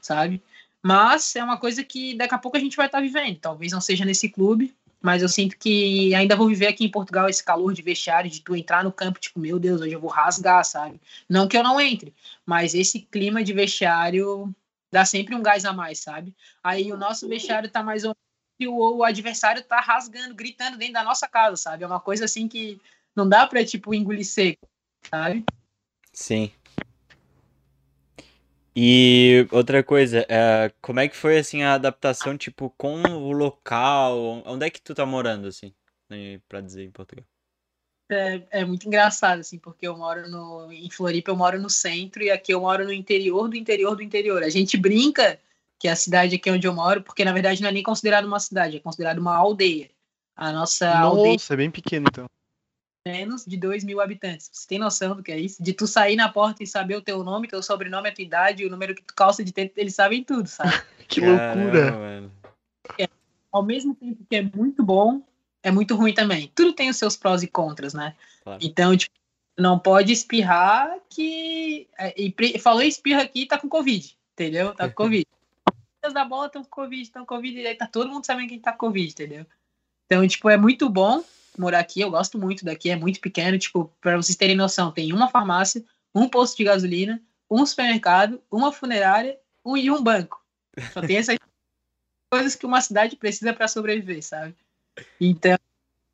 [0.01, 0.41] sabe?
[0.81, 3.39] Mas é uma coisa que daqui a pouco a gente vai estar tá vivendo.
[3.39, 7.29] Talvez não seja nesse clube, mas eu sinto que ainda vou viver aqui em Portugal
[7.29, 10.09] esse calor de vestiário, de tu entrar no campo, tipo, meu Deus, hoje eu vou
[10.09, 10.99] rasgar, sabe?
[11.27, 12.13] Não que eu não entre,
[12.45, 14.53] mas esse clima de vestiário
[14.91, 16.35] dá sempre um gás a mais, sabe?
[16.63, 18.29] Aí o nosso vestiário tá mais ou menos
[18.59, 21.83] e o, o adversário tá rasgando, gritando dentro da nossa casa, sabe?
[21.83, 22.79] É uma coisa assim que
[23.15, 24.67] não dá pra, tipo, engolir seco,
[25.09, 25.45] sabe?
[26.11, 26.51] Sim.
[28.81, 34.41] E outra coisa, é, como é que foi assim a adaptação, tipo, com o local?
[34.45, 35.73] Onde é que tu tá morando, assim,
[36.09, 37.25] né, pra dizer em Portugal?
[38.09, 42.23] É, é muito engraçado, assim, porque eu moro no, em Floripa, eu moro no centro
[42.23, 44.43] e aqui eu moro no interior do interior do interior.
[44.43, 45.37] A gente brinca
[45.77, 48.39] que a cidade aqui onde eu moro, porque na verdade não é nem considerado uma
[48.39, 49.89] cidade, é considerado uma aldeia.
[50.37, 52.29] A nossa Nossa, aldeia é bem pequeno então.
[53.07, 54.49] Menos de 2 mil habitantes.
[54.51, 55.61] Você tem noção do que é isso?
[55.61, 58.65] De tu sair na porta e saber o teu nome, teu sobrenome, a tua idade,
[58.65, 60.71] o número que tu calça de tênis, eles sabem tudo, sabe?
[61.09, 61.91] Que Caramba, loucura.
[61.91, 62.31] mano.
[63.51, 65.23] Ao mesmo tempo que é muito bom,
[65.63, 66.51] é muito ruim também.
[66.53, 68.15] Tudo tem os seus prós e contras, né?
[68.43, 68.59] Claro.
[68.61, 69.15] Então, tipo,
[69.57, 71.87] não pode espirrar que.
[71.97, 74.75] é, e pre- falou espirra aqui, tá com Covid, entendeu?
[74.75, 75.25] Tá com Covid.
[76.05, 78.49] Os da bola estão com Covid, estão com Covid, e aí tá todo mundo sabendo
[78.49, 79.45] quem tá com Covid, entendeu?
[80.05, 81.23] Então, tipo, é muito bom
[81.59, 85.13] morar aqui, eu gosto muito daqui, é muito pequeno, tipo, pra vocês terem noção, tem
[85.13, 85.83] uma farmácia,
[86.13, 90.43] um posto de gasolina, um supermercado, uma funerária um, e um banco.
[90.93, 91.37] Só tem essas
[92.31, 94.55] coisas que uma cidade precisa para sobreviver, sabe?
[95.19, 95.57] Então,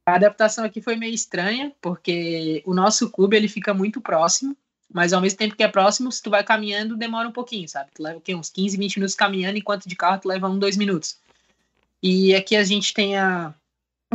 [0.05, 4.55] a adaptação aqui foi meio estranha, porque o nosso clube ele fica muito próximo,
[4.91, 7.89] mas ao mesmo tempo que é próximo, se tu vai caminhando, demora um pouquinho, sabe?
[7.93, 11.17] Tu leva uns 15, 20 minutos caminhando, enquanto de carro tu leva um, dois minutos.
[12.01, 13.53] E aqui a gente tem a,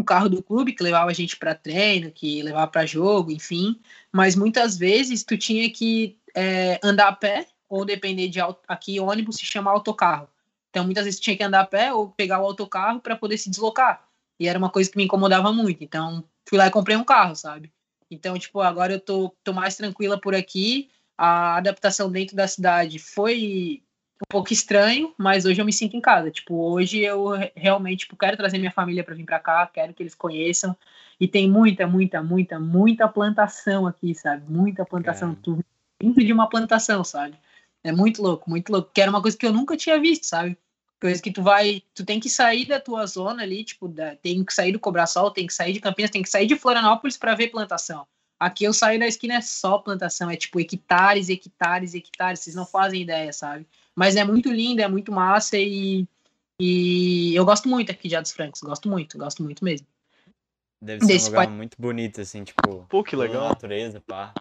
[0.00, 3.80] o carro do clube que levava a gente para treino, que levava para jogo, enfim.
[4.12, 9.36] Mas muitas vezes tu tinha que é, andar a pé ou depender de aqui ônibus
[9.36, 10.28] se chama autocarro.
[10.70, 13.38] Então muitas vezes tu tinha que andar a pé ou pegar o autocarro para poder
[13.38, 14.06] se deslocar.
[14.38, 15.84] E era uma coisa que me incomodava muito.
[15.84, 17.72] Então fui lá e comprei um carro, sabe?
[18.10, 20.90] Então tipo agora eu tô, tô mais tranquila por aqui.
[21.16, 23.82] A adaptação dentro da cidade foi
[24.22, 26.30] um pouco estranho, mas hoje eu me sinto em casa.
[26.30, 29.94] Tipo, hoje eu re- realmente tipo, quero trazer minha família para vir para cá, quero
[29.94, 30.76] que eles conheçam.
[31.18, 34.42] E tem muita, muita, muita, muita plantação aqui, sabe?
[34.50, 35.34] Muita plantação.
[35.34, 35.64] Tu
[36.02, 37.34] dentro de uma plantação, sabe?
[37.84, 38.90] É muito louco, muito louco.
[38.92, 40.56] Que era uma coisa que eu nunca tinha visto, sabe?
[41.00, 44.44] Coisa que tu vai, tu tem que sair da tua zona ali, tipo, da, tem
[44.44, 47.34] que sair do Cobrasol, tem que sair de Campinas, tem que sair de Florianópolis para
[47.34, 48.06] ver plantação.
[48.38, 52.64] Aqui eu saio da esquina é só plantação, é tipo hectares, hectares, hectares, vocês não
[52.64, 53.66] fazem ideia, sabe?
[53.94, 56.06] Mas é muito lindo, é muito massa e,
[56.60, 59.86] e eu gosto muito aqui de Ados Francos, gosto muito, gosto muito mesmo.
[60.82, 63.48] Deve ser um Desse lugar pai- muito bonito, assim, tipo, Pô, que legal.
[63.48, 64.32] natureza, pá.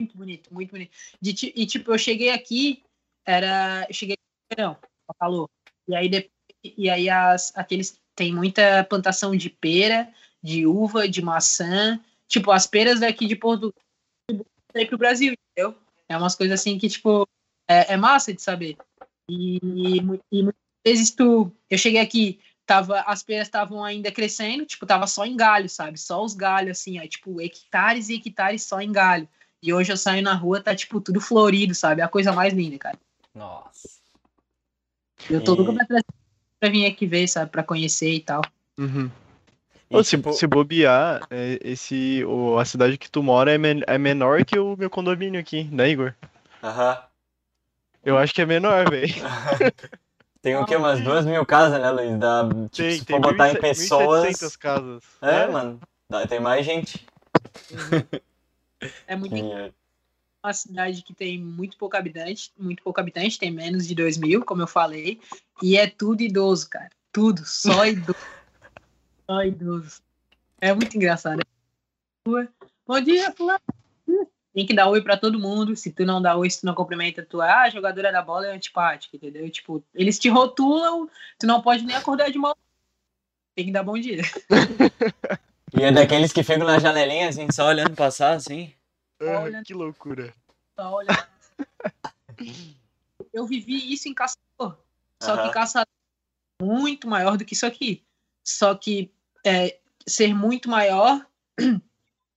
[0.00, 0.90] Muito bonito, muito bonito.
[1.20, 2.82] De e tipo, eu cheguei aqui,
[3.24, 3.86] era.
[3.88, 4.76] Eu cheguei no verão,
[5.20, 5.48] calor.
[5.86, 6.32] E aí, depois,
[6.64, 8.00] e aí as, aqueles.
[8.14, 10.12] Tem muita plantação de pera,
[10.42, 11.98] de uva, de maçã.
[12.26, 13.72] Tipo, as peras daqui de Portugal
[14.72, 15.78] para pro Brasil, entendeu?
[16.08, 17.26] É umas coisas assim que, tipo,
[17.72, 18.76] é, é massa de saber.
[19.28, 20.54] E, e muitas
[20.84, 21.50] vezes tu.
[21.70, 25.98] Eu cheguei aqui, tava, as peras estavam ainda crescendo, tipo, tava só em galho, sabe?
[25.98, 29.28] Só os galhos, assim, ó, tipo, hectares e hectares só em galho.
[29.62, 32.00] E hoje eu saio na rua, tá, tipo, tudo florido, sabe?
[32.00, 32.98] É a coisa mais linda, cara.
[33.34, 34.00] Nossa.
[35.30, 36.00] Eu tô E- louco pra,
[36.58, 37.50] pra vir aqui ver, sabe?
[37.50, 38.42] Pra conhecer e tal.
[38.76, 39.08] Uhum.
[39.88, 43.82] E, se, tipo, se bobear, é, esse, o, a cidade que tu mora é, men-
[43.86, 46.14] é menor que o meu condomínio aqui, né, Igor?
[46.62, 46.98] aham.
[48.04, 49.12] Eu acho que é menor, velho.
[50.42, 50.74] Tem o quê?
[50.74, 52.18] Umas duas mil casas, né, Luiz?
[52.18, 54.28] Dá, tipo, Tem, se tem for botar em 1.700 pessoas.
[54.36, 55.04] 1.700 casas.
[55.22, 55.80] É, mano.
[56.10, 57.06] dá- Tem mais gente.
[59.06, 59.72] É muito E,
[60.44, 64.44] uma cidade que tem muito pouco habitante, muito pouco habitante, tem menos de 2 mil,
[64.44, 65.20] como eu falei,
[65.62, 66.90] e é tudo idoso, cara.
[67.12, 68.18] Tudo, só idoso.
[69.30, 70.02] só idoso.
[70.60, 71.40] É muito engraçado.
[72.26, 73.60] Bom dia, fulano.
[74.54, 75.74] Tem que dar oi pra todo mundo.
[75.74, 78.20] Se tu não dá oi, se tu não cumprimenta, tu é ah, a jogadora da
[78.20, 79.48] bola é antipática, entendeu?
[79.50, 82.56] Tipo, eles te rotulam, tu não pode nem acordar de mal.
[83.54, 84.22] Tem que dar bom dia.
[85.74, 88.72] e é daqueles que ficam na janelinha, assim, só olhando passar, assim.
[89.20, 90.34] Ah, Olha- que loucura.
[90.78, 91.28] Só olha.
[93.32, 94.76] Eu vivi isso em Caçador.
[95.22, 95.88] Só que Caçador
[96.60, 98.02] é muito maior do que isso aqui.
[98.44, 99.10] Só que
[99.46, 101.24] é, ser muito maior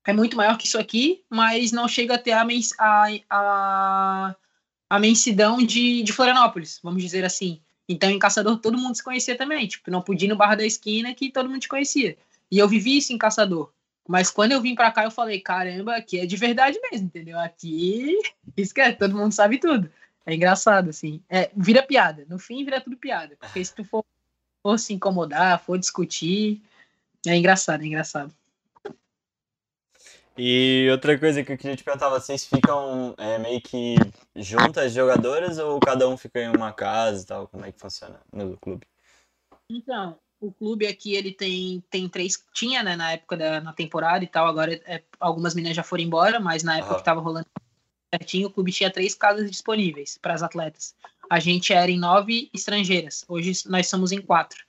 [0.05, 4.35] é muito maior que isso aqui, mas não chega a ter a, mens- a, a,
[4.89, 7.61] a mensidão de, de Florianópolis, vamos dizer assim.
[7.87, 9.67] Então, em Caçador, todo mundo se conhecia também.
[9.67, 12.17] Tipo, não podia ir no bar da esquina que todo mundo te conhecia.
[12.51, 13.71] E eu vivi isso em Caçador.
[14.07, 17.39] Mas quando eu vim pra cá, eu falei, caramba, aqui é de verdade mesmo, entendeu?
[17.39, 18.15] Aqui,
[18.57, 19.89] esquece, todo mundo sabe tudo.
[20.25, 21.21] É engraçado, assim.
[21.29, 22.25] É, vira piada.
[22.29, 23.35] No fim, vira tudo piada.
[23.39, 24.03] Porque se tu for,
[24.63, 26.61] for se incomodar, for discutir,
[27.27, 28.33] É engraçado, é engraçado.
[30.37, 33.97] E outra coisa que eu queria te perguntar, vocês ficam é, meio que
[34.35, 37.47] juntas jogadoras ou cada um fica em uma casa e tal?
[37.47, 38.85] Como é que funciona no clube?
[39.69, 42.43] Então, o clube aqui ele tem, tem três.
[42.53, 44.45] Tinha, né, na época da na temporada e tal.
[44.45, 46.99] Agora é, algumas meninas já foram embora, mas na época Aham.
[46.99, 47.47] que tava rolando
[48.13, 50.95] certinho, o clube tinha três casas disponíveis para as atletas.
[51.29, 53.25] A gente era em nove estrangeiras.
[53.27, 54.63] Hoje nós somos em quatro,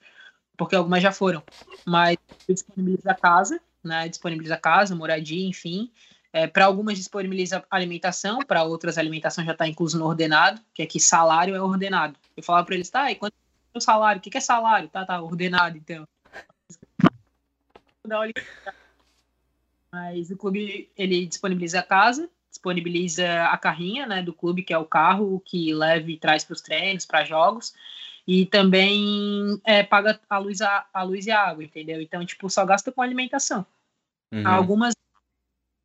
[0.57, 1.43] porque algumas já foram.
[1.85, 4.07] Mas disponibiliza a casa, né?
[4.09, 5.91] Disponibiliza casa, moradia, enfim.
[6.31, 10.99] É, para algumas disponibiliza alimentação, para outras alimentação já está incluso no ordenado, que aqui
[10.99, 12.15] salário é ordenado.
[12.35, 13.33] Eu falava para eles, tá, e quanto
[13.73, 14.19] é o salário?
[14.19, 14.89] O que, que é salário?
[14.89, 16.07] Tá, tá, ordenado, então.
[19.91, 24.77] Mas o clube, ele disponibiliza a casa, disponibiliza a carrinha, né, do clube, que é
[24.77, 27.73] o carro que leva e traz para os treinos, para jogos,
[28.27, 32.01] e também é, paga a luz, a, a luz e a água, entendeu?
[32.01, 33.65] Então, tipo, só gasta com alimentação.
[34.31, 34.45] Uhum.
[34.45, 34.93] Algumas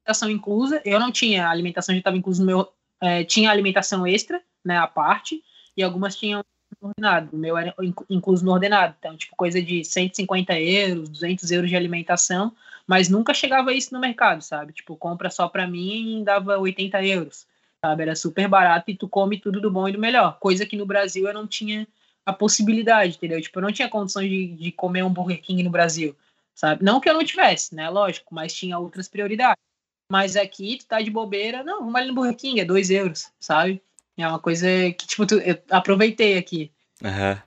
[0.02, 4.42] alimentação inclusa, eu não tinha, alimentação já estava inclusa no meu, é, tinha alimentação extra,
[4.64, 5.42] né, a parte,
[5.76, 6.44] e algumas tinham
[6.80, 11.50] ordenado, o meu era inclu- incluso no ordenado, então, tipo, coisa de 150 euros, 200
[11.50, 12.52] euros de alimentação,
[12.86, 17.04] mas nunca chegava isso no mercado, sabe, tipo, compra só pra mim e dava 80
[17.04, 17.46] euros,
[17.84, 20.76] sabe, era super barato e tu come tudo do bom e do melhor, coisa que
[20.76, 21.86] no Brasil eu não tinha
[22.26, 25.70] a possibilidade, entendeu, tipo, eu não tinha condições de, de comer um Burger King no
[25.70, 26.16] Brasil,
[26.54, 29.62] sabe, não que eu não tivesse, né, lógico, mas tinha outras prioridades,
[30.08, 33.30] mas aqui tu tá de bobeira, não, vamos ali no Burger King, é 2 euros,
[33.40, 33.82] sabe,
[34.16, 34.66] é uma coisa
[34.98, 36.70] que, tipo, tu- eu aproveitei aqui.
[37.02, 37.42] Aham.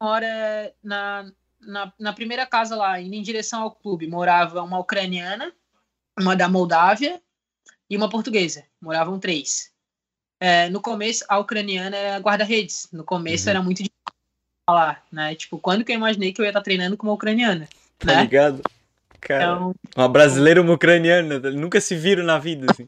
[0.00, 1.30] Uma hora, na,
[1.60, 5.52] na, na primeira casa lá, indo em direção ao clube, morava uma ucraniana,
[6.18, 7.20] uma da Moldávia
[7.88, 8.64] e uma portuguesa.
[8.80, 9.70] Moravam três.
[10.40, 12.88] É, no começo, a ucraniana era guarda-redes.
[12.90, 13.50] No começo Uhum.
[13.50, 14.14] era muito difícil
[14.66, 15.34] falar, né?
[15.34, 17.68] Tipo, quando que eu imaginei que eu ia estar treinando com uma ucraniana,
[18.00, 18.22] Tá né?
[18.22, 18.62] ligado?
[19.20, 22.86] Cara, Então, uma brasileira e uma ucraniana, nunca se viram na vida, assim.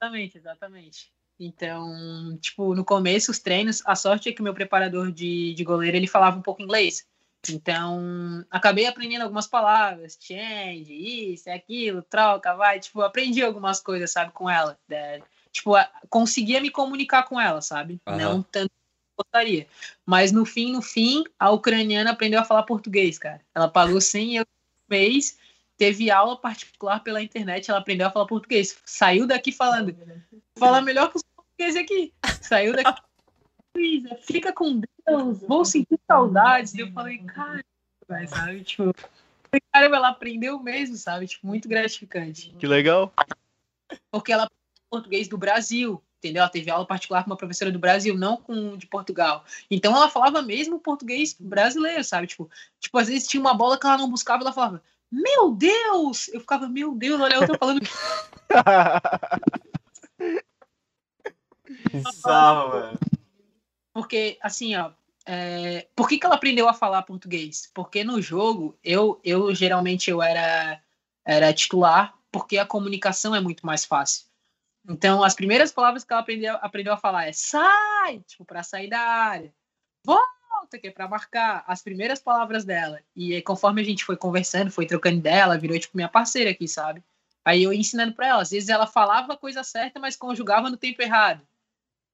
[0.00, 1.10] Exatamente, exatamente.
[1.40, 5.64] Então, tipo, no começo, os treinos, a sorte é que o meu preparador de, de
[5.64, 7.06] goleiro, ele falava um pouco inglês.
[7.48, 14.10] Então, acabei aprendendo algumas palavras, change, isso, é aquilo, troca, vai, tipo, aprendi algumas coisas,
[14.10, 14.76] sabe, com ela.
[14.88, 15.20] né?
[15.52, 18.00] Tipo, a- conseguia me comunicar com ela, sabe?
[18.06, 18.18] Aham.
[18.18, 18.70] Não tanto
[19.18, 19.66] gostaria.
[20.06, 23.40] Mas no fim, no fim, a ucraniana aprendeu a falar português, cara.
[23.54, 24.52] Ela pagou 100 euros
[24.86, 25.38] por mês,
[25.76, 28.78] teve aula particular pela internet, ela aprendeu a falar português.
[28.84, 29.96] Saiu daqui falando,
[30.56, 32.12] fala melhor que os portugueses aqui.
[32.40, 33.02] Saiu daqui.
[33.76, 36.74] Luísa, fica com Deus, vou sentir saudades.
[36.74, 37.64] E eu falei, cara,
[38.26, 38.64] sabe?
[38.64, 38.94] Tipo,
[39.72, 41.26] caramba, ela aprendeu mesmo, sabe?
[41.26, 42.54] Tipo, muito gratificante.
[42.58, 43.12] Que legal.
[44.10, 44.48] Porque ela
[44.90, 46.42] português do Brasil, entendeu?
[46.42, 49.44] Ela teve aula particular com uma professora do Brasil, não com de Portugal.
[49.70, 52.26] Então ela falava mesmo português brasileiro, sabe?
[52.26, 56.28] Tipo, tipo, às vezes tinha uma bola que ela não buscava, ela falava, meu Deus!
[56.28, 57.80] Eu ficava, meu Deus, olha a outra falando
[62.68, 62.98] mano.
[63.92, 64.92] Porque, assim, ó,
[65.26, 67.70] é, por que, que ela aprendeu a falar português?
[67.74, 70.80] Porque no jogo, eu, eu geralmente eu era,
[71.24, 74.27] era titular, porque a comunicação é muito mais fácil.
[74.86, 78.88] Então, as primeiras palavras que ela aprendeu, aprendeu a falar é sai, tipo, para sair
[78.88, 79.52] da área.
[80.04, 81.64] Volta, que é para marcar.
[81.66, 83.00] As primeiras palavras dela.
[83.14, 86.50] E aí, conforme a gente foi conversando, foi trocando ideia, ela virou, tipo, minha parceira
[86.50, 87.02] aqui, sabe?
[87.44, 88.42] Aí eu ia ensinando para ela.
[88.42, 91.46] Às vezes ela falava a coisa certa, mas conjugava no tempo errado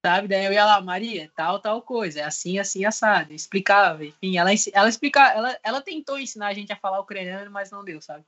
[0.05, 0.29] sabe?
[0.29, 4.51] Daí eu ia lá, Maria, tal, tal coisa, é assim, assim, assado, explicava, enfim, ela,
[4.75, 8.23] ela explicava, ela, ela tentou ensinar a gente a falar ucraniano, mas não deu, sabe?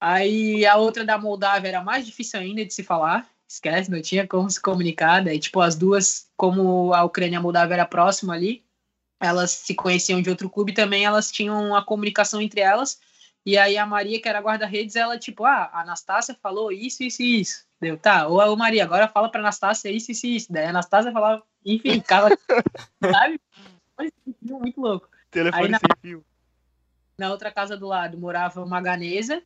[0.00, 4.26] Aí a outra da Moldávia era mais difícil ainda de se falar, esquece, não tinha
[4.26, 8.34] como se comunicar, daí, tipo, as duas, como a Ucrânia e a Moldávia era próxima
[8.34, 8.62] ali,
[9.18, 13.00] elas se conheciam de outro clube também, elas tinham a comunicação entre elas,
[13.46, 17.22] e aí a Maria, que era guarda-redes, ela, tipo, ah, a Anastácia falou isso, isso
[17.22, 17.66] e isso.
[17.80, 20.52] Deu, tá, ou a Maria, agora fala pra Anastácia isso, isso e isso.
[20.52, 22.28] Daí a Anastácia falava, enfim, ficava,
[23.00, 23.40] sabe?
[24.42, 25.08] Muito louco.
[25.30, 26.24] Telefone Aí na- sem fio.
[27.16, 29.42] Na outra casa do lado morava uma ganesa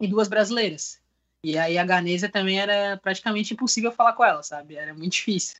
[0.00, 1.01] e duas brasileiras.
[1.44, 4.76] E aí a ganesa também era praticamente impossível falar com ela, sabe?
[4.76, 5.56] Era muito difícil.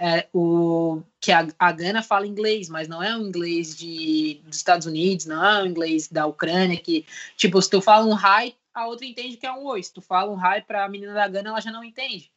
[0.00, 4.56] É, o que a, a Gana fala inglês, mas não é o inglês de, dos
[4.56, 7.06] Estados Unidos, não é o inglês da Ucrânia, que,
[7.36, 9.82] tipo, se tu fala um hi, a outra entende que é um oi.
[9.82, 12.30] Se tu fala um hi pra menina da Gana, ela já não entende.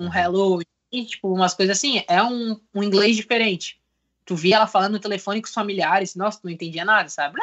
[0.00, 0.60] Um hello,
[0.90, 2.02] e, tipo, umas coisas assim.
[2.08, 3.80] É um, um inglês diferente.
[4.24, 7.38] Tu via ela falando no telefone com os familiares, nossa, tu não entendia nada, sabe?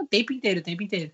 [0.00, 1.12] O tempo inteiro, o tempo inteiro.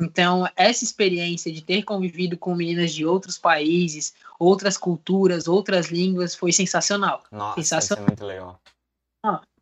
[0.00, 6.34] Então, essa experiência de ter convivido com meninas de outros países, outras culturas, outras línguas,
[6.34, 7.24] foi sensacional.
[7.32, 8.04] Nossa, Sensacional.
[8.04, 8.60] é muito legal.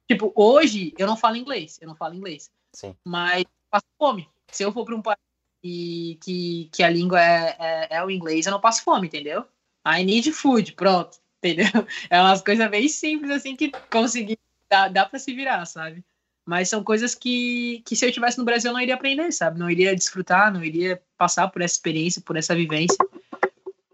[0.08, 2.50] Tipo, hoje eu não falo inglês, eu não falo inglês.
[2.72, 2.94] Sim.
[3.04, 4.28] Mas passo fome.
[4.52, 5.18] Se eu for para um país
[5.62, 9.44] que, que, que a língua é, é, é, o inglês, eu não passo fome, entendeu?
[9.86, 11.66] I need food, pronto, entendeu?
[12.08, 14.38] É umas coisas bem simples, assim, que conseguir,
[14.70, 16.04] dá, dá para se virar, sabe?
[16.46, 19.58] Mas são coisas que, que se eu estivesse no Brasil eu não iria aprender, sabe?
[19.58, 22.96] Não iria desfrutar, não iria passar por essa experiência, por essa vivência.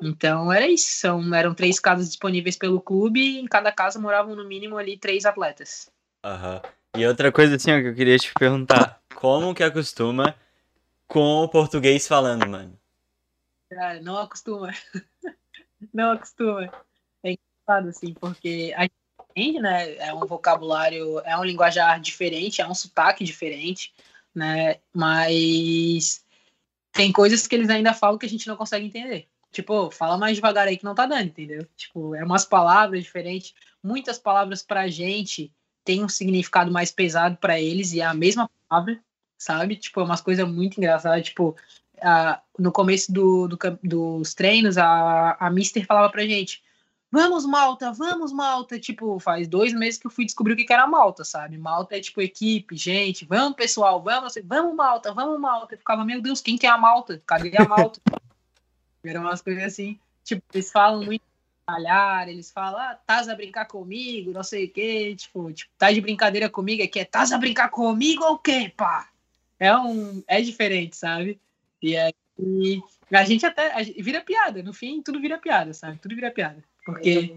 [0.03, 0.89] Então era isso.
[0.99, 4.99] São, eram três casas disponíveis pelo clube e em cada casa moravam no mínimo ali
[4.99, 5.91] três atletas.
[6.23, 6.57] Aham.
[6.57, 7.01] Uhum.
[7.01, 10.35] E outra coisa assim ó, que eu queria te perguntar, como que acostuma
[11.09, 12.79] com o português falando, mano?
[13.71, 14.71] Cara, não acostuma.
[15.93, 16.71] não acostuma.
[17.23, 19.02] É engraçado, assim, porque a gente
[19.35, 19.97] entende, né?
[19.97, 23.93] É um vocabulário, é um linguajar diferente, é um sotaque diferente,
[24.35, 24.77] né?
[24.93, 26.25] Mas
[26.93, 29.27] tem coisas que eles ainda falam que a gente não consegue entender.
[29.51, 31.67] Tipo, fala mais devagar aí que não tá dando, entendeu?
[31.77, 33.55] Tipo, é umas palavras diferentes.
[33.83, 35.53] Muitas palavras pra gente
[35.85, 39.01] tem um significado mais pesado para eles e é a mesma palavra,
[39.37, 39.77] sabe?
[39.77, 41.27] Tipo, é umas coisas muito engraçadas.
[41.27, 41.55] Tipo,
[42.01, 46.63] a, no começo do, do, dos treinos, a, a Mister falava pra gente:
[47.13, 48.81] Vamos, Malta, vamos, Malta.
[48.81, 51.59] Tipo, faz dois meses que eu fui descobrir o que era Malta, sabe?
[51.59, 55.75] Malta é tipo equipe, gente, vamos, pessoal, vamos, vamos, Malta, vamos, Malta.
[55.75, 57.23] Eu ficava, meu Deus, quem que é a Malta?
[57.27, 58.01] Cadê a Malta?
[59.05, 61.23] Eram umas coisas assim, tipo, eles falam muito
[61.67, 65.93] falhar, eles falam, ah, tás a brincar comigo, não sei o quê, tipo, tipo, tá
[65.93, 69.11] de brincadeira comigo aqui, é tás a brincar comigo ou o quê, pá?
[69.61, 71.39] É um, é diferente, sabe?
[71.83, 72.15] E aí,
[73.13, 75.99] a gente até, a gente, vira piada, no fim, tudo vira piada, sabe?
[75.99, 76.65] Tudo vira piada.
[76.85, 77.35] Porque.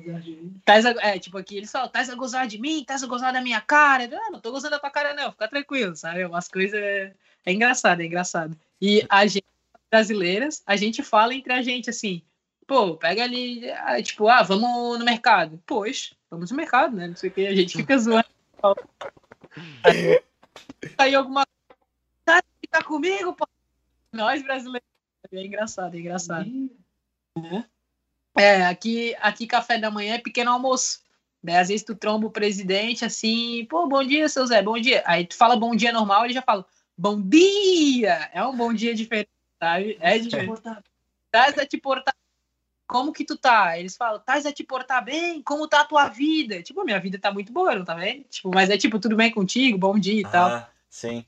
[0.64, 3.32] Tás a, é, tipo, aqui eles falam, tás a gozar de mim, tás a gozar
[3.32, 4.06] da minha cara.
[4.06, 6.26] Eu, ah, não tô gozando da tua cara, não, fica tranquilo, sabe?
[6.26, 6.80] Umas coisas.
[6.80, 7.14] É,
[7.46, 8.58] é engraçado, é engraçado.
[8.82, 9.46] E a gente,
[9.90, 12.22] brasileiras, a gente fala entre a gente assim,
[12.66, 15.62] pô, pega ali, ah, tipo, ah, vamos no mercado.
[15.66, 17.08] Pois, vamos no mercado, né?
[17.08, 18.26] Não sei o que, a gente fica zoando.
[20.98, 21.46] Aí, alguma
[22.26, 23.48] coisa, fica comigo, pô.
[24.12, 24.88] Nós brasileiros.
[25.32, 26.50] É engraçado, é engraçado.
[27.38, 27.64] É,
[28.70, 31.00] aqui, aqui café da manhã é pequeno almoço.
[31.42, 31.60] Né?
[31.60, 35.04] Às vezes tu tromba o presidente assim, pô, bom dia, seu Zé, bom dia.
[35.06, 36.66] Aí tu fala bom dia normal, ele já fala,
[36.98, 38.30] bom dia!
[38.34, 39.30] É um bom dia diferente,
[39.60, 39.98] sabe?
[40.00, 40.62] É diferente.
[41.32, 42.16] Traz a te portar.
[42.88, 43.78] Como que tu tá?
[43.80, 45.42] Eles falam, traz a te portar bem?
[45.42, 46.62] Como tá a tua vida?
[46.62, 48.24] Tipo, minha vida tá muito boa, não tá vendo?
[48.24, 49.78] Tipo, mas é tipo, tudo bem contigo?
[49.78, 50.70] Bom dia e ah, tal.
[50.90, 51.26] Sim.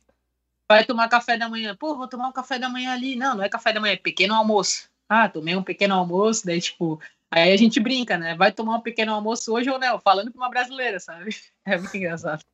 [0.69, 1.75] Vai tomar café da manhã.
[1.75, 3.15] Pô, vou tomar um café da manhã ali.
[3.15, 4.89] Não, não é café da manhã, é pequeno almoço.
[5.09, 7.01] Ah, tomei um pequeno almoço, daí, tipo,
[7.31, 8.35] aí a gente brinca, né?
[8.35, 9.99] Vai tomar um pequeno almoço hoje ou não?
[9.99, 11.29] Falando com uma brasileira, sabe?
[11.65, 12.45] É muito engraçado.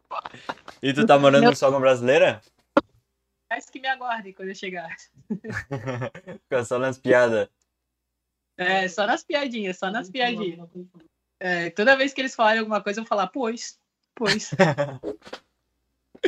[0.82, 1.56] E tu tá morando Meu...
[1.56, 2.41] só com brasileira?
[3.47, 4.89] Mas que me aguardem quando eu chegar.
[6.41, 7.47] Fica só nas piadas.
[8.58, 10.68] É, só nas piadinhas, só nas piadinhas.
[11.39, 13.80] É, toda vez que eles falarem alguma coisa, eu vou falar, pois,
[14.16, 14.49] pois.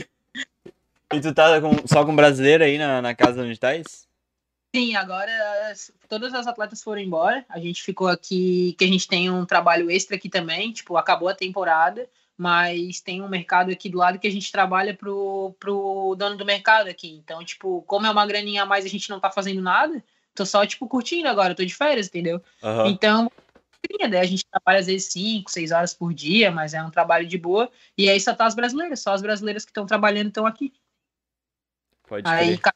[1.12, 4.08] e tu tá com, só com brasileira aí na, na casa onde estás?
[4.76, 5.32] Sim, agora
[6.10, 7.46] todas as atletas foram embora.
[7.48, 10.74] A gente ficou aqui, que a gente tem um trabalho extra aqui também.
[10.74, 14.94] Tipo, acabou a temporada, mas tem um mercado aqui do lado que a gente trabalha
[14.94, 17.10] pro, pro dono do mercado aqui.
[17.10, 20.04] Então, tipo, como é uma graninha a mais, a gente não tá fazendo nada.
[20.34, 22.42] Tô só, tipo, curtindo agora, tô de férias, entendeu?
[22.62, 22.88] Uhum.
[22.88, 23.32] Então,
[24.10, 24.20] né?
[24.20, 27.38] a gente trabalha às vezes 5, 6 horas por dia, mas é um trabalho de
[27.38, 27.72] boa.
[27.98, 30.74] E aí só tá as brasileiras, só as brasileiras que estão trabalhando estão aqui.
[32.06, 32.74] Pode aí, crer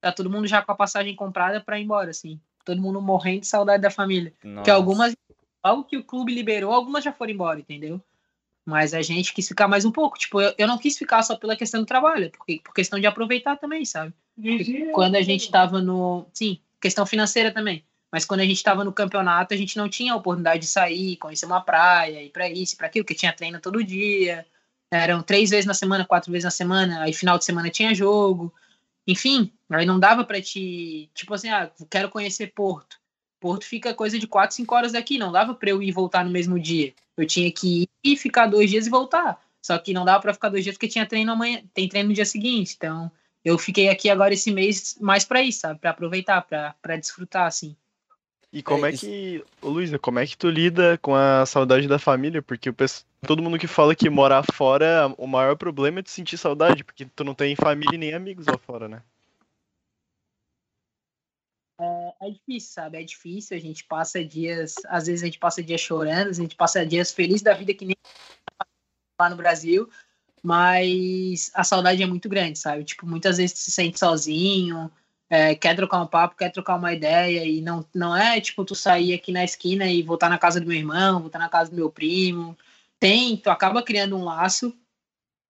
[0.00, 2.40] tá todo mundo já com a passagem comprada para ir embora, assim.
[2.64, 4.32] Todo mundo morrendo de saudade da família.
[4.42, 4.64] Nossa.
[4.64, 5.14] Que algumas,
[5.62, 8.00] algo que o clube liberou, algumas já foram embora, entendeu?
[8.64, 10.18] Mas a gente quis ficar mais um pouco.
[10.18, 13.06] Tipo, eu, eu não quis ficar só pela questão do trabalho, porque, por questão de
[13.06, 14.12] aproveitar também, sabe?
[14.92, 16.26] Quando a gente tava no.
[16.32, 17.84] Sim, questão financeira também.
[18.12, 21.16] Mas quando a gente estava no campeonato, a gente não tinha a oportunidade de sair,
[21.16, 24.44] conhecer uma praia, ir para isso, para aquilo, porque tinha treino todo dia.
[24.90, 28.52] Eram três vezes na semana, quatro vezes na semana, aí final de semana tinha jogo.
[29.06, 32.98] Enfim, aí não dava para te, tipo assim, ah, quero conhecer Porto.
[33.38, 36.24] Porto fica coisa de 4, 5 horas daqui, não dava para eu ir e voltar
[36.24, 36.92] no mesmo dia.
[37.16, 39.40] Eu tinha que ir e ficar dois dias e voltar.
[39.62, 42.14] Só que não dava para ficar dois dias porque tinha treino amanhã, tem treino no
[42.14, 42.74] dia seguinte.
[42.76, 43.10] Então,
[43.44, 45.78] eu fiquei aqui agora esse mês mais para isso, sabe?
[45.78, 47.76] Para aproveitar, para desfrutar assim.
[48.52, 51.98] E como é, é que, Luísa, como é que tu lida com a saudade da
[51.98, 52.42] família?
[52.42, 56.10] Porque o pessoal, todo mundo que fala que morar fora, o maior problema é de
[56.10, 59.02] sentir saudade, porque tu não tem família nem amigos lá fora, né?
[61.80, 62.98] É, é, difícil, sabe?
[62.98, 63.56] É difícil.
[63.56, 67.10] A gente passa dias, às vezes a gente passa dias chorando, a gente passa dias
[67.10, 67.96] felizes da vida que nem
[69.18, 69.88] lá no Brasil,
[70.42, 72.84] mas a saudade é muito grande, sabe?
[72.84, 74.90] Tipo, muitas vezes se sente sozinho,
[75.28, 78.74] é, quer trocar um papo, quer trocar uma ideia, e não, não é tipo tu
[78.74, 81.76] sair aqui na esquina e voltar na casa do meu irmão, voltar na casa do
[81.76, 82.56] meu primo.
[82.98, 84.74] Tem, tu acaba criando um laço,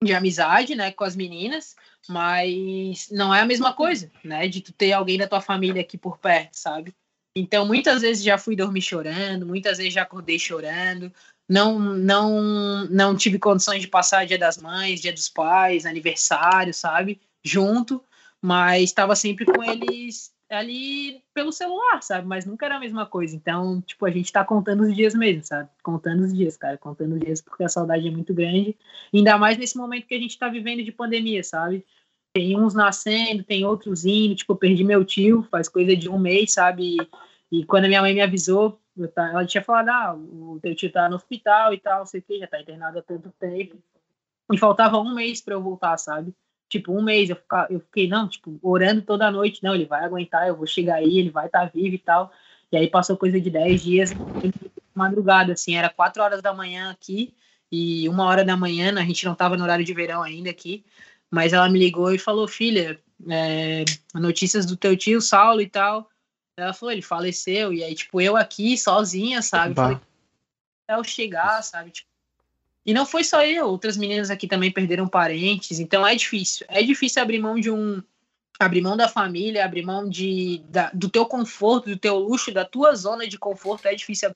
[0.02, 1.76] de amizade, né, com as meninas,
[2.08, 5.98] mas não é a mesma coisa, né, de tu ter alguém da tua família aqui
[5.98, 6.94] por perto, sabe?
[7.36, 11.12] Então, muitas vezes já fui dormir chorando, muitas vezes já acordei chorando,
[11.48, 17.20] não não não tive condições de passar Dia das Mães, Dia dos Pais, aniversário, sabe?
[17.44, 18.02] Junto,
[18.40, 22.26] mas estava sempre com eles ali pelo celular, sabe?
[22.26, 23.34] Mas nunca era a mesma coisa.
[23.36, 25.68] Então, tipo, a gente tá contando os dias mesmo, sabe?
[25.82, 28.76] Contando os dias, cara, contando os dias porque a saudade é muito grande.
[29.14, 31.86] Ainda mais nesse momento que a gente tá vivendo de pandemia, sabe?
[32.32, 34.34] Tem uns nascendo, tem outros indo.
[34.34, 36.96] Tipo, eu perdi meu tio faz coisa de um mês, sabe?
[37.50, 38.80] E, e quando a minha mãe me avisou,
[39.14, 42.22] tá, ela tinha falado: ah, o teu tio tá no hospital e tal, sei o
[42.22, 43.76] que, já tá internado há tanto tempo.
[44.52, 46.34] E faltava um mês para eu voltar, sabe?
[46.70, 50.04] Tipo, um mês, eu, fica, eu fiquei, não, tipo, orando toda noite, não, ele vai
[50.04, 52.32] aguentar, eu vou chegar aí, ele vai estar tá vivo e tal.
[52.70, 54.10] E aí passou coisa de 10 dias,
[54.94, 57.34] madrugada, assim, era 4 horas da manhã aqui,
[57.70, 60.84] e uma hora da manhã, a gente não tava no horário de verão ainda aqui,
[61.28, 63.84] mas ela me ligou e falou, filha, é,
[64.14, 66.08] notícias do teu tio Saulo e tal.
[66.56, 69.74] Ela falou, ele faleceu, e aí, tipo, eu aqui sozinha, sabe?
[69.74, 69.98] Falei,
[70.84, 71.90] até eu chegar, sabe?
[71.90, 72.09] Tipo,
[72.84, 76.66] e não foi só eu, outras meninas aqui também perderam parentes, então é difícil.
[76.68, 78.02] É difícil abrir mão de um.
[78.58, 82.64] abrir mão da família, abrir mão de, da, do teu conforto, do teu luxo, da
[82.64, 83.86] tua zona de conforto.
[83.86, 84.30] É difícil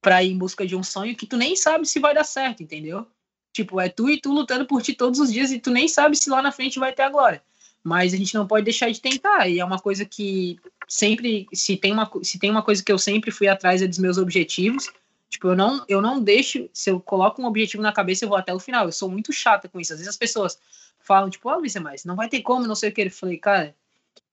[0.00, 2.62] para ir em busca de um sonho que tu nem sabe se vai dar certo,
[2.62, 3.06] entendeu?
[3.52, 6.16] Tipo, é tu e tu lutando por ti todos os dias e tu nem sabe
[6.16, 7.42] se lá na frente vai ter agora.
[7.84, 9.48] Mas a gente não pode deixar de tentar.
[9.48, 10.58] E é uma coisa que
[10.88, 13.98] sempre, se tem uma, se tem uma coisa que eu sempre fui atrás é dos
[13.98, 14.90] meus objetivos
[15.32, 18.36] Tipo, eu não, eu não deixo, se eu coloco um objetivo na cabeça, eu vou
[18.36, 18.84] até o final.
[18.84, 19.94] Eu sou muito chata com isso.
[19.94, 20.60] Às vezes as pessoas
[21.00, 23.00] falam, tipo, ó, oh, Luísa, mas não vai ter como, não sei o que.
[23.00, 23.74] Eu falei, cara,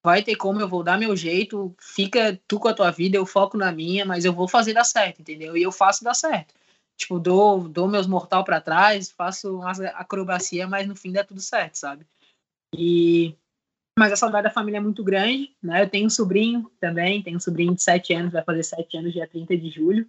[0.04, 3.24] vai ter como, eu vou dar meu jeito, fica tu com a tua vida, eu
[3.24, 5.56] foco na minha, mas eu vou fazer dar certo, entendeu?
[5.56, 6.54] E eu faço dar certo.
[6.98, 11.40] Tipo, dou, dou meus mortal para trás, faço umas acrobacia, mas no fim dá tudo
[11.40, 12.06] certo, sabe?
[12.76, 13.34] E
[13.98, 15.82] mas a saudade da família é muito grande, né?
[15.82, 19.12] Eu tenho um sobrinho também, tenho um sobrinho de 7 anos, vai fazer 7 anos
[19.14, 20.06] dia 30 de julho.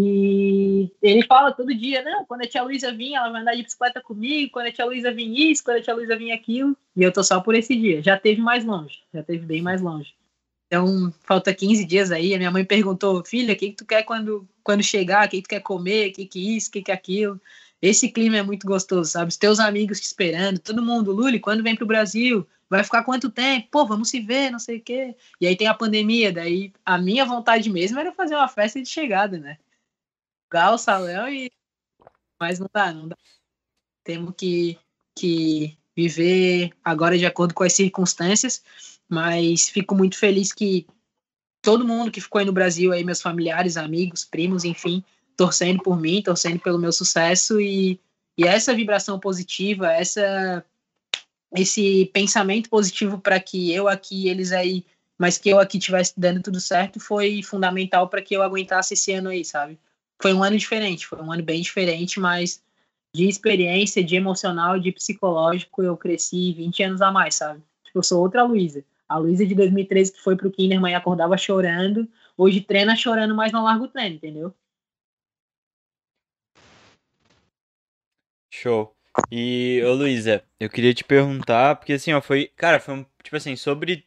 [0.00, 3.64] E ele fala todo dia, não, quando a tia Luísa vinha, ela vai andar de
[3.64, 6.76] bicicleta comigo, quando a tia Luísa vinha isso, quando a tia Luísa vinha aquilo.
[6.94, 8.00] E eu tô só por esse dia.
[8.00, 10.14] Já teve mais longe, já teve bem mais longe.
[10.68, 12.32] Então, falta 15 dias aí.
[12.32, 15.26] A minha mãe perguntou, filha, o que, que tu quer quando, quando chegar?
[15.26, 16.10] O que, que tu quer comer?
[16.10, 16.68] O que, que isso?
[16.68, 17.40] O que, que aquilo?
[17.82, 19.30] Esse clima é muito gostoso, sabe?
[19.30, 21.10] Os teus amigos te esperando, todo mundo.
[21.10, 22.46] Luli, quando vem pro Brasil?
[22.70, 23.66] Vai ficar quanto tempo?
[23.70, 25.16] Pô, vamos se ver, não sei o quê.
[25.40, 28.88] E aí tem a pandemia, daí a minha vontade mesmo era fazer uma festa de
[28.88, 29.58] chegada, né?
[30.52, 31.50] O salão e.
[32.40, 33.16] Mas não dá, não dá.
[34.04, 34.78] Temos que,
[35.16, 38.62] que viver agora de acordo com as circunstâncias,
[39.08, 40.86] mas fico muito feliz que
[41.60, 45.02] todo mundo que ficou aí no Brasil, aí, meus familiares, amigos, primos, enfim,
[45.36, 48.00] torcendo por mim, torcendo pelo meu sucesso e,
[48.36, 50.64] e essa vibração positiva, essa
[51.56, 54.84] esse pensamento positivo para que eu aqui, eles aí,
[55.18, 59.12] mas que eu aqui tivesse dando tudo certo, foi fundamental para que eu aguentasse esse
[59.12, 59.78] ano aí, sabe?
[60.20, 62.62] Foi um ano diferente, foi um ano bem diferente, mas
[63.14, 67.62] de experiência, de emocional, de psicológico, eu cresci 20 anos a mais, sabe?
[67.84, 68.84] Tipo, eu sou outra Luísa.
[69.08, 73.52] A Luísa de 2013 que foi pro Kinderman e acordava chorando, hoje treina chorando, mas
[73.52, 74.54] não larga o treino, entendeu?
[78.52, 78.94] Show.
[79.30, 83.36] E, ô Luísa, eu queria te perguntar, porque assim, ó, foi, cara, foi um, tipo
[83.36, 84.06] assim, sobre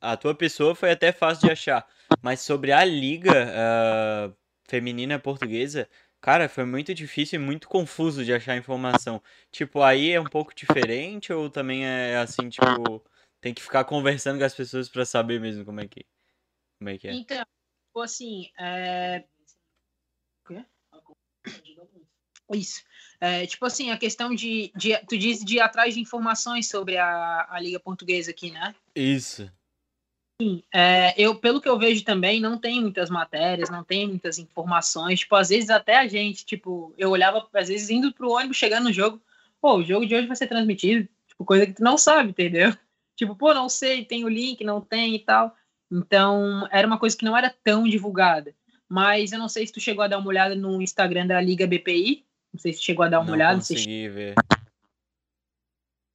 [0.00, 1.86] a tua pessoa foi até fácil de achar,
[2.20, 5.88] mas sobre a liga, uh, feminina portuguesa,
[6.20, 9.22] cara, foi muito difícil e muito confuso de achar informação.
[9.50, 13.04] Tipo, aí é um pouco diferente ou também é assim, tipo,
[13.40, 16.04] tem que ficar conversando com as pessoas para saber mesmo como é que
[16.78, 17.12] como é que é?
[17.12, 17.44] Então,
[18.02, 19.24] assim, é...
[22.52, 22.82] Isso.
[23.20, 24.96] É, tipo assim, a questão de, de.
[25.08, 28.74] Tu diz de ir atrás de informações sobre a, a Liga Portuguesa aqui, né?
[28.94, 29.50] Isso.
[30.40, 34.38] Sim, é, eu, pelo que eu vejo também, não tem muitas matérias, não tem muitas
[34.38, 35.20] informações.
[35.20, 38.84] Tipo, às vezes até a gente, tipo, eu olhava, às vezes, indo pro ônibus, chegando
[38.84, 39.22] no jogo,
[39.60, 42.76] pô, o jogo de hoje vai ser transmitido, tipo, coisa que tu não sabe, entendeu?
[43.16, 45.54] Tipo, pô, não sei, tem o link, não tem e tal.
[45.88, 48.52] Então, era uma coisa que não era tão divulgada.
[48.88, 51.64] Mas eu não sei se tu chegou a dar uma olhada no Instagram da Liga
[51.64, 52.24] BPI.
[52.52, 53.54] Não sei se chegou a dar uma não olhada.
[53.54, 54.34] Consegui ver.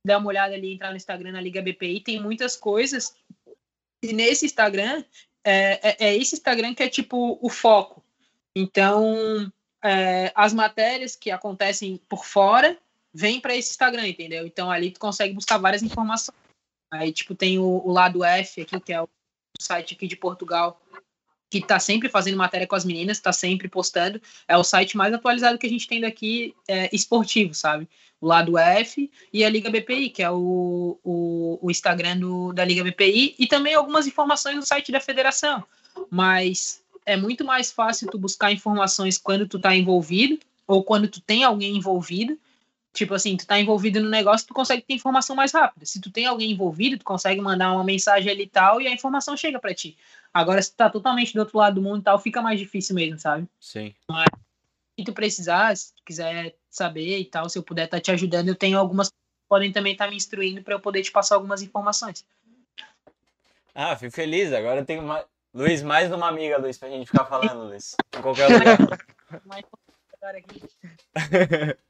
[0.05, 2.01] Dar uma olhada ali, entrar no Instagram da Liga BPI.
[2.01, 3.15] Tem muitas coisas
[4.01, 5.03] e nesse Instagram,
[5.43, 8.03] é, é, é, esse Instagram que é tipo o foco.
[8.55, 9.51] Então,
[9.83, 12.77] é, as matérias que acontecem por fora
[13.13, 14.45] vêm para esse Instagram, entendeu?
[14.45, 16.37] Então, ali tu consegue buscar várias informações.
[16.91, 19.07] Aí, tipo, tem o, o lado F aqui, que é o
[19.59, 20.81] site aqui de Portugal,
[21.49, 24.21] que tá sempre fazendo matéria com as meninas, tá sempre postando.
[24.47, 27.87] É o site mais atualizado que a gente tem daqui, é, esportivo, sabe?
[28.21, 32.63] O lado F e a Liga BPI, que é o, o, o Instagram do, da
[32.63, 35.63] Liga BPI, e também algumas informações no site da federação.
[36.09, 41.19] Mas é muito mais fácil tu buscar informações quando tu tá envolvido, ou quando tu
[41.19, 42.37] tem alguém envolvido,
[42.93, 45.85] Tipo assim, tu tá envolvido no negócio, tu consegue ter informação mais rápida.
[45.85, 48.91] Se tu tem alguém envolvido, tu consegue mandar uma mensagem ali e tal, e a
[48.91, 49.95] informação chega para ti.
[50.33, 52.95] Agora, se tu tá totalmente do outro lado do mundo e tal, fica mais difícil
[52.95, 53.47] mesmo, sabe?
[53.59, 53.93] Sim.
[54.09, 54.27] Mas
[54.97, 58.11] se tu precisar, se tu quiser saber e tal, se eu puder estar tá te
[58.11, 59.11] ajudando, eu tenho algumas
[59.49, 62.23] podem também estar tá me instruindo para eu poder te passar algumas informações.
[63.73, 64.53] Ah, fico feliz.
[64.53, 65.25] Agora eu tenho mais.
[65.51, 67.95] Luiz, mais uma amiga, Luiz, pra gente ficar falando, Luiz.
[68.15, 68.77] Em qualquer lugar.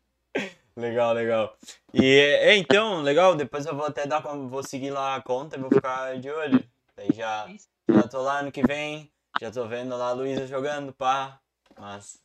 [0.79, 1.57] Legal, legal.
[1.93, 5.59] E é, então, legal, depois eu vou até dar vou seguir lá a conta e
[5.59, 6.63] vou ficar de olho.
[6.95, 7.47] Daí já,
[7.89, 9.11] já tô lá ano que vem,
[9.41, 11.39] já tô vendo lá a Luísa jogando, pá.
[11.77, 12.17] Mas.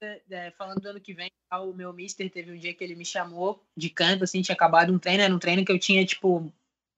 [0.00, 2.94] É, é, falando do ano que vem, o meu mister teve um dia que ele
[2.94, 6.06] me chamou de canto, assim, tinha acabado um treino, era um treino que eu tinha,
[6.06, 6.50] tipo,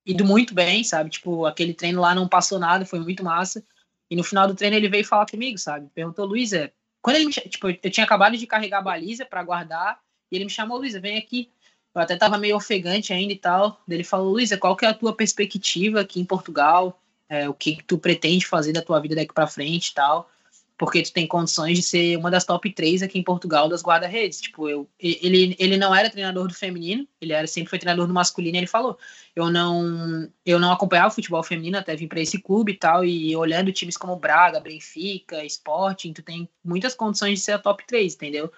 [0.06, 1.10] ido muito bem, sabe?
[1.10, 3.64] Tipo, aquele treino lá não passou nada, foi muito massa.
[4.08, 5.88] E no final do treino ele veio falar comigo, sabe?
[5.94, 10.00] Perguntou, Luísa, quando ele me, tipo, eu tinha acabado de carregar a baliza para guardar
[10.30, 11.50] e ele me chamou, Luísa, vem aqui.
[11.94, 13.80] Eu até tava meio ofegante ainda e tal.
[13.88, 17.00] Ele falou, Luísa, qual que é a tua perspectiva aqui em Portugal?
[17.28, 20.30] É, o que, que tu pretende fazer da tua vida daqui para frente e tal?
[20.78, 24.40] Porque tu tem condições de ser uma das top 3 aqui em Portugal das guarda-redes.
[24.40, 28.14] Tipo, eu, ele, ele não era treinador do feminino, ele era sempre foi treinador do
[28.14, 28.56] masculino.
[28.56, 28.98] ele falou:
[29.36, 33.04] eu não eu não acompanhava o futebol feminino até vir para esse clube e tal.
[33.04, 37.84] E olhando times como Braga, Benfica, Sporting, tu tem muitas condições de ser a top
[37.86, 38.50] 3, entendeu?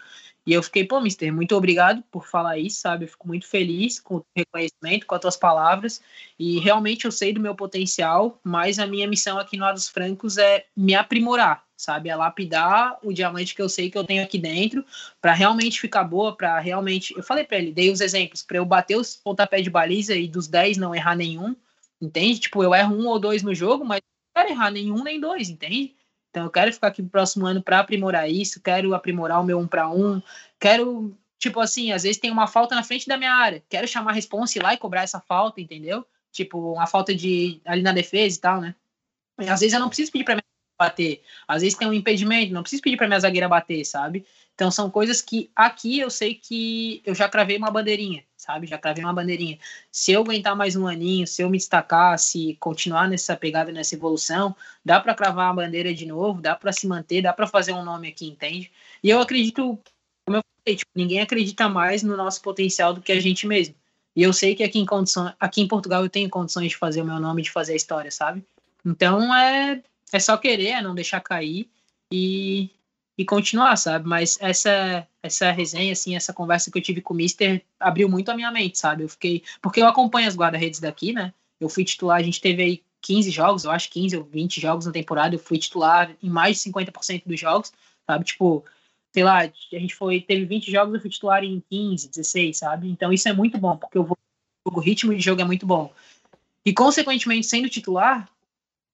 [0.45, 3.05] E eu fiquei, pô, mister, muito obrigado por falar isso, sabe?
[3.05, 6.03] Eu fico muito feliz com o reconhecimento, com as tuas palavras.
[6.37, 10.39] E realmente eu sei do meu potencial, mas a minha missão aqui no dos Francos
[10.39, 12.09] é me aprimorar, sabe?
[12.09, 14.85] É lapidar o diamante que eu sei que eu tenho aqui dentro
[15.21, 17.15] para realmente ficar boa, para realmente.
[17.17, 20.27] Eu falei para ele, dei os exemplos, para eu bater os pontapés de baliza e
[20.27, 21.55] dos 10 não errar nenhum,
[22.01, 22.41] entende?
[22.41, 24.01] Tipo, eu erro um ou dois no jogo, mas
[24.35, 25.95] não quero errar nenhum nem dois, entende?
[26.33, 29.59] Então eu quero ficar aqui no próximo ano para aprimorar isso, quero aprimorar o meu
[29.59, 30.21] um para um,
[30.59, 34.13] quero, tipo assim, às vezes tem uma falta na frente da minha área, quero chamar
[34.13, 36.07] a responsa lá e cobrar essa falta, entendeu?
[36.33, 38.75] Tipo, uma falta de ali na defesa e tal, né?
[39.39, 40.43] E às vezes eu não preciso pedir para minha
[40.81, 44.25] bater, às vezes tem um impedimento, não preciso pedir para minha zagueira bater, sabe?
[44.55, 48.67] Então são coisas que aqui eu sei que eu já cravei uma bandeirinha, sabe?
[48.67, 49.59] Já cravei uma bandeirinha.
[49.91, 53.95] Se eu aguentar mais um aninho, se eu me destacar, se continuar nessa pegada, nessa
[53.95, 54.55] evolução,
[54.85, 57.85] dá para cravar a bandeira de novo, dá para se manter, dá para fazer um
[57.85, 58.71] nome aqui, entende?
[59.03, 59.79] E eu acredito,
[60.27, 63.75] como eu falei, tipo, ninguém acredita mais no nosso potencial do que a gente mesmo.
[64.15, 67.01] E eu sei que aqui em condição, aqui em Portugal eu tenho condições de fazer
[67.03, 68.45] o meu nome, de fazer a história, sabe?
[68.85, 69.83] Então é
[70.13, 71.71] é só querer, é não deixar cair
[72.13, 72.71] e
[73.23, 74.07] e continuar, sabe?
[74.09, 78.29] Mas essa essa resenha, assim, essa conversa que eu tive com o Mister abriu muito
[78.31, 79.05] a minha mente, sabe?
[79.05, 79.43] Eu fiquei.
[79.63, 81.33] Porque eu acompanho as guarda-redes daqui, né?
[81.61, 84.87] Eu fui titular, a gente teve aí 15 jogos, eu acho 15 ou 20 jogos
[84.87, 87.73] na temporada, eu fui titular em mais de 50% dos jogos,
[88.05, 88.25] sabe?
[88.25, 88.65] Tipo,
[89.13, 92.91] sei lá, a gente foi, teve 20 jogos, eu fui titular em 15, 16, sabe?
[92.91, 94.19] Então isso é muito bom, porque vou,
[94.65, 95.93] o ritmo de jogo é muito bom.
[96.65, 98.29] E, consequentemente, sendo titular,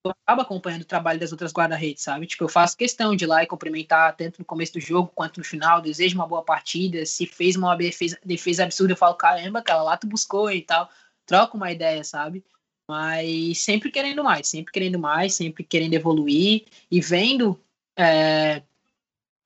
[0.07, 2.27] acabo acompanhando o trabalho das outras guarda-redes, sabe?
[2.27, 5.39] Tipo, eu faço questão de ir lá e cumprimentar, tanto no começo do jogo quanto
[5.39, 7.05] no final, desejo uma boa partida.
[7.05, 10.89] Se fez uma defesa, defesa absurda, eu falo, caramba, aquela lá tu buscou e tal.
[11.27, 12.45] Troco uma ideia, sabe?
[12.89, 17.61] Mas sempre querendo mais, sempre querendo mais, sempre querendo evoluir e vendo
[17.99, 18.62] é,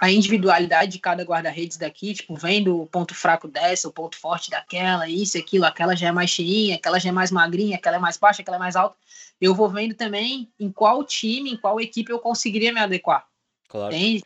[0.02, 4.50] a individualidade de cada guarda-redes daqui, tipo, vendo o ponto fraco dessa, o ponto forte
[4.50, 8.00] daquela, isso, aquilo, aquela já é mais cheinha, aquela já é mais magrinha, aquela é
[8.00, 8.96] mais baixa, aquela é mais alta
[9.42, 13.26] eu vou vendo também em qual time, em qual equipe eu conseguiria me adequar.
[13.66, 13.92] Claro.
[13.92, 14.24] Entende?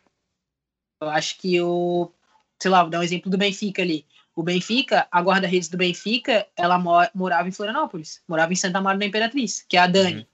[1.00, 2.12] Eu acho que o,
[2.60, 4.06] sei lá, vou dar um exemplo do Benfica ali.
[4.34, 6.78] O Benfica, a guarda-redes do Benfica, ela
[7.14, 10.28] morava em Florianópolis, morava em Santa Maria da Imperatriz, que é a Dani.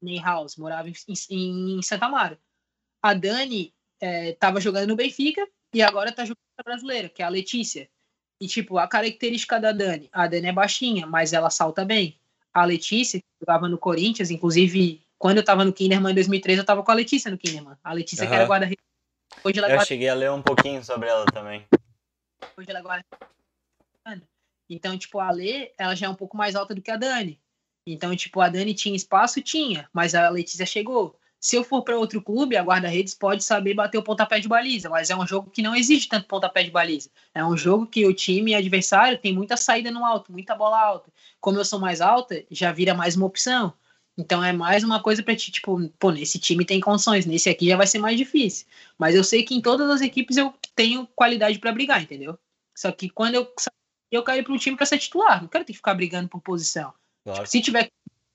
[0.00, 0.22] Uhum.
[0.22, 0.94] House, morava em,
[1.28, 2.38] em, em, Santa Maria.
[3.02, 7.24] A Dani estava é, jogando no Benfica e agora está jogando na brasileira, que é
[7.24, 7.88] a Letícia.
[8.40, 12.18] E, tipo, a característica da Dani, a Dani é baixinha, mas ela salta bem
[12.52, 16.64] a Letícia, que jogava no Corinthians, inclusive quando eu tava no Kinderman em 2003, eu
[16.64, 17.76] tava com a Letícia no Kinderman.
[17.82, 18.30] A Letícia uhum.
[18.30, 18.84] que era guarda-redes.
[19.44, 19.82] Hoje ela é guarda...
[19.84, 21.64] Eu cheguei a ler um pouquinho sobre ela também.
[22.56, 23.04] Hoje ela é guarda
[24.68, 27.40] Então, tipo, a Lê, ela já é um pouco mais alta do que a Dani.
[27.86, 29.40] Então, tipo, a Dani tinha espaço?
[29.40, 31.18] Tinha, mas a Letícia chegou.
[31.42, 34.88] Se eu for para outro clube, a guarda-redes pode saber bater o pontapé de baliza,
[34.88, 37.10] mas é um jogo que não existe tanto pontapé de baliza.
[37.34, 41.10] É um jogo que o time adversário tem muita saída no alto, muita bola alta.
[41.40, 43.74] Como eu sou mais alta, já vira mais uma opção.
[44.16, 47.66] Então é mais uma coisa pra ti, tipo, pô, nesse time tem condições, nesse aqui
[47.66, 48.64] já vai ser mais difícil.
[48.96, 52.38] Mas eu sei que em todas as equipes eu tenho qualidade para brigar, entendeu?
[52.72, 53.52] Só que quando eu
[54.12, 56.40] eu caio para um time para ser titular, não quero ter que ficar brigando por
[56.40, 56.94] posição.
[57.24, 57.46] Claro.
[57.48, 57.90] Se tiver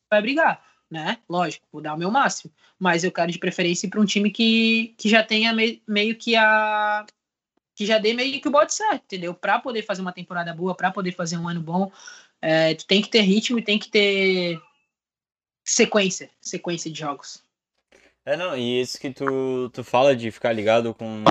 [0.10, 1.18] vai brigar, né?
[1.30, 4.96] Lógico, vou dar o meu máximo, mas eu quero de preferência para um time que,
[4.98, 7.06] que já tenha me, meio que a
[7.76, 9.36] que já dê meio que o bote certo, entendeu?
[9.36, 11.92] Para poder fazer uma temporada boa, para poder fazer um ano bom,
[12.42, 14.60] é, tu tem que ter ritmo e tem que ter
[15.64, 17.44] sequência, sequência de jogos.
[18.26, 21.24] É, não, e isso que tu, tu fala de ficar ligado com,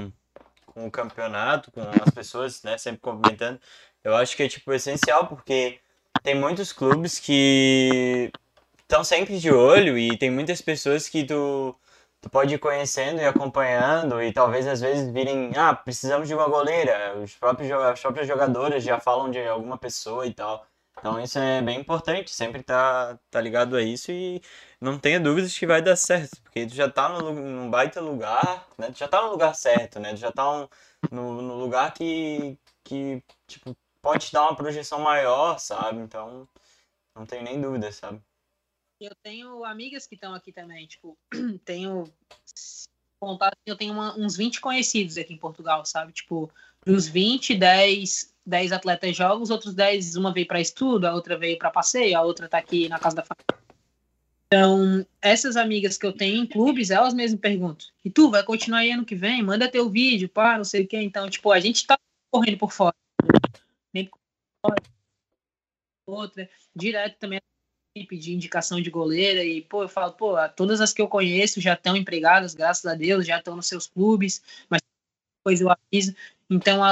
[0.67, 3.61] com o campeonato, com as pessoas, né, sempre complementando,
[4.05, 5.81] eu acho que é, tipo, essencial, porque
[6.23, 8.31] tem muitos clubes que
[8.87, 11.75] estão sempre de olho e tem muitas pessoas que tu,
[12.21, 16.49] tu pode ir conhecendo e acompanhando e talvez às vezes virem, ah, precisamos de uma
[16.49, 20.67] goleira, os próprios, as próprias jogadoras já falam de alguma pessoa e tal.
[20.99, 24.41] Então isso é bem importante, sempre tá, tá ligado a isso e
[24.81, 28.67] não tenha dúvidas que vai dar certo, porque tu já tá no, num baita lugar,
[28.79, 28.91] né?
[28.91, 30.15] Tu já tá no lugar certo, né?
[30.15, 30.69] Tu já tá um,
[31.11, 36.01] no, no lugar que, que, tipo, pode te dar uma projeção maior, sabe?
[36.01, 36.49] Então,
[37.15, 38.21] não tenho nem dúvida, sabe?
[39.01, 41.19] Eu tenho amigas que estão aqui também, tipo,
[41.65, 42.05] tenho
[43.21, 46.13] contato, eu tenho uma, uns 20 conhecidos aqui em Portugal, sabe?
[46.13, 46.51] Tipo,
[46.85, 51.37] dos 20, 10 10 atletas jogam, os outros 10, uma veio para estudo, a outra
[51.37, 53.67] veio para passeio, a outra tá aqui na casa da família.
[54.47, 58.79] Então, essas amigas que eu tenho em clubes, elas mesmas perguntam: e tu vai continuar
[58.79, 59.43] aí ano que vem?
[59.43, 60.99] Manda teu vídeo, pá, não sei o quê.
[60.99, 61.99] Então, tipo, a gente tá
[62.31, 62.95] correndo por fora.
[63.93, 64.21] Nem por
[64.65, 64.83] fora.
[66.07, 67.41] Outra, direto também
[68.05, 71.73] de indicação de goleira e pô, eu falo, pô, todas as que eu conheço já
[71.73, 74.81] estão empregadas, graças a Deus, já estão nos seus clubes, mas
[75.39, 76.15] depois eu aviso.
[76.51, 76.83] Então,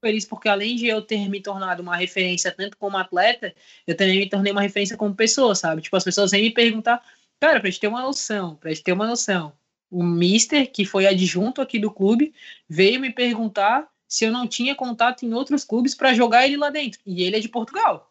[0.00, 3.54] feliz porque além de eu ter me tornado uma referência tanto como atleta,
[3.86, 5.82] eu também me tornei uma referência como pessoa, sabe?
[5.82, 7.02] Tipo, as pessoas vêm me perguntar,
[7.40, 9.52] cara, pra gente ter uma noção, pra gente ter uma noção.
[9.90, 12.32] O Mister, que foi adjunto aqui do clube,
[12.68, 16.70] veio me perguntar se eu não tinha contato em outros clubes para jogar ele lá
[16.70, 17.00] dentro.
[17.06, 18.10] E ele é de Portugal.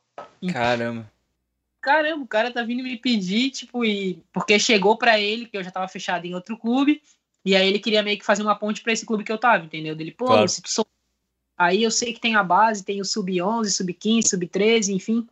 [0.51, 1.10] Caramba.
[1.81, 5.63] Caramba, o cara tá vindo me pedir, tipo, e porque chegou para ele que eu
[5.63, 7.01] já tava fechado em outro clube,
[7.43, 9.65] e aí ele queria meio que fazer uma ponte para esse clube que eu tava,
[9.65, 9.95] entendeu?
[9.95, 10.47] Dele, pô, claro.
[10.47, 10.85] se tu sou
[11.61, 15.27] Aí eu sei que tem a base, tem o sub-11, sub-15, sub-13, enfim.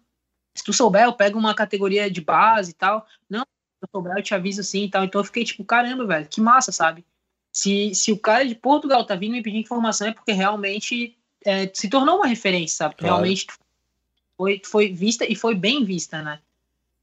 [0.56, 3.04] Se tu souber, eu pego uma categoria de base e tal.
[3.28, 5.04] Não, se eu souber, eu te aviso sim e tal.
[5.04, 7.04] Então eu fiquei tipo, caramba, velho, que massa, sabe?
[7.52, 11.68] Se, se o cara de Portugal tá vindo me pedir informação é porque realmente é,
[11.74, 12.96] se tornou uma referência, sabe?
[12.96, 13.16] Claro.
[13.16, 13.48] Realmente
[14.40, 16.40] foi, foi vista e foi bem vista, né?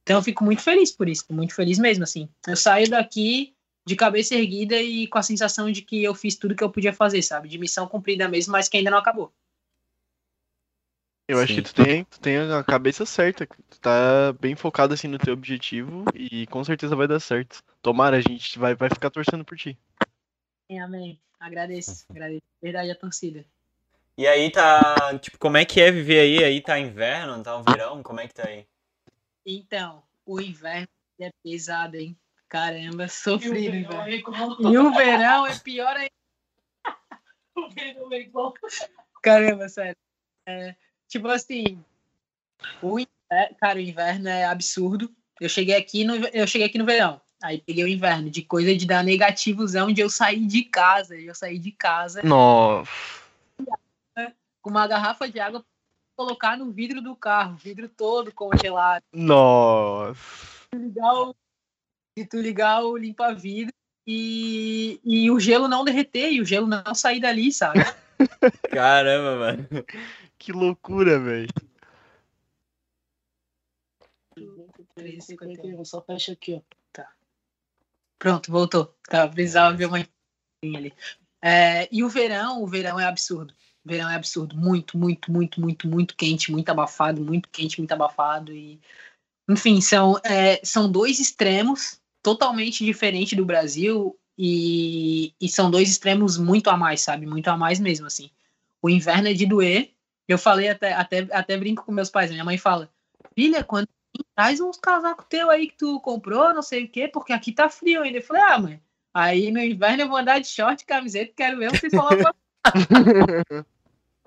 [0.01, 2.27] Então eu fico muito feliz por isso, muito feliz mesmo, assim.
[2.47, 3.53] Eu saio daqui
[3.85, 6.91] de cabeça erguida e com a sensação de que eu fiz tudo que eu podia
[6.91, 7.47] fazer, sabe?
[7.47, 9.31] De missão cumprida mesmo, mas que ainda não acabou.
[11.27, 11.43] Eu Sim.
[11.43, 15.19] acho que tu tem, tu tem a cabeça certa, tu tá bem focado assim no
[15.19, 17.61] teu objetivo e com certeza vai dar certo.
[17.83, 19.77] Tomara, a gente vai, vai ficar torcendo por ti.
[20.71, 21.19] Amém.
[21.39, 22.41] Agradeço, agradeço.
[22.59, 23.45] Verdade a torcida.
[24.17, 26.43] E aí tá, tipo, como é que é viver aí?
[26.43, 28.65] Aí tá inverno, tá um verão, como é que tá aí?
[29.45, 30.87] Então, o inverno
[31.21, 32.17] é pesado, hein?
[32.49, 33.75] Caramba, sofrido.
[33.75, 36.11] E o verão, é, e o verão é pior ainda.
[37.55, 38.55] o verão é igual.
[39.21, 39.95] Caramba, sério.
[40.47, 40.75] É,
[41.07, 41.83] tipo assim,
[42.81, 45.11] o inverno, cara, o inverno é absurdo.
[45.39, 47.21] Eu cheguei aqui no, eu cheguei aqui no verão.
[47.43, 51.15] Aí peguei o inverno, de coisa de dar negativozão, de eu sair de casa.
[51.15, 52.23] Eu saí de casa.
[52.23, 53.26] Nossa.
[54.67, 55.65] Com uma garrafa de água
[56.13, 59.01] colocar no vidro do carro, vidro todo congelado.
[59.13, 60.19] Nossa.
[60.75, 61.33] Ligar o
[62.17, 63.73] de tu ligar o limpa-vidro
[64.05, 67.79] e, e o gelo não derreter e o gelo não sair dali, sabe?
[68.69, 69.85] Caramba, mano.
[70.37, 71.47] Que loucura, velho.
[75.85, 76.61] Só fecha aqui, ó.
[76.91, 77.09] Tá.
[78.19, 78.93] Pronto, voltou.
[79.07, 80.05] Tá, precisava ver uma
[80.61, 80.93] ali.
[81.41, 83.53] É, e o verão, o verão é absurdo.
[83.87, 84.55] Verão é absurdo.
[84.55, 88.53] Muito, muito, muito, muito, muito quente, muito abafado, muito quente, muito abafado.
[88.53, 88.79] E,
[89.49, 96.37] enfim, são, é, são dois extremos totalmente diferente do Brasil e, e são dois extremos
[96.37, 97.25] muito a mais, sabe?
[97.25, 98.29] Muito a mais mesmo, assim.
[98.81, 99.91] O inverno é de doer.
[100.27, 102.29] Eu falei até, até, até brinco com meus pais.
[102.29, 102.89] Minha mãe fala:
[103.33, 103.87] Filha, quando
[104.35, 107.69] traz uns casacos teu aí que tu comprou, não sei o quê, porque aqui tá
[107.69, 108.17] frio ainda.
[108.17, 108.81] Eu falei: Ah, mãe,
[109.13, 112.35] aí no inverno eu vou andar de short e camiseta, quero ver vocês falar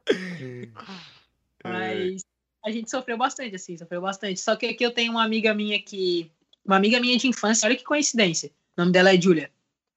[1.64, 2.24] Mas
[2.64, 4.40] a gente sofreu bastante, assim, sofreu bastante.
[4.40, 6.30] Só que aqui eu tenho uma amiga minha que
[6.64, 8.50] uma amiga minha de infância, olha que coincidência.
[8.76, 9.50] O nome dela é Julia.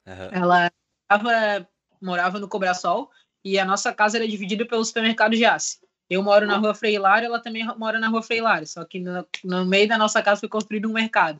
[0.07, 0.29] Uhum.
[0.31, 0.71] Ela
[1.07, 1.67] tava,
[2.01, 3.11] morava no Cobrasol
[3.43, 5.79] e a nossa casa era dividida pelo supermercado de Aço.
[6.09, 9.65] Eu moro na rua Freilar, ela também mora na rua Freilar, só que no, no,
[9.65, 11.39] meio da nossa casa foi construído um mercado.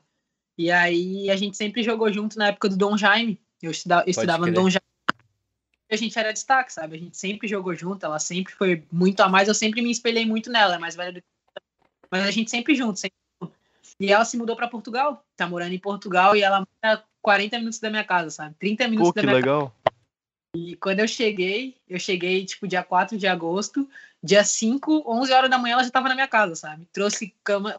[0.57, 3.39] E aí a gente sempre jogou junto na época do Dom Jaime.
[3.61, 4.53] Eu estudava, eu estudava no.
[4.53, 4.92] Dom Jaime.
[5.91, 6.95] A gente era destaque, sabe?
[6.95, 9.47] A gente sempre jogou junto, ela sempre foi muito a mais.
[9.47, 11.27] Eu sempre me espelhei muito nela, é mais velha do que.
[12.09, 13.53] Mas a gente sempre junto, sempre junto.
[13.99, 17.79] E ela se mudou pra Portugal, tá morando em Portugal e ela mora 40 minutos
[17.79, 18.55] da minha casa, sabe?
[18.59, 19.75] 30 minutos Pô, da que minha legal.
[20.55, 23.87] e quando eu cheguei, eu cheguei, tipo, dia 4 de agosto,
[24.21, 26.87] dia 5, 11 horas da manhã ela já tava na minha casa, sabe?
[26.91, 27.75] Trouxe cama,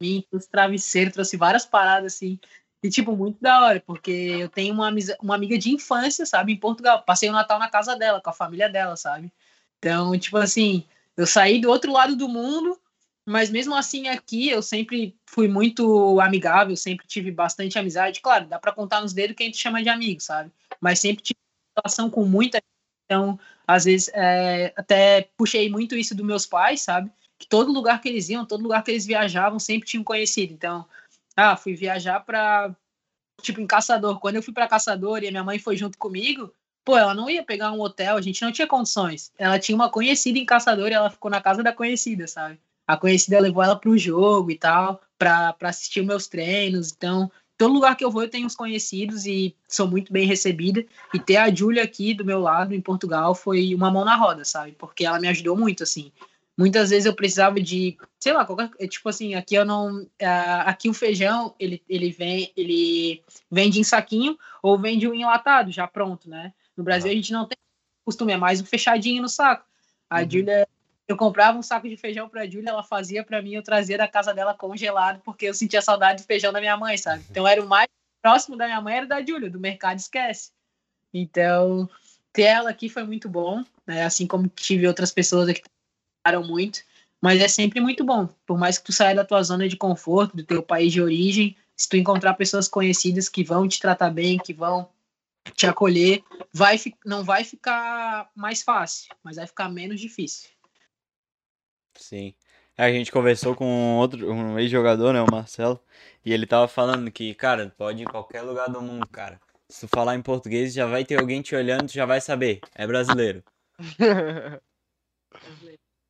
[0.00, 2.38] mim, trouxe travesseiro, trouxe várias paradas, assim.
[2.84, 6.52] E, tipo, muito da hora, porque eu tenho uma, amisa- uma amiga de infância, sabe,
[6.52, 7.02] em Portugal.
[7.02, 9.32] Passei o Natal na casa dela, com a família dela, sabe?
[9.78, 10.84] Então, tipo assim,
[11.16, 12.78] eu saí do outro lado do mundo,
[13.24, 18.20] mas mesmo assim aqui eu sempre fui muito amigável, sempre tive bastante amizade.
[18.20, 20.52] Claro, dá pra contar nos dedos quem gente chama de amigo, sabe?
[20.78, 21.38] Mas sempre tive
[21.74, 22.64] relação com muita gente.
[23.06, 27.10] Então, às vezes, é, até puxei muito isso dos meus pais, sabe?
[27.38, 30.52] Que todo lugar que eles iam, todo lugar que eles viajavam, sempre tinham conhecido.
[30.52, 30.84] Então,
[31.36, 32.74] ah, fui viajar pra.
[33.42, 34.20] Tipo, em Caçador.
[34.20, 36.52] Quando eu fui pra Caçador e a minha mãe foi junto comigo,
[36.84, 39.32] pô, ela não ia pegar um hotel, a gente não tinha condições.
[39.38, 42.60] Ela tinha uma conhecida em Caçador e ela ficou na casa da conhecida, sabe?
[42.86, 46.92] A conhecida levou ela pro jogo e tal, pra, pra assistir meus treinos.
[46.92, 50.84] Então, todo lugar que eu vou eu tenho uns conhecidos e sou muito bem recebida.
[51.12, 54.44] E ter a Júlia aqui do meu lado, em Portugal, foi uma mão na roda,
[54.44, 54.72] sabe?
[54.72, 56.12] Porque ela me ajudou muito, assim.
[56.56, 60.88] Muitas vezes eu precisava de, sei lá, qualquer, tipo assim, aqui eu não, ah, aqui
[60.88, 66.30] o feijão, ele, ele vem, ele vende em saquinho ou vende um enlatado, já pronto,
[66.30, 66.52] né?
[66.76, 67.56] No Brasil a gente não tem
[68.04, 69.66] costume, é mais um fechadinho no saco.
[70.08, 70.30] A Uhum.
[70.30, 70.68] Júlia,
[71.08, 74.06] eu comprava um saco de feijão pra Júlia, ela fazia pra mim, eu trazia da
[74.06, 77.24] casa dela congelado, porque eu sentia saudade do feijão da minha mãe, sabe?
[77.30, 77.88] Então era o mais
[78.22, 80.52] próximo da minha mãe era da Júlia, do mercado esquece.
[81.12, 81.88] Então,
[82.32, 84.04] ter ela aqui foi muito bom, né?
[84.04, 85.62] Assim como tive outras pessoas aqui
[86.24, 86.80] trabalharam muito,
[87.20, 88.28] mas é sempre muito bom.
[88.46, 91.56] Por mais que tu saia da tua zona de conforto, do teu país de origem,
[91.76, 94.88] se tu encontrar pessoas conhecidas que vão te tratar bem, que vão
[95.54, 96.22] te acolher,
[96.52, 100.48] vai fi- não vai ficar mais fácil, mas vai ficar menos difícil.
[101.96, 102.34] Sim.
[102.76, 105.78] A gente conversou com outro, um ex-jogador, né, o Marcelo,
[106.24, 109.40] e ele tava falando que, cara, pode ir em qualquer lugar do mundo, cara.
[109.68, 112.60] Se tu falar em português, já vai ter alguém te olhando, tu já vai saber.
[112.74, 113.44] É brasileiro.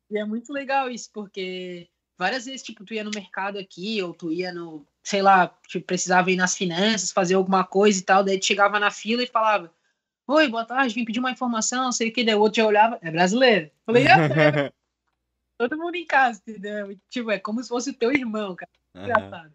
[0.09, 4.13] E é muito legal isso, porque várias vezes, tipo, tu ia no mercado aqui, ou
[4.13, 8.23] tu ia no, sei lá, tipo, precisava ir nas finanças, fazer alguma coisa e tal,
[8.23, 9.73] daí tu chegava na fila e falava,
[10.27, 12.67] oi, boa tarde, vim pedir uma informação, não sei o que, daí o outro já
[12.67, 13.71] olhava, é brasileiro.
[13.85, 14.15] Falei, é,
[15.57, 16.97] todo mundo em casa, entendeu?
[17.09, 19.05] Tipo, é como se fosse o teu irmão, cara, Aham.
[19.05, 19.53] engraçado.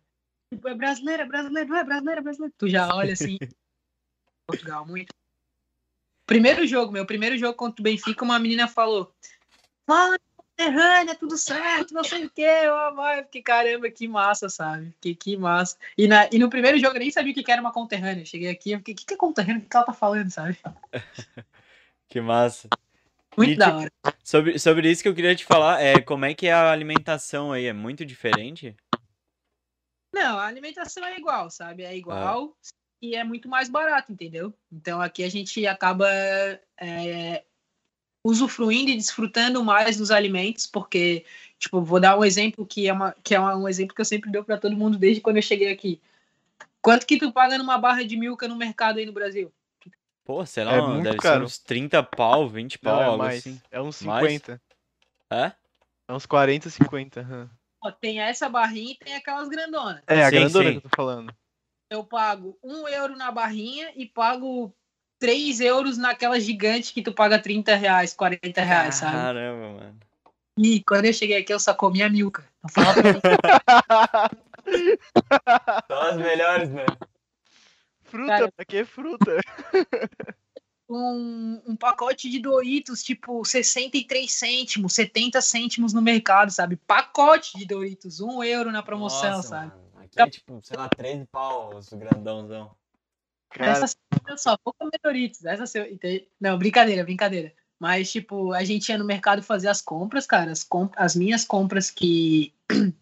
[0.53, 2.55] Tipo, é brasileiro, é brasileiro, não é brasileiro, é brasileiro.
[2.59, 3.39] Tu já olha assim,
[4.47, 5.15] Portugal, muito.
[6.27, 9.13] Primeiro jogo, meu primeiro jogo contra o Benfica, uma menina falou,
[9.85, 10.17] fala,
[10.61, 14.95] conterrânea, tudo certo, não sei o que, eu, vai, que caramba, que massa, sabe?
[15.01, 15.77] Que, que massa.
[15.97, 18.25] E, na, e no primeiro jogo eu nem sabia o que era uma conterrânea.
[18.25, 19.63] Cheguei aqui, eu fiquei, o que, que é conterrânea?
[19.63, 20.59] O que, ela tá falando, sabe?
[22.09, 22.69] Que massa.
[23.37, 24.17] Muito E, da tipo, hora.
[24.25, 27.53] Sobre, sobre isso que eu queria te falar, é como é que é a alimentação
[27.53, 27.67] aí?
[27.67, 28.75] É muito diferente?
[30.13, 31.85] Não, a alimentação é igual, sabe?
[31.85, 32.57] É igual
[33.01, 34.53] e é muito mais barato, entendeu?
[34.71, 36.09] Então aqui a gente acaba
[36.77, 37.45] é,
[38.25, 41.25] usufruindo e desfrutando mais dos alimentos, porque,
[41.59, 44.31] tipo, vou dar um exemplo que é, uma, que é um exemplo que eu sempre
[44.31, 46.01] dou para todo mundo desde quando eu cheguei aqui.
[46.83, 49.53] Quanto que tu paga numa barra de milka no mercado aí no Brasil?
[50.25, 51.41] Pô, sei lá, É mano, muito deve caro.
[51.41, 53.39] ser uns 30 pau, 20 pau, Não, é algo mais.
[53.39, 53.61] assim.
[53.71, 54.33] É uns Mais?
[54.33, 54.63] 50.
[55.31, 55.53] É?
[56.09, 57.21] É uns 40, 50.
[57.21, 57.51] aham.
[57.83, 60.03] Ó, tem essa barrinha e tem aquelas grandonas.
[60.07, 60.73] É, a Sim, grandona sim.
[60.73, 61.35] que eu tô falando.
[61.91, 64.73] Eu pago um euro na barrinha e pago
[65.21, 69.13] 3 euros naquela gigante que tu paga 30 reais, 40 reais, sabe?
[69.13, 69.97] Caramba, mano.
[70.59, 71.73] E quando eu cheguei aqui, eu só
[72.11, 72.45] milka.
[72.69, 73.21] Falava pra mim.
[75.89, 76.85] São as melhores, né?
[78.11, 78.53] fruta, Cara.
[78.59, 79.41] aqui é fruta.
[80.89, 86.77] um, um pacote de Doritos, tipo, 63 cêntimos, 70 cêntimos no mercado, sabe?
[86.77, 89.69] Pacote de Doritos, um euro na promoção, Nossa, sabe?
[89.69, 89.81] mano.
[89.97, 92.75] Aqui é tipo, sei lá, 13 pau os grandãozão.
[93.51, 93.95] Cara, Essa
[94.29, 95.45] eu só vou comer Doritos.
[95.45, 97.53] Essa se- ente- Não, brincadeira, brincadeira.
[97.79, 100.51] Mas, tipo, a gente ia no mercado fazer as compras, cara.
[100.53, 102.53] As, comp- as minhas compras que.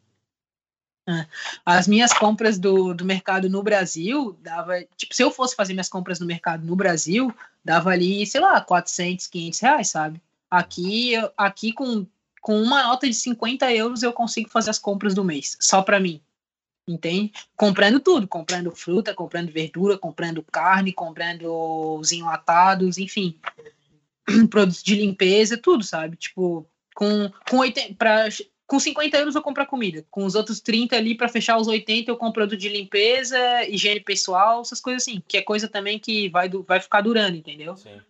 [1.10, 1.26] Ah,
[1.64, 4.82] As minhas compras do, do mercado no Brasil dava.
[4.94, 7.34] Tipo, se eu fosse fazer minhas compras no mercado no Brasil,
[7.64, 10.20] dava ali, sei lá, 400, 500 reais, sabe?
[10.50, 12.06] Aqui, aqui com,
[12.42, 15.98] com uma nota de 50 euros eu consigo fazer as compras do mês, só pra
[15.98, 16.20] mim.
[16.88, 17.32] Entende?
[17.54, 23.38] Comprando tudo, comprando fruta, comprando verdura, comprando carne, comprando os enlatados, enfim,
[24.48, 26.16] produtos de limpeza, tudo, sabe?
[26.16, 28.28] Tipo, com, com 80, pra,
[28.66, 30.04] com 50 euros eu compro a comida.
[30.10, 33.38] Com os outros 30 ali para fechar os 80 eu compro produto de limpeza,
[33.68, 35.22] higiene pessoal, essas coisas assim.
[35.28, 37.76] Que é coisa também que vai, vai ficar durando, entendeu?
[37.76, 38.00] Sim.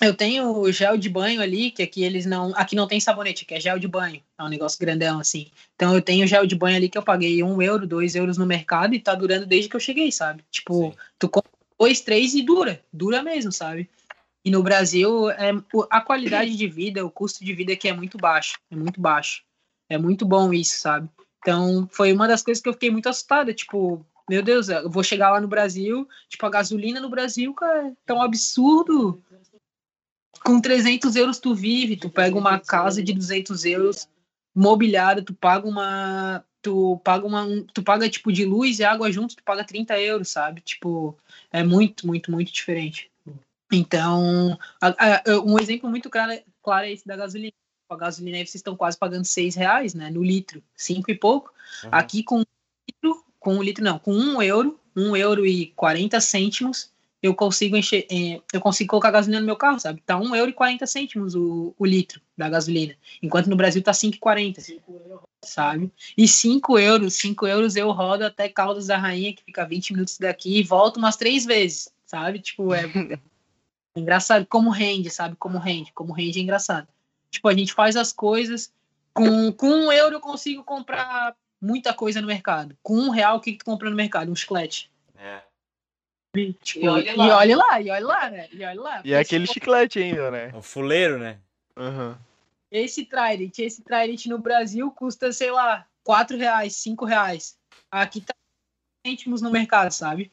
[0.00, 2.52] Eu tenho gel de banho ali, que aqui eles não.
[2.56, 4.22] Aqui não tem sabonete, que é gel de banho.
[4.38, 5.50] É um negócio grandão, assim.
[5.74, 8.46] Então eu tenho gel de banho ali que eu paguei um euro, dois euros no
[8.46, 10.42] mercado e tá durando desde que eu cheguei, sabe?
[10.50, 10.96] Tipo, Sim.
[11.18, 12.82] tu compra dois, três e dura.
[12.90, 13.90] Dura mesmo, sabe?
[14.42, 15.50] E no Brasil, é,
[15.90, 18.58] a qualidade de vida, o custo de vida aqui é muito baixo.
[18.70, 19.42] É muito baixo.
[19.86, 21.10] É muito bom isso, sabe?
[21.40, 23.52] Então, foi uma das coisas que eu fiquei muito assustada.
[23.52, 27.92] Tipo, meu Deus, eu vou chegar lá no Brasil, tipo, a gasolina no Brasil, cara,
[28.06, 29.22] é um absurdo
[30.44, 34.08] com 300 euros tu vive, tu pega uma casa de 200 euros
[34.54, 39.36] mobiliada, tu paga uma tu paga uma tu paga tipo de luz e água juntos,
[39.36, 40.60] tu paga 30 euros, sabe?
[40.60, 41.16] Tipo,
[41.52, 43.10] é muito, muito, muito diferente.
[43.72, 47.52] Então, a, a, um exemplo muito claro, claro é esse da gasolina.
[47.88, 50.10] A gasolina aí vocês estão quase pagando 6 reais, né?
[50.10, 51.52] No litro, cinco e pouco.
[51.84, 51.90] Uhum.
[51.92, 52.44] Aqui com um
[52.88, 56.92] litro, com um litro não, com um euro, um euro e 40 cêntimos,
[57.22, 60.00] eu consigo encher, é, eu consigo colocar gasolina no meu carro, sabe?
[60.00, 63.92] Tá um euro e 40 cêntimos o, o litro da gasolina, enquanto no Brasil tá
[63.92, 65.92] 5,40, sabe?
[66.16, 70.18] E 5 euros, 5 euros eu rodo até Caldas da Rainha, que fica 20 minutos
[70.18, 72.38] daqui, e volto umas três vezes, sabe?
[72.40, 73.18] Tipo, é, é
[73.94, 75.36] engraçado como rende, sabe?
[75.36, 76.88] Como rende, como rende é engraçado.
[77.30, 78.72] Tipo, a gente faz as coisas,
[79.12, 82.76] com, com um euro eu consigo comprar muita coisa no mercado.
[82.82, 84.32] Com um real, o que, que tu compra no mercado?
[84.32, 84.90] Um chiclete.
[85.16, 85.49] É.
[86.62, 87.26] Tipo, e, olha lá.
[87.26, 88.48] e olha lá, e olha lá, né?
[88.52, 89.02] E olha lá.
[89.04, 90.52] E é aquele chiclete ainda, né?
[90.54, 91.38] O fuleiro, né?
[91.76, 92.14] Uhum.
[92.70, 97.58] Esse Trident, esse Trident no Brasil custa, sei lá, 4 reais, 5 reais.
[97.90, 98.32] Aqui tá
[99.04, 100.30] cêntimos no mercado, sabe?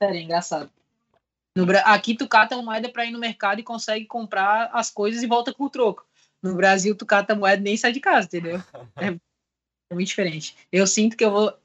[0.00, 0.70] É, engraçado.
[1.56, 5.22] No, aqui tu cata a moeda pra ir no mercado e consegue comprar as coisas
[5.22, 6.04] e volta com o troco.
[6.42, 8.62] No Brasil, tu cata a moeda e nem sai de casa, entendeu?
[8.96, 9.06] É,
[9.90, 10.56] é muito diferente.
[10.70, 11.58] Eu sinto que eu vou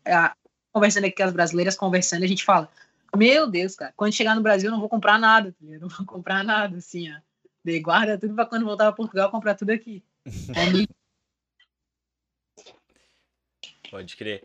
[0.72, 2.70] conversando aqui com as brasileiras, conversando, a gente fala,
[3.16, 6.06] meu Deus, cara, quando chegar no Brasil eu não vou comprar nada, tá não vou
[6.06, 7.18] comprar nada, assim, ó.
[7.64, 10.04] De guarda tudo pra quando voltar pra Portugal comprar tudo aqui.
[13.92, 14.44] Pode crer.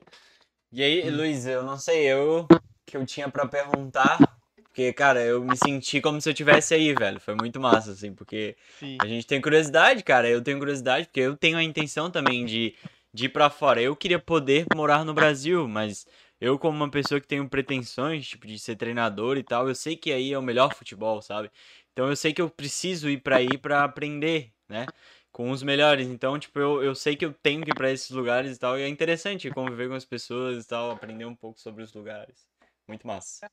[0.73, 1.17] E aí, hum.
[1.17, 2.47] Luiz, eu não sei, eu
[2.85, 4.19] que eu tinha para perguntar,
[4.63, 7.19] porque, cara, eu me senti como se eu tivesse aí, velho.
[7.19, 8.99] Foi muito massa, assim, porque Sim.
[9.01, 10.29] a gente tem curiosidade, cara.
[10.29, 12.75] Eu tenho curiosidade, porque eu tenho a intenção também de
[13.17, 13.81] de ir para fora.
[13.81, 16.07] Eu queria poder morar no Brasil, mas
[16.39, 19.97] eu como uma pessoa que tenho pretensões, tipo, de ser treinador e tal, eu sei
[19.97, 21.51] que aí é o melhor futebol, sabe?
[21.93, 24.85] Então eu sei que eu preciso ir para aí para aprender, né?
[25.33, 26.07] Com os melhores.
[26.09, 28.79] Então, tipo, eu, eu sei que eu tenho que ir para esses lugares e tal.
[28.79, 32.51] E é interessante conviver com as pessoas e tal, aprender um pouco sobre os lugares.
[32.87, 33.47] Muito massa.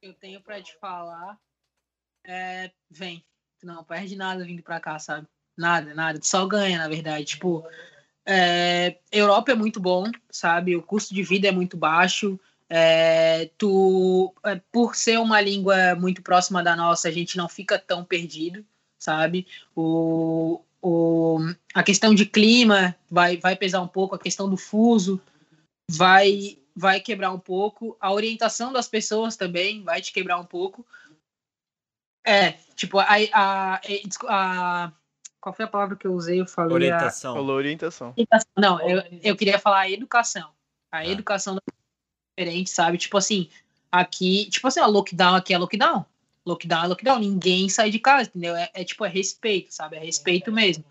[0.00, 1.38] Eu tenho para te falar.
[2.24, 3.22] É, vem.
[3.62, 5.28] Não perde nada vindo para cá, sabe?
[5.56, 6.20] Nada, nada.
[6.22, 7.24] Só ganha, na verdade.
[7.26, 7.66] Tipo,
[8.30, 10.76] é, Europa é muito bom, sabe?
[10.76, 12.38] O custo de vida é muito baixo.
[12.68, 17.78] É, tu, é, por ser uma língua muito próxima da nossa, a gente não fica
[17.78, 18.62] tão perdido,
[18.98, 19.46] sabe?
[19.74, 21.38] O, o,
[21.72, 25.18] a questão de clima vai, vai pesar um pouco, a questão do fuso
[25.90, 30.84] vai, vai quebrar um pouco, a orientação das pessoas também vai te quebrar um pouco.
[32.26, 33.80] É, tipo, a, a,
[34.26, 34.92] a,
[35.40, 36.40] qual foi a palavra que eu usei?
[36.40, 36.74] Eu falei.
[36.74, 37.32] Orientação.
[37.32, 37.34] A...
[37.36, 38.14] Falou orientação.
[38.56, 40.50] Não, eu, eu queria falar a educação.
[40.90, 41.06] A ah.
[41.06, 41.60] educação é
[42.36, 42.98] diferente, sabe?
[42.98, 43.48] Tipo assim,
[43.90, 46.04] aqui, tipo assim, a lockdown aqui é lockdown.
[46.44, 47.18] Lockdown é lockdown.
[47.18, 48.56] Ninguém sai de casa, entendeu?
[48.56, 49.96] É, é tipo, é respeito, sabe?
[49.96, 50.84] É respeito mesmo.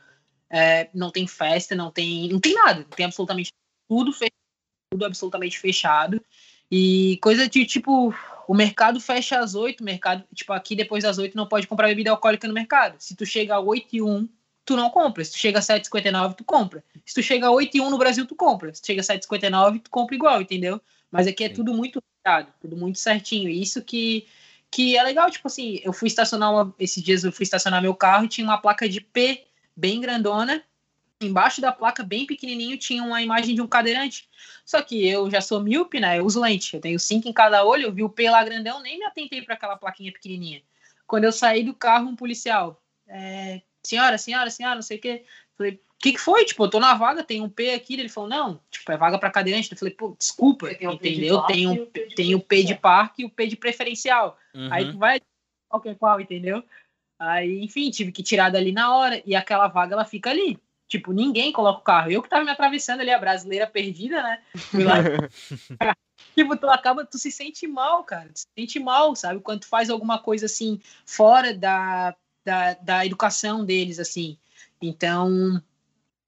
[0.50, 2.30] É, não tem festa, não tem.
[2.30, 2.86] Não tem nada.
[2.96, 3.52] Tem absolutamente
[3.88, 4.32] tudo fechado,
[4.92, 6.22] tudo absolutamente fechado.
[6.72, 8.14] E coisa de tipo,
[8.48, 12.12] o mercado fecha às oito, mercado, tipo, aqui depois das oito não pode comprar bebida
[12.12, 12.96] alcoólica no mercado.
[12.98, 14.30] Se tu chega a 8 e 1,
[14.66, 15.24] tu não compra.
[15.24, 16.84] Se tu chega a 7,59, tu compra.
[17.06, 18.74] Se tu chega a 8 e 1 no Brasil, tu compra.
[18.74, 20.82] Se tu chega a 7,59, tu compra igual, entendeu?
[21.12, 23.50] Mas aqui é tudo muito fechado, tudo muito certinho.
[23.50, 24.26] E isso que,
[24.72, 27.96] que é legal, tipo assim, eu fui estacionar uma, esses dias eu fui estacionar meu
[27.96, 29.46] carro e tinha uma placa de P
[29.76, 30.64] bem grandona.
[31.22, 34.30] Embaixo da placa, bem pequenininho, tinha uma imagem de um cadeirante.
[34.64, 36.20] Só que eu já sou míope, né?
[36.20, 36.76] Eu uso lente.
[36.76, 39.42] Eu tenho cinco em cada olho, eu vi o P lá grandão, nem me atentei
[39.42, 40.62] para aquela plaquinha pequenininha.
[41.08, 45.26] Quando eu saí do carro, um policial, é, senhora, senhora, senhora, não sei o quê.
[45.58, 46.46] Falei, o que, que foi?
[46.46, 47.96] Tipo, eu tô na vaga, tem um P aqui.
[47.96, 49.72] Ele falou, não, tipo, é vaga para cadeirante.
[49.72, 51.42] Eu falei, pô, desculpa, tem entendeu?
[51.44, 51.86] Tem, um,
[52.16, 54.38] tem o P de parque e o P de preferencial.
[54.54, 54.72] Uhum.
[54.72, 55.20] Aí tu vai
[55.68, 56.64] qualquer qual, entendeu?
[57.18, 59.24] Aí, enfim, tive que tirar dali na hora.
[59.26, 60.60] E aquela vaga, ela fica ali.
[60.88, 62.12] Tipo, ninguém coloca o carro.
[62.12, 64.42] Eu que tava me atravessando ali, a brasileira perdida, né?
[64.56, 64.96] Fui lá.
[66.36, 68.30] tipo, tu acaba, tu se sente mal, cara.
[68.34, 69.42] Tu se sente mal, sabe?
[69.42, 72.16] Quando tu faz alguma coisa assim, fora da,
[72.46, 74.38] da, da educação deles, assim.
[74.82, 75.62] Então,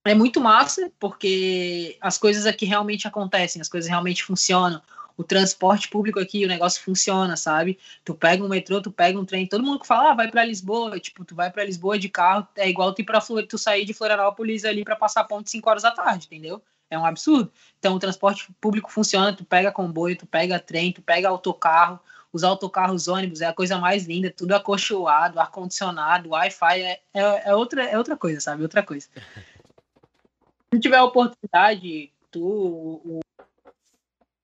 [0.03, 4.81] é muito massa, porque as coisas aqui realmente acontecem, as coisas realmente funcionam.
[5.19, 7.77] O transporte público aqui, o negócio funciona, sabe?
[8.05, 10.45] Tu pega um metrô, tu pega um trem, todo mundo que fala, ah, vai para
[10.45, 13.83] Lisboa, tipo, tu vai para Lisboa de carro, é igual tu ir para tu sair
[13.83, 16.63] de Florianópolis ali para passar ponte 5 horas da tarde, entendeu?
[16.89, 17.51] É um absurdo.
[17.77, 21.99] Então o transporte público funciona, tu pega comboio, tu pega trem, tu pega autocarro,
[22.31, 27.53] os autocarros ônibus é a coisa mais linda, tudo acolchoado, ar-condicionado, Wi-Fi, é, é, é,
[27.53, 28.63] outra, é outra coisa, sabe?
[28.63, 29.09] Outra coisa.
[30.73, 33.19] Se tiver a oportunidade, tu, o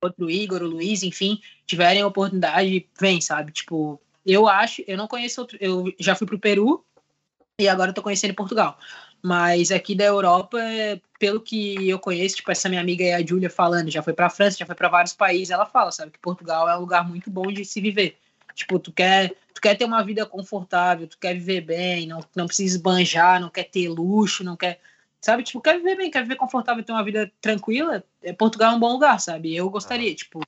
[0.06, 3.52] outro Igor, o Luiz, enfim, tiverem a oportunidade, vem, sabe?
[3.52, 6.84] Tipo, eu acho, eu não conheço outro, eu já fui pro Peru
[7.60, 8.78] e agora tô conhecendo Portugal.
[9.22, 10.60] Mas aqui da Europa,
[11.20, 14.30] pelo que eu conheço, tipo, essa minha amiga aí, a Júlia falando, já foi pra
[14.30, 17.30] França, já foi para vários países, ela fala, sabe, que Portugal é um lugar muito
[17.30, 18.18] bom de se viver.
[18.54, 22.46] Tipo, tu quer, tu quer ter uma vida confortável, tu quer viver bem, não, não
[22.46, 24.80] precisa esbanjar, não quer ter luxo, não quer
[25.26, 25.42] sabe?
[25.42, 28.80] Tipo, quer viver bem, quer viver confortável, ter uma vida tranquila, é, Portugal é um
[28.80, 29.56] bom lugar, sabe?
[29.56, 30.40] Eu gostaria, tipo,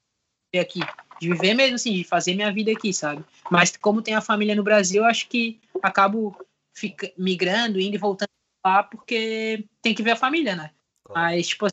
[0.53, 0.81] de aqui,
[1.19, 3.25] de viver mesmo assim, de fazer minha vida aqui, sabe?
[3.49, 6.37] Mas como tem a família no Brasil, eu acho que acabo
[6.75, 8.29] fica, migrando, indo e voltando
[8.63, 10.69] lá, porque tem que ver a família, né?
[11.03, 11.21] Claro.
[11.21, 11.65] Mas, tipo,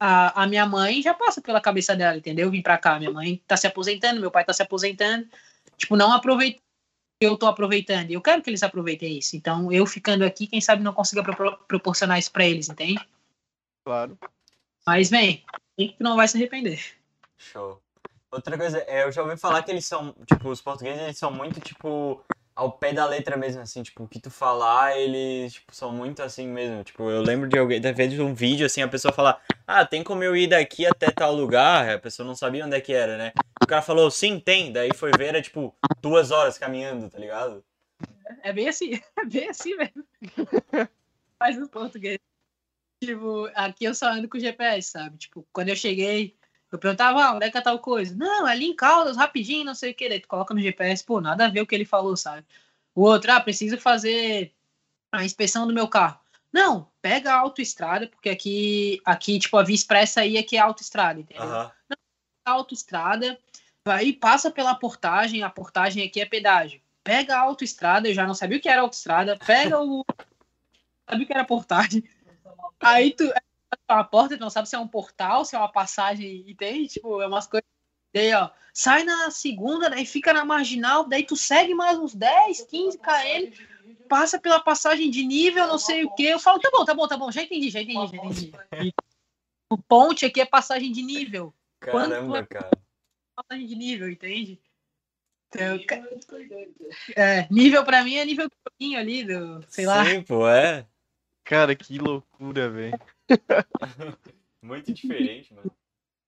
[0.00, 2.50] a, a minha mãe já passa pela cabeça dela, entendeu?
[2.50, 5.28] Vim pra cá, minha mãe tá se aposentando, meu pai tá se aposentando,
[5.76, 6.65] tipo, não aproveitando
[7.20, 8.10] eu estou aproveitando.
[8.10, 9.36] E eu quero que eles aproveitem isso.
[9.36, 13.00] Então, eu ficando aqui, quem sabe não consiga pro proporcionar isso para eles, entende?
[13.84, 14.18] Claro.
[14.86, 15.44] Mas vem,
[15.76, 16.80] que não vai se arrepender.
[17.36, 17.80] Show.
[18.30, 21.30] Outra coisa, é, eu já ouvi falar que eles são, tipo, os portugueses, eles são
[21.30, 22.22] muito, tipo,
[22.56, 26.22] ao pé da letra mesmo, assim, tipo, o que tu falar, eles, tipo, são muito
[26.22, 26.82] assim mesmo.
[26.82, 30.24] Tipo, eu lembro de alguém, de um vídeo, assim, a pessoa falar, ah, tem como
[30.24, 31.88] eu ir daqui até tal lugar?
[31.90, 33.32] A pessoa não sabia onde é que era, né?
[33.62, 34.72] O cara falou, sim, tem.
[34.72, 37.62] Daí foi ver, era, tipo, duas horas caminhando, tá ligado?
[38.42, 40.04] É bem assim, é bem assim mesmo.
[41.38, 42.18] Faz no português.
[43.04, 45.18] Tipo, aqui eu só ando com GPS, sabe?
[45.18, 46.34] Tipo, quando eu cheguei,
[46.72, 48.14] eu perguntava, ah, onde é que é tal coisa?
[48.16, 50.08] Não, é ali em Caldas, rapidinho, não sei o que.
[50.08, 52.44] Daí tu coloca no GPS, pô, nada a ver o que ele falou, sabe?
[52.94, 54.52] O outro, ah, preciso fazer
[55.12, 56.18] a inspeção do meu carro.
[56.52, 60.60] Não, pega a autoestrada, porque aqui, aqui tipo, a via expressa aí é que é
[60.60, 61.44] autoestrada, entendeu?
[61.44, 61.70] Uhum.
[61.88, 61.96] Não,
[62.44, 63.38] a autoestrada,
[63.84, 66.80] vai passa pela portagem, a portagem aqui é pedágio.
[67.04, 70.04] Pega a autoestrada, eu já não sabia o que era autoestrada, pega o...
[71.08, 72.02] sabia o que era portagem.
[72.80, 73.30] Aí tu
[73.88, 76.88] a porta, tu não sabe se é um portal, se é uma passagem, entende?
[76.88, 77.66] Tipo, é umas coisas.
[78.14, 82.62] Daí, ó, sai na segunda, daí fica na marginal, daí tu segue mais uns 10,
[82.62, 83.64] 15 km,
[84.08, 86.24] passa pela passagem de nível, não sei o que.
[86.24, 88.52] Eu falo, tá bom, tá bom, tá bom, já entendi, já entendi, já entendi.
[89.70, 91.52] O ponte aqui é passagem de nível.
[91.80, 92.46] Caramba, é...
[92.46, 92.70] cara.
[93.34, 94.60] Passagem de nível, entende?
[95.48, 95.78] Então,
[97.14, 100.04] é, nível pra mim é nível do pouquinho ali, do, sei lá.
[100.04, 100.86] Sim, pô, é.
[101.44, 102.98] Cara, que loucura, velho.
[104.62, 105.70] muito diferente, mano.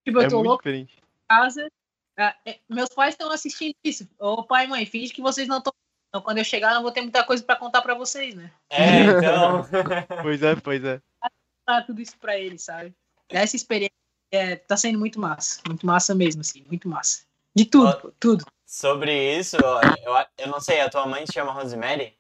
[0.05, 0.97] Tipo, eu é tô louco diferente.
[0.97, 1.71] em casa.
[2.17, 4.09] É, é, meus pais estão assistindo isso.
[4.19, 5.73] Ô pai e mãe, finge que vocês não estão.
[6.09, 8.51] Então, quando eu chegar, não vou ter muita coisa para contar para vocês, né?
[8.71, 9.63] É, então.
[10.23, 11.03] pois é, pois é.
[11.67, 12.95] Tá tudo isso para eles, sabe?
[13.29, 13.93] Essa experiência
[14.33, 15.61] é, tá sendo muito massa.
[15.67, 16.65] Muito massa mesmo, assim.
[16.67, 17.25] Muito massa.
[17.55, 18.45] De tudo, ó, tudo.
[18.65, 22.15] Sobre isso, eu, eu não sei, a tua mãe se chama Rosemary?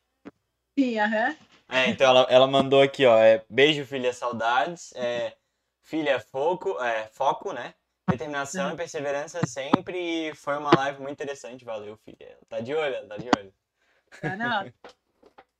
[0.78, 1.36] Sim, aham.
[1.68, 3.18] É, então ela, ela mandou aqui, ó.
[3.18, 4.92] É, Beijo, filha, saudades.
[4.94, 5.36] É,
[5.82, 7.74] filha, foco, é, foco, né?
[8.08, 10.34] Determinação e perseverança sempre.
[10.34, 11.64] Foi uma live muito interessante.
[11.64, 12.38] Valeu, filha.
[12.48, 13.52] Tá de olho, tá de olho.
[14.20, 14.72] Tá, não.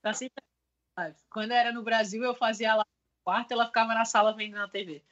[0.00, 0.42] Tá sempre
[0.96, 1.16] live.
[1.30, 4.66] Quando era no Brasil, eu fazia lá no quarto, ela ficava na sala vendo na
[4.66, 5.02] TV.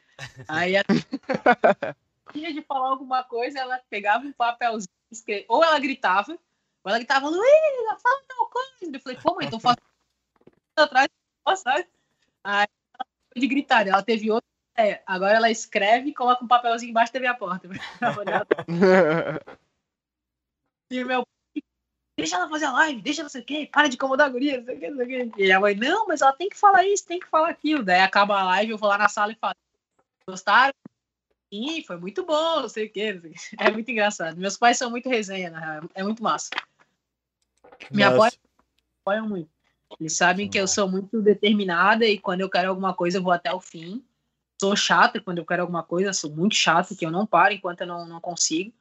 [0.49, 0.83] Aí a...
[2.33, 4.89] tinha de falar alguma coisa, ela pegava um papelzinho,
[5.49, 8.97] ou ela gritava, ou ela gritava, Luísa, fala tal coisa.
[8.97, 9.86] Eu falei, pô, mãe, tô fazendo
[10.85, 11.09] atrás,
[11.57, 11.87] sabe?
[12.45, 15.03] Aí ela de gritar, ela teve outra ideia.
[15.07, 17.69] Agora ela escreve e coloca um papelzinho embaixo da minha porta.
[20.91, 21.27] e meu
[22.19, 24.59] deixa ela fazer a live, deixa não sei o quê, para de incomodar a guria,
[24.59, 25.43] não sei o quê, não sei o quê.
[25.45, 27.85] E a mãe, não, mas ela tem que falar isso, tem que falar aquilo.
[27.85, 29.55] Daí acaba a live, eu vou lá na sala e falo,
[30.27, 30.73] gostaram?
[31.53, 33.21] Sim, foi muito bom, não sei o quê.
[33.21, 33.39] Sei o quê.
[33.59, 34.37] É muito engraçado.
[34.37, 35.91] Meus pais são muito resenha, na real.
[35.95, 36.51] É muito massa.
[37.91, 38.27] Minha avó
[39.03, 39.51] apoia muito.
[40.01, 43.33] Eles sabem que eu sou muito determinada e quando eu quero alguma coisa eu vou
[43.33, 44.05] até o fim.
[44.61, 47.83] Sou chata quando eu quero alguma coisa, sou muito chata, que eu não paro enquanto
[47.83, 48.73] eu não, não consigo.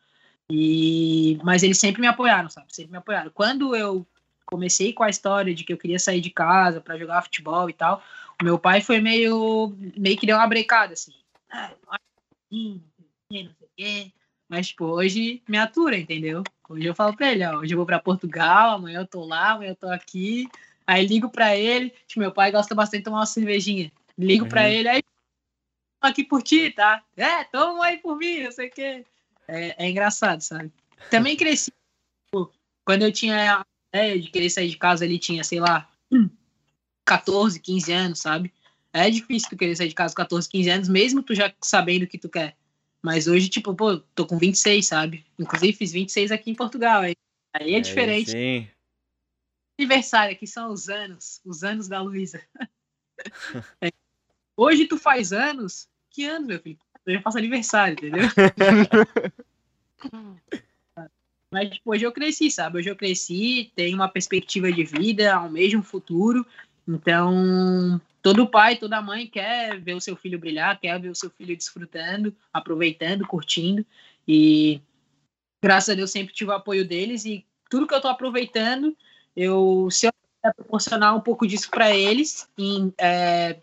[0.50, 2.68] E mas eles sempre me apoiaram, sabe?
[2.74, 3.32] Sempre me apoiaram.
[3.32, 4.06] Quando eu
[4.46, 7.74] comecei com a história de que eu queria sair de casa para jogar futebol e
[7.74, 8.02] tal,
[8.42, 11.14] o meu pai foi meio meio que deu uma brecada assim.
[11.52, 11.74] Ah,
[12.52, 12.80] não
[13.32, 14.12] sei o quê.
[14.48, 16.44] Mas, tipo, hoje me atura, entendeu?
[16.70, 19.52] Hoje eu falo pra ele, ó, hoje eu vou pra Portugal, amanhã eu tô lá,
[19.52, 20.48] amanhã eu tô aqui,
[20.88, 23.92] Aí ligo pra ele, que meu pai gosta bastante de tomar uma cervejinha.
[24.18, 24.50] Ligo Uhum.
[24.50, 25.02] pra ele, aí,
[26.00, 27.04] "Tô aqui por ti, tá?
[27.18, 29.06] É, toma aí por mim, não sei o quê.
[29.48, 30.72] É, é engraçado, sabe?
[31.10, 31.72] Também cresci.
[32.28, 32.52] tipo,
[32.86, 33.66] Quando eu tinha a
[33.98, 35.90] ideia de querer sair de casa, ele tinha, sei lá,
[37.04, 38.54] 14, 15 anos, sabe?
[38.94, 42.04] É difícil tu querer sair de casa com 14, 15 anos, mesmo tu já sabendo
[42.04, 42.56] o que tu quer.
[43.02, 45.26] Mas hoje, tipo, pô, tô com 26, sabe?
[45.38, 47.02] Inclusive fiz 26 aqui em Portugal.
[47.02, 47.16] Aí,
[47.54, 48.32] aí é diferente.
[48.32, 48.68] Sim.
[49.78, 52.42] Aniversário aqui são os anos, os anos da Luísa.
[53.82, 53.92] É.
[54.58, 55.88] Hoje tu faz anos?
[56.10, 56.80] Que anos, meu filho?
[57.06, 58.24] Eu já faço aniversário, entendeu?
[61.52, 62.80] Mas tipo, hoje eu cresci, sabe?
[62.80, 66.46] Hoje eu cresci, tenho uma perspectiva de vida, almejo um futuro.
[66.88, 71.30] Então, todo pai, toda mãe quer ver o seu filho brilhar, quer ver o seu
[71.30, 73.86] filho desfrutando, aproveitando, curtindo.
[74.28, 74.82] E
[75.62, 78.96] graças a Deus sempre tive o apoio deles e tudo que eu tô aproveitando,
[79.36, 80.14] eu se eu
[80.56, 83.58] proporcionar um pouco disso para eles em, é,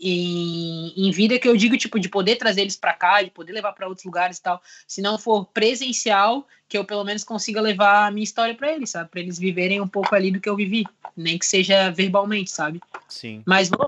[0.00, 3.52] em, em vida que eu digo tipo de poder trazer eles para cá, de poder
[3.52, 4.60] levar para outros lugares e tal.
[4.88, 8.90] Se não for presencial, que eu pelo menos consiga levar a minha história para eles,
[8.90, 9.10] sabe?
[9.10, 10.84] Para eles viverem um pouco ali do que eu vivi,
[11.16, 12.80] nem que seja verbalmente, sabe?
[13.08, 13.42] Sim.
[13.46, 13.86] Mas vou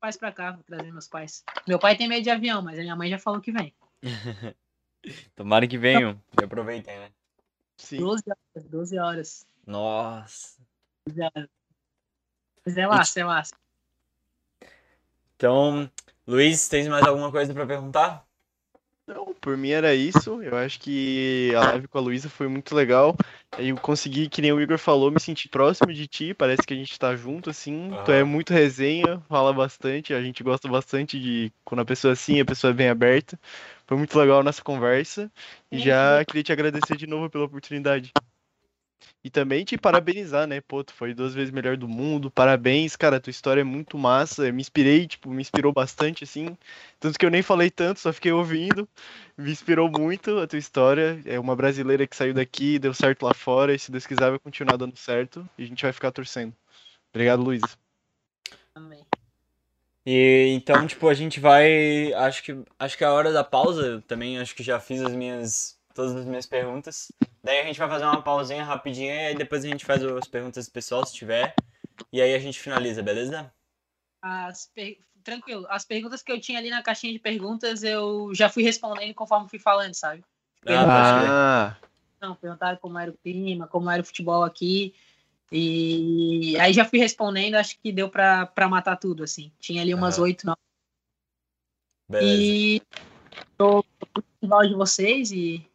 [0.00, 1.44] pais para cá, vou trazer meus pais.
[1.68, 3.72] Meu pai tem medo de avião, mas a minha mãe já falou que vem.
[5.36, 7.10] Tomara que venham e aproveitem, né?
[7.76, 7.98] Sim.
[7.98, 9.46] 12 horas, 12 horas.
[9.66, 10.58] Nossa.
[11.06, 11.48] 12 horas.
[12.64, 13.54] Mas é massa, é massa.
[15.36, 15.90] Então,
[16.26, 18.24] Luiz, tens mais alguma coisa pra perguntar?
[19.06, 20.40] Não, por mim era isso.
[20.40, 23.16] Eu acho que a live com a Luísa foi muito legal.
[23.58, 26.32] Eu consegui, que nem o Igor falou, me sentir próximo de ti.
[26.32, 27.90] Parece que a gente tá junto, assim.
[28.04, 30.14] Tu é muito resenha, fala bastante.
[30.14, 33.36] A gente gosta bastante de quando a pessoa é assim, a pessoa é bem aberta.
[33.84, 35.28] Foi muito legal a nossa conversa.
[35.72, 38.12] E já queria te agradecer de novo pela oportunidade.
[39.22, 40.60] E também te parabenizar, né?
[40.60, 42.30] Pô, tu foi duas vezes melhor do mundo.
[42.30, 43.20] Parabéns, cara.
[43.20, 44.46] Tua história é muito massa.
[44.46, 46.56] Eu me inspirei, tipo, me inspirou bastante, assim.
[46.98, 48.88] Tanto que eu nem falei tanto, só fiquei ouvindo.
[49.36, 51.18] Me inspirou muito a tua história.
[51.24, 53.74] É uma brasileira que saiu daqui, deu certo lá fora.
[53.74, 55.48] E se Deus quiser, vai continuar dando certo.
[55.56, 56.54] E a gente vai ficar torcendo.
[57.10, 57.62] Obrigado, Luiz.
[58.74, 59.06] Também.
[60.04, 62.12] E então, tipo, a gente vai.
[62.14, 63.82] Acho que, acho que é a hora da pausa.
[63.82, 65.79] Eu também acho que já fiz as minhas.
[66.00, 67.12] Todas as minhas perguntas.
[67.44, 70.26] Daí a gente vai fazer uma pausinha rapidinha e aí depois a gente faz as
[70.26, 71.54] perguntas do pessoal, se tiver.
[72.10, 73.52] E aí a gente finaliza, beleza?
[74.22, 75.66] As per- Tranquilo.
[75.68, 79.50] As perguntas que eu tinha ali na caixinha de perguntas, eu já fui respondendo conforme
[79.50, 80.24] fui falando, sabe?
[80.66, 81.76] Ah,
[82.18, 84.94] Não, perguntaram como era o clima, como era o futebol aqui.
[85.52, 89.52] E aí já fui respondendo, acho que deu pra, pra matar tudo, assim.
[89.60, 90.56] Tinha ali umas oito, nove.
[92.08, 92.42] Beleza.
[92.42, 92.82] E
[93.58, 93.84] tô
[94.40, 95.69] final de vocês e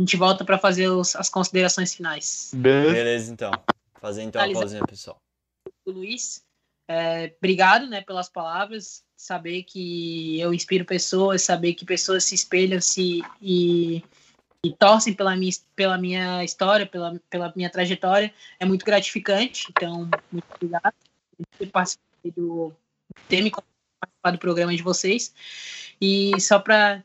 [0.00, 2.50] a gente volta pra fazer os- as considerações finais.
[2.54, 2.92] beleza.
[2.94, 3.50] Beleza, então.
[4.00, 4.60] Fazer então a Finaliza.
[4.60, 5.18] pausinha, pessoal.
[5.86, 6.42] do Luiz.
[6.88, 12.80] É, obrigado né, pelas palavras, saber que eu inspiro pessoas, saber que pessoas se espelham
[12.80, 14.02] se, e,
[14.64, 19.66] e torcem pela minha, pela minha história, pela, pela minha trajetória, é muito gratificante.
[19.70, 20.94] Então, muito obrigado
[21.36, 22.74] por ter participado do,
[23.28, 23.68] ter me convidado
[24.00, 25.32] a participar do programa de vocês.
[26.00, 27.04] E só para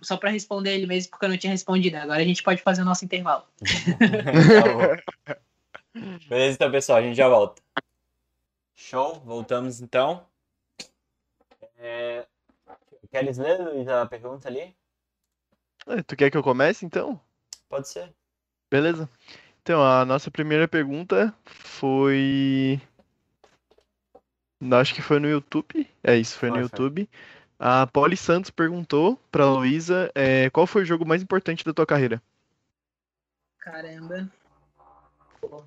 [0.00, 1.96] só para responder ele mesmo, porque eu não tinha respondido.
[1.96, 3.44] Agora a gente pode fazer o nosso intervalo.
[5.24, 5.36] Tá.
[6.26, 7.60] Beleza, então, pessoal, a gente já volta.
[8.74, 10.26] Show, voltamos então.
[11.76, 12.26] É...
[13.10, 14.74] Queres ler, Luiz, a pergunta ali?
[16.06, 17.20] Tu quer que eu comece, então?
[17.68, 18.10] Pode ser.
[18.70, 19.08] Beleza.
[19.62, 22.80] Então, a nossa primeira pergunta foi.
[24.80, 25.88] Acho que foi no YouTube.
[26.02, 27.08] É isso, foi no foi.
[27.64, 31.86] A Polly Santos perguntou pra Luísa é, qual foi o jogo mais importante da tua
[31.86, 32.20] carreira?
[33.60, 34.28] Caramba.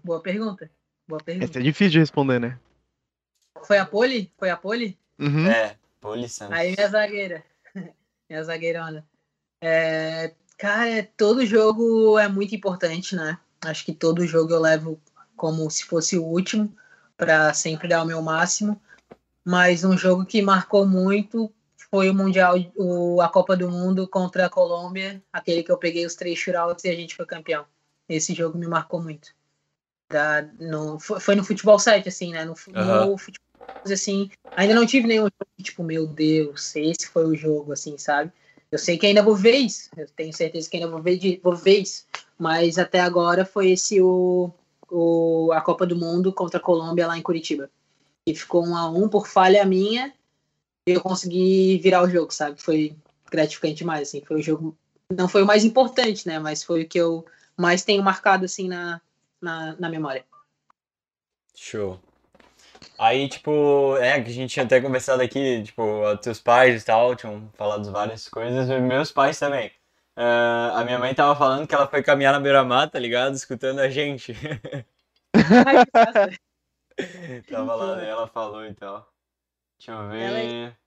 [0.03, 0.69] Boa pergunta.
[1.07, 1.45] Boa pergunta.
[1.45, 2.59] Essa é difícil de responder, né?
[3.63, 4.29] Foi a pole?
[4.37, 4.99] Foi a pole?
[5.17, 5.47] Uhum.
[5.47, 6.57] É, Poli Santos.
[6.57, 7.45] Aí minha zagueira.
[8.29, 9.07] minha zagueirona.
[9.61, 13.39] É, cara, todo jogo é muito importante, né?
[13.63, 14.99] Acho que todo jogo eu levo
[15.37, 16.75] como se fosse o último,
[17.15, 18.81] para sempre dar o meu máximo.
[19.45, 21.49] Mas um jogo que marcou muito
[21.95, 26.05] foi o Mundial, o, a Copa do Mundo contra a Colômbia, aquele que eu peguei
[26.05, 27.63] os três shootouts e a gente foi campeão.
[28.09, 29.33] Esse jogo me marcou muito.
[30.11, 32.43] Da, no, foi, no futebol 7, assim, né?
[32.43, 33.47] No, fu- no futebol,
[33.85, 37.97] assim, ainda não tive nenhum jogo que, tipo, meu Deus, esse foi o jogo, assim,
[37.97, 38.29] sabe?
[38.69, 41.39] Eu sei que ainda vou ver isso, eu tenho certeza que ainda vou ver, de,
[41.41, 42.05] vou ver isso,
[42.37, 44.51] mas até agora foi esse o,
[44.91, 47.69] o, a Copa do Mundo contra a Colômbia lá em Curitiba.
[48.27, 50.13] E ficou um a um por falha minha
[50.85, 52.61] eu consegui virar o jogo, sabe?
[52.61, 52.95] Foi
[53.31, 54.77] gratificante demais, assim, foi o jogo,
[55.11, 57.25] não foi o mais importante, né, mas foi o que eu
[57.57, 59.01] mais tenho marcado, assim, na,
[59.41, 60.23] na, na memória.
[61.55, 61.99] Show.
[62.97, 65.83] Aí, tipo, é, que a gente tinha até conversado aqui, tipo,
[66.17, 69.71] teus pais e tal, tinham falado várias coisas, e meus pais também.
[70.17, 73.35] Uh, a minha mãe tava falando que ela foi caminhar na beira-mar, tá ligado?
[73.35, 74.33] Escutando a gente.
[75.35, 75.85] Ai,
[77.49, 78.09] tava lá, né?
[78.09, 79.14] Ela falou e tal.
[79.77, 80.21] Deixa eu ver.
[80.21, 80.77] Ela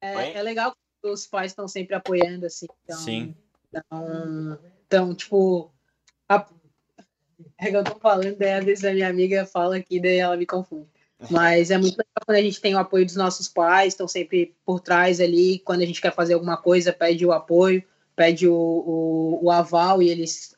[0.00, 2.66] É, é legal que os pais estão sempre apoiando, assim.
[2.84, 3.34] Então, Sim.
[3.68, 5.72] Então, então tipo,
[6.28, 6.46] a...
[7.58, 10.36] é que eu tô falando, daí às vezes a minha amiga fala aqui, daí ela
[10.36, 10.88] me confunde.
[11.30, 14.54] Mas é muito legal quando a gente tem o apoio dos nossos pais, estão sempre
[14.64, 17.82] por trás ali, quando a gente quer fazer alguma coisa, pede o apoio,
[18.14, 20.54] pede o, o, o aval e eles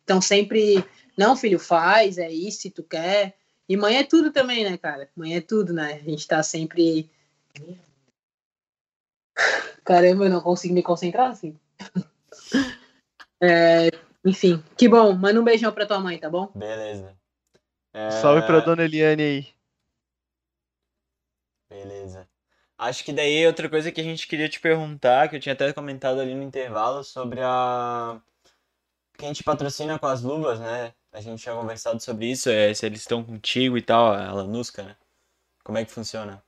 [0.00, 0.84] estão ah, sempre,
[1.16, 3.36] não, filho, faz, é isso, se tu quer.
[3.70, 5.08] E mãe é tudo também, né, cara?
[5.14, 5.92] Mãe é tudo, né?
[5.92, 7.08] A gente tá sempre.
[9.84, 11.56] Caramba, eu não consigo me concentrar assim.
[13.42, 13.88] É,
[14.22, 15.14] enfim, que bom.
[15.14, 16.52] Manda um beijão pra tua mãe, tá bom?
[16.54, 17.16] Beleza.
[17.90, 18.10] É...
[18.10, 19.48] Salve pra dona Eliane aí.
[21.70, 22.28] Beleza.
[22.76, 25.72] Acho que daí outra coisa que a gente queria te perguntar, que eu tinha até
[25.72, 28.20] comentado ali no intervalo, sobre a.
[29.16, 30.92] Quem te patrocina com as luvas, né?
[31.12, 34.82] A gente tinha conversado sobre isso, é, se eles estão contigo e tal, a Lanusca,
[34.82, 34.96] né?
[35.64, 36.42] Como é que funciona?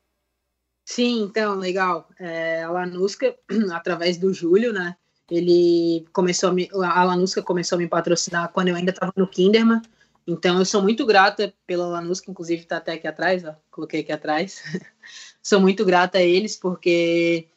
[0.85, 2.09] Sim, então, legal.
[2.19, 3.37] É, a Lanusca,
[3.73, 4.97] através do Júlio, né?
[5.31, 9.27] Ele começou a me, a Lanusca começou a me patrocinar quando eu ainda estava no
[9.27, 9.81] Kinderman.
[10.27, 14.13] Então eu sou muito grata pela Lanusca, inclusive está até aqui atrás, ó, coloquei aqui
[14.13, 14.63] atrás.
[15.43, 17.49] sou muito grata a eles porque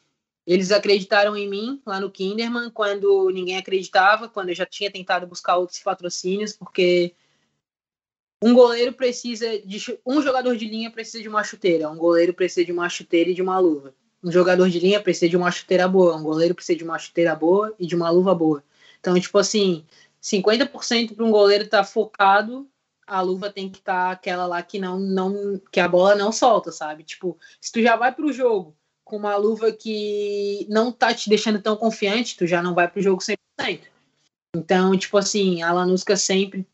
[0.46, 5.26] eles acreditaram em mim lá no Kinderman quando ninguém acreditava, quando eu já tinha tentado
[5.26, 7.14] buscar outros patrocínios, porque
[8.42, 12.64] um goleiro precisa de um jogador de linha precisa de uma chuteira, um goleiro precisa
[12.64, 13.92] de uma chuteira e de uma luva.
[14.22, 17.34] Um jogador de linha precisa de uma chuteira boa, um goleiro precisa de uma chuteira
[17.34, 18.62] boa e de uma luva boa.
[19.00, 19.84] Então, tipo assim,
[20.22, 22.68] 50% para um goleiro estar tá focado,
[23.06, 26.30] a luva tem que estar tá aquela lá que não, não que a bola não
[26.30, 27.04] solta, sabe?
[27.04, 28.76] Tipo, se tu já vai para o jogo
[29.06, 32.98] com uma luva que não tá te deixando tão confiante, tu já não vai para
[32.98, 33.80] o jogo 100%.
[34.54, 36.66] Então, tipo assim, a Lanusca sempre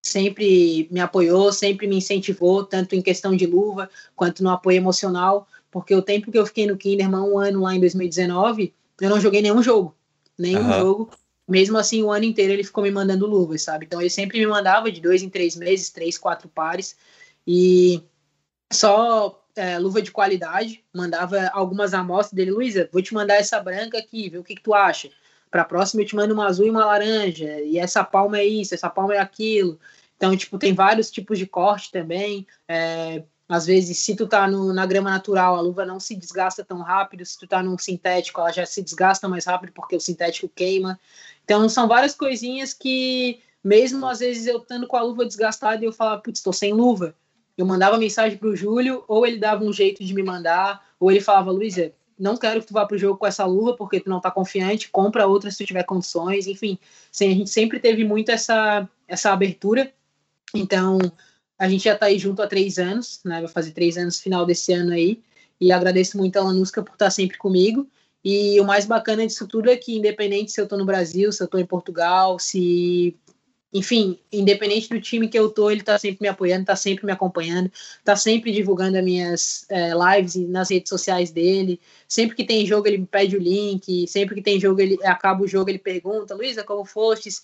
[0.00, 5.48] sempre me apoiou, sempre me incentivou, tanto em questão de luva quanto no apoio emocional,
[5.70, 9.20] porque o tempo que eu fiquei no Kinderman, um ano lá em 2019, eu não
[9.20, 9.96] joguei nenhum jogo,
[10.38, 10.78] nenhum uhum.
[10.78, 11.10] jogo,
[11.48, 13.86] mesmo assim, o ano inteiro ele ficou me mandando luvas, sabe?
[13.86, 16.96] Então ele sempre me mandava de dois em três meses, três, quatro pares.
[17.46, 18.02] E
[18.72, 20.84] só é, luva de qualidade.
[20.92, 24.62] Mandava algumas amostras dele, Luísa, vou te mandar essa branca aqui, vê o que, que
[24.62, 25.10] tu acha.
[25.50, 27.60] Para a próxima eu te mando uma azul e uma laranja.
[27.60, 29.78] E essa palma é isso, essa palma é aquilo.
[30.16, 32.46] Então, tipo, tem vários tipos de corte também.
[32.68, 36.64] É, às vezes, se tu tá no, na grama natural, a luva não se desgasta
[36.64, 37.24] tão rápido.
[37.24, 40.98] Se tu tá num sintético, ela já se desgasta mais rápido porque o sintético queima.
[41.44, 45.92] Então, são várias coisinhas que, mesmo às vezes eu estando com a luva desgastada, eu
[45.92, 47.14] falava, putz, estou sem luva.
[47.56, 51.20] Eu mandava mensagem pro Júlio, ou ele dava um jeito de me mandar, ou ele
[51.20, 54.20] falava, Luísa, não quero que tu vá pro jogo com essa luva porque tu não
[54.20, 56.78] tá confiante, compra outra se tu tiver condições, enfim.
[57.20, 59.92] A gente sempre teve muito essa, essa abertura.
[60.54, 60.98] Então,
[61.58, 63.40] a gente já tá aí junto há três anos, né?
[63.40, 65.20] Vai fazer três anos final desse ano aí.
[65.60, 67.88] E agradeço muito a Lanusca por estar sempre comigo.
[68.24, 71.42] E o mais bacana disso tudo é que, independente se eu estou no Brasil, se
[71.42, 73.16] eu estou em Portugal, se.
[73.74, 77.10] Enfim, independente do time que eu tô, ele está sempre me apoiando, está sempre me
[77.10, 81.80] acompanhando, está sempre divulgando as minhas é, lives nas redes sociais dele.
[82.06, 84.06] Sempre que tem jogo, ele me pede o link.
[84.06, 87.42] Sempre que tem jogo, ele acaba o jogo, ele pergunta: Luísa, como fostes?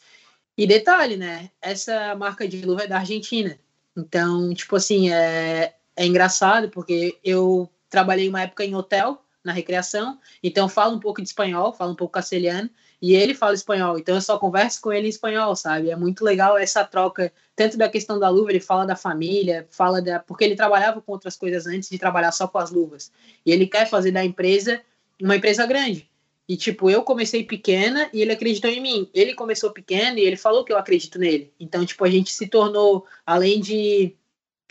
[0.57, 1.51] E detalhe, né?
[1.61, 3.59] Essa marca de luva é da Argentina.
[3.97, 10.19] Então, tipo assim, é, é engraçado porque eu trabalhei uma época em hotel na recreação,
[10.43, 12.70] então falo um pouco de espanhol, falo um pouco castelhano,
[13.02, 15.90] e ele fala espanhol, então eu só converso com ele em espanhol, sabe?
[15.90, 20.02] É muito legal essa troca, tanto da questão da luva, ele fala da família, fala
[20.02, 20.18] da.
[20.18, 23.10] Porque ele trabalhava com outras coisas antes de trabalhar só com as luvas.
[23.44, 24.82] E ele quer fazer da empresa
[25.20, 26.10] uma empresa grande.
[26.47, 29.09] E, tipo, eu comecei pequena e ele acreditou em mim.
[29.14, 31.52] Ele começou pequeno e ele falou que eu acredito nele.
[31.60, 34.16] Então, tipo, a gente se tornou, além de,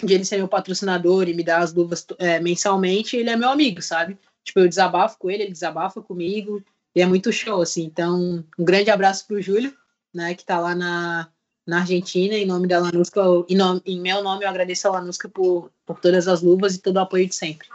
[0.03, 3.49] de ele ser meu patrocinador e me dar as luvas é, mensalmente, ele é meu
[3.49, 4.17] amigo, sabe?
[4.43, 6.61] Tipo, eu desabafo com ele, ele desabafa comigo,
[6.95, 7.83] e é muito show, assim.
[7.83, 9.75] Então, um grande abraço pro Júlio,
[10.13, 11.31] né, que tá lá na,
[11.65, 15.29] na Argentina, em nome da Lanusca, em, nome, em meu nome eu agradeço a Lanusca
[15.29, 17.67] por, por todas as luvas e todo o apoio de sempre.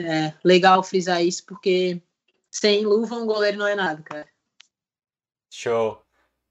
[0.00, 2.00] É legal frisar isso, porque
[2.50, 4.28] sem luva um goleiro não é nada, cara.
[5.52, 6.02] Show.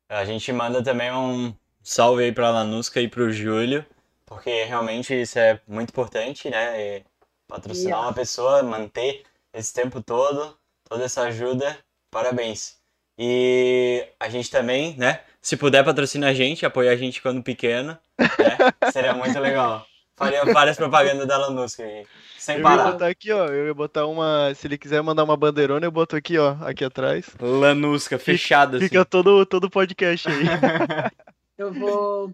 [0.09, 3.85] A gente manda também um salve aí pra Lanusca e pro Júlio,
[4.25, 6.97] porque realmente isso é muito importante, né?
[6.97, 7.05] E
[7.47, 8.07] patrocinar yeah.
[8.07, 9.23] uma pessoa, manter
[9.53, 11.77] esse tempo todo, toda essa ajuda,
[12.15, 12.77] parabéns.
[13.19, 15.19] E a gente também, né?
[15.41, 18.57] Se puder patrocinar a gente, apoiar a gente quando pequeno, né?
[18.93, 19.85] Seria muito legal.
[20.15, 22.07] Faria várias propagandas da Lanusca aí.
[22.39, 22.91] Sem Eu ia parar.
[22.93, 23.47] botar aqui, ó.
[23.47, 24.53] Eu ia botar uma.
[24.55, 26.55] Se ele quiser mandar uma bandeirona, eu boto aqui, ó.
[26.61, 27.25] Aqui atrás.
[27.37, 28.87] Lanusca, fechada assim.
[28.87, 30.45] Fica todo todo podcast aí.
[31.57, 32.33] Eu vou.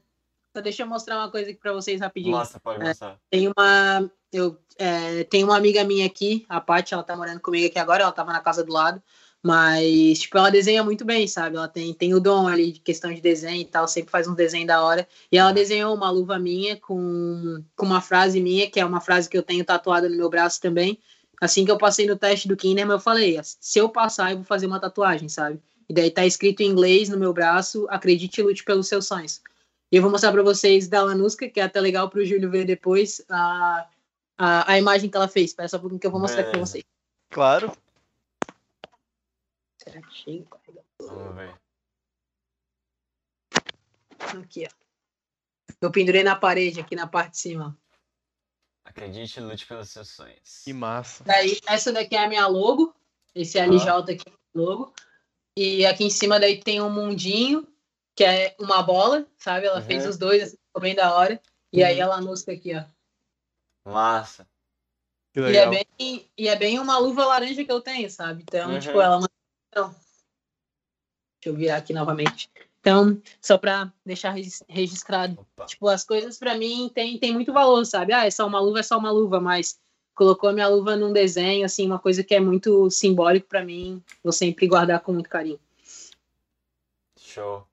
[0.56, 2.36] Só deixa eu mostrar uma coisa aqui pra vocês rapidinho.
[2.36, 3.18] Mostra, pode mostrar.
[3.30, 4.12] Tem uma.
[4.34, 8.02] Eu é, tem uma amiga minha aqui, a Paty, ela tá morando comigo aqui agora,
[8.02, 9.02] ela tava na casa do lado.
[9.44, 11.56] Mas, tipo, ela desenha muito bem, sabe?
[11.56, 14.36] Ela tem, tem o dom ali de questão de desenho e tal, sempre faz um
[14.36, 15.08] desenho da hora.
[15.32, 19.28] E ela desenhou uma luva minha com, com uma frase minha, que é uma frase
[19.28, 21.00] que eu tenho tatuada no meu braço também.
[21.42, 24.46] Assim que eu passei no teste do Kinderman, eu falei, se eu passar, eu vou
[24.46, 25.60] fazer uma tatuagem, sabe?
[25.90, 29.42] E daí tá escrito em inglês no meu braço, acredite e lute pelos seus sonhos.
[29.92, 32.64] E eu vou mostrar para vocês da Lanusca, que é até legal pro Júlio ver
[32.64, 33.88] depois a,
[34.38, 35.54] a, a imagem que ela fez.
[35.54, 36.72] Um pouquinho que eu vou mostrar aqui pra Beleza.
[36.74, 36.84] vocês.
[37.32, 37.72] Claro.
[41.00, 41.60] Vamos ver.
[44.20, 44.72] Aqui, ó.
[45.82, 47.78] Eu pendurei na parede, aqui na parte de cima.
[48.86, 50.62] Acredite e lute pelos seus sonhos.
[50.64, 51.24] Que massa.
[51.24, 52.94] Daí, essa daqui é a minha logo.
[53.34, 54.94] Esse LJ aqui é a logo.
[55.58, 57.68] E aqui em cima daí tem um mundinho,
[58.16, 59.66] que é uma bola, sabe?
[59.68, 59.86] Ela Uhum.
[59.86, 61.42] fez os dois, assim, ficou bem da hora.
[61.74, 62.84] E aí ela anuncia aqui, ó.
[63.90, 64.48] Massa.
[65.34, 68.44] Que E é, bem, e é bem uma luva laranja que eu tenho, sabe?
[68.44, 68.80] Então, Uhum.
[68.80, 69.28] tipo, ela não.
[69.76, 69.90] Não.
[69.90, 72.50] Deixa eu virar aqui novamente.
[72.80, 75.40] Então, só pra deixar regis- registrado.
[75.40, 75.66] Opa.
[75.66, 78.12] Tipo, as coisas pra mim tem, tem muito valor, sabe?
[78.14, 79.80] Ah, é só uma luva, é só uma luva, mas
[80.16, 84.04] colocou a minha luva num desenho, assim, uma coisa que é muito simbólico pra mim,
[84.24, 85.60] vou sempre guardar com muito carinho.
[87.18, 87.68] Show.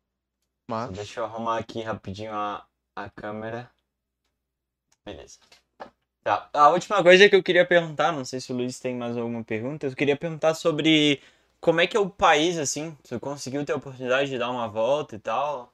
[0.70, 0.92] Massa.
[0.92, 3.70] Deixa eu arrumar aqui rapidinho a, a câmera.
[5.04, 5.38] Beleza.
[6.22, 6.50] Tá.
[6.52, 9.42] A última coisa que eu queria perguntar, não sei se o Luiz tem mais alguma
[9.42, 11.22] pergunta, eu queria perguntar sobre
[11.60, 14.68] como é que é o país, assim, você conseguiu ter a oportunidade de dar uma
[14.68, 15.72] volta e tal?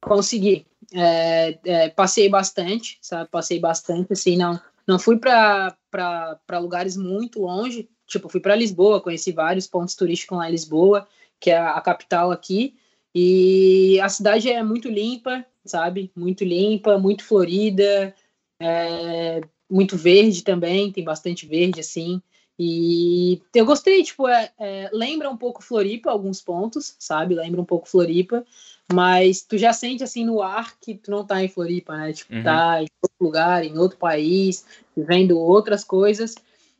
[0.00, 0.66] Consegui.
[0.92, 3.30] É, é, passei bastante, sabe?
[3.30, 5.76] Passei bastante, assim, não, não fui para
[6.60, 7.88] lugares muito longe.
[8.06, 11.08] Tipo, fui para Lisboa, conheci vários pontos turísticos lá em Lisboa,
[11.40, 12.76] que é a capital aqui.
[13.14, 16.10] E a cidade é muito limpa, sabe?
[16.14, 18.14] Muito limpa, muito florida,
[18.60, 19.40] é,
[19.70, 22.22] muito verde também, tem bastante verde, assim.
[22.58, 27.34] E eu gostei, tipo, é, é, lembra um pouco Floripa, alguns pontos, sabe?
[27.34, 28.44] Lembra um pouco Floripa,
[28.92, 32.12] mas tu já sente assim no ar que tu não tá em Floripa, né?
[32.12, 32.42] Tipo, Uhum.
[32.42, 34.66] tá em outro lugar, em outro país,
[34.96, 36.34] vivendo outras coisas.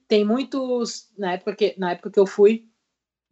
[0.06, 2.66] Tem muitos, na época que, na época que eu fui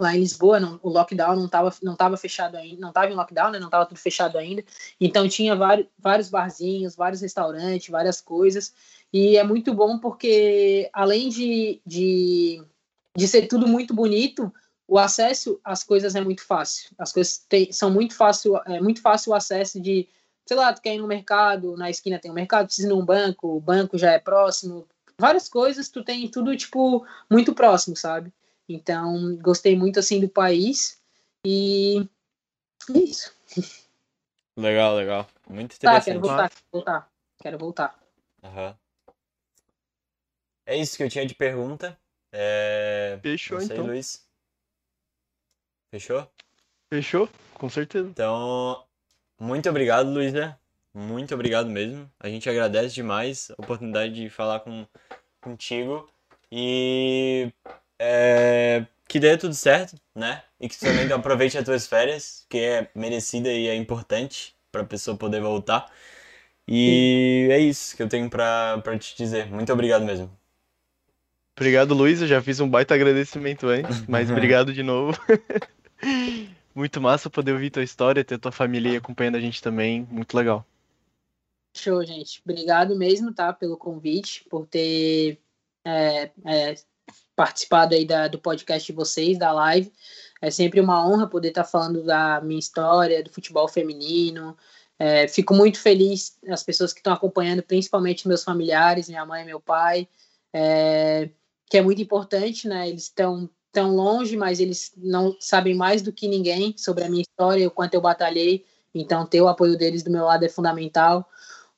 [0.00, 3.14] lá em Lisboa, não- o lockdown não tava, não tava fechado ainda, não tava em
[3.14, 3.58] lockdown, né?
[3.58, 4.64] Não tava tudo fechado ainda.
[5.00, 8.72] Então tinha vários, vários barzinhos, vários restaurantes, várias coisas.
[9.12, 12.62] E é muito bom porque além de, de,
[13.16, 14.52] de ser tudo muito bonito,
[14.86, 16.90] o acesso às coisas é muito fácil.
[16.98, 20.08] As coisas tem- são muito fácil, é muito fácil o acesso de,
[20.46, 23.04] sei lá, tu quer ir no mercado, na esquina tem um mercado, precisa ir num
[23.04, 24.86] banco, o banco já é próximo.
[25.18, 28.32] Várias coisas, tu tem tudo, tipo, muito próximo, sabe?
[28.72, 31.00] Então, gostei muito, assim, do país.
[31.44, 32.08] E
[32.94, 33.34] é isso.
[34.56, 35.28] Legal, legal.
[35.48, 36.04] Muito Tá, interessante.
[36.04, 37.12] quero voltar, quero voltar.
[37.42, 38.00] Quero voltar.
[38.44, 38.78] Aham.
[40.66, 41.98] É isso que eu tinha de pergunta.
[42.32, 43.18] É...
[43.22, 43.86] Fechou, não sei, então.
[43.86, 44.24] Luiz.
[45.90, 46.30] Fechou?
[46.92, 47.28] Fechou?
[47.54, 48.08] Com certeza.
[48.08, 48.84] Então,
[49.38, 50.58] muito obrigado, Luísa.
[50.94, 52.10] Muito obrigado mesmo.
[52.20, 54.86] A gente agradece demais a oportunidade de falar com,
[55.40, 56.08] contigo.
[56.52, 57.52] E
[58.02, 60.42] é, que dê tudo certo, né?
[60.58, 64.80] E que tu também aproveite as tuas férias, que é merecida e é importante para
[64.80, 65.92] a pessoa poder voltar.
[66.66, 69.50] E é isso que eu tenho pra, pra te dizer.
[69.50, 70.30] Muito obrigado mesmo.
[71.54, 72.22] Obrigado, Luiz.
[72.22, 75.18] Eu já fiz um baita agradecimento antes, mas obrigado de novo.
[76.74, 80.06] Muito massa poder ouvir tua história, ter tua família aí acompanhando a gente também.
[80.10, 80.64] Muito legal.
[81.76, 82.40] Show, gente.
[82.44, 85.38] Obrigado mesmo, tá, pelo convite, por ter
[85.84, 86.74] é, é,
[87.40, 89.90] participado aí da, do podcast de vocês, da live.
[90.42, 94.54] É sempre uma honra poder estar falando da minha história, do futebol feminino.
[94.98, 99.58] É, fico muito feliz as pessoas que estão acompanhando, principalmente meus familiares, minha mãe meu
[99.58, 100.06] pai,
[100.52, 101.30] é,
[101.70, 102.86] que é muito importante, né?
[102.90, 107.22] Eles estão tão longe, mas eles não sabem mais do que ninguém sobre a minha
[107.22, 108.66] história, o quanto eu batalhei.
[108.94, 111.26] Então, ter o apoio deles do meu lado é fundamental.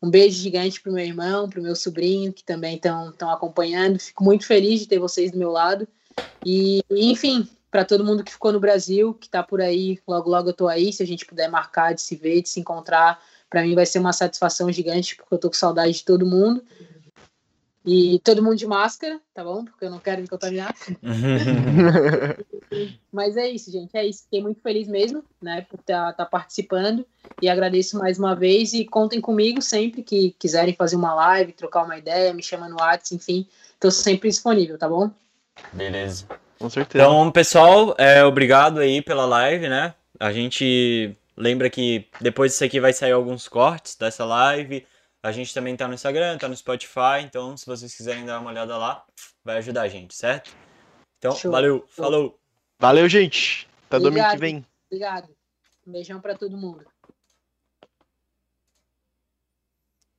[0.03, 4.01] Um beijo gigante pro meu irmão, pro meu sobrinho, que também estão acompanhando.
[4.01, 5.87] Fico muito feliz de ter vocês do meu lado.
[6.45, 10.49] E, enfim, para todo mundo que ficou no Brasil, que tá por aí, logo logo
[10.51, 13.63] eu tô aí, se a gente puder marcar de se ver, de se encontrar, para
[13.63, 16.65] mim vai ser uma satisfação gigante, porque eu tô com saudade de todo mundo.
[17.85, 19.65] E todo mundo de máscara, tá bom?
[19.65, 20.75] Porque eu não quero me contaminar.
[23.13, 23.97] Mas é isso, gente.
[23.97, 24.25] É isso.
[24.25, 27.07] Fiquei muito feliz mesmo, né, por estar participando.
[27.41, 31.85] E agradeço mais uma vez e contem comigo sempre que quiserem fazer uma live, trocar
[31.85, 35.11] uma ideia, me chama no WhatsApp, enfim, estou sempre disponível, tá bom?
[35.73, 36.27] Beleza.
[36.59, 37.05] Com certeza.
[37.05, 39.95] Então, pessoal, é, obrigado aí pela live, né?
[40.19, 44.87] A gente lembra que depois disso aqui vai sair alguns cortes dessa live.
[45.23, 48.51] A gente também tá no Instagram, tá no Spotify, então se vocês quiserem dar uma
[48.51, 49.05] olhada lá,
[49.45, 50.51] vai ajudar a gente, certo?
[51.19, 51.53] Então, Show.
[51.53, 52.39] valeu, falou.
[52.83, 53.69] Valeu, gente.
[53.87, 54.41] Até domingo que Obrigado.
[54.41, 54.67] vem.
[54.87, 55.37] Obrigado.
[55.87, 56.85] Um beijão para todo mundo.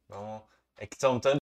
[0.08, 0.44] Vamos.
[0.78, 1.42] É que são tantos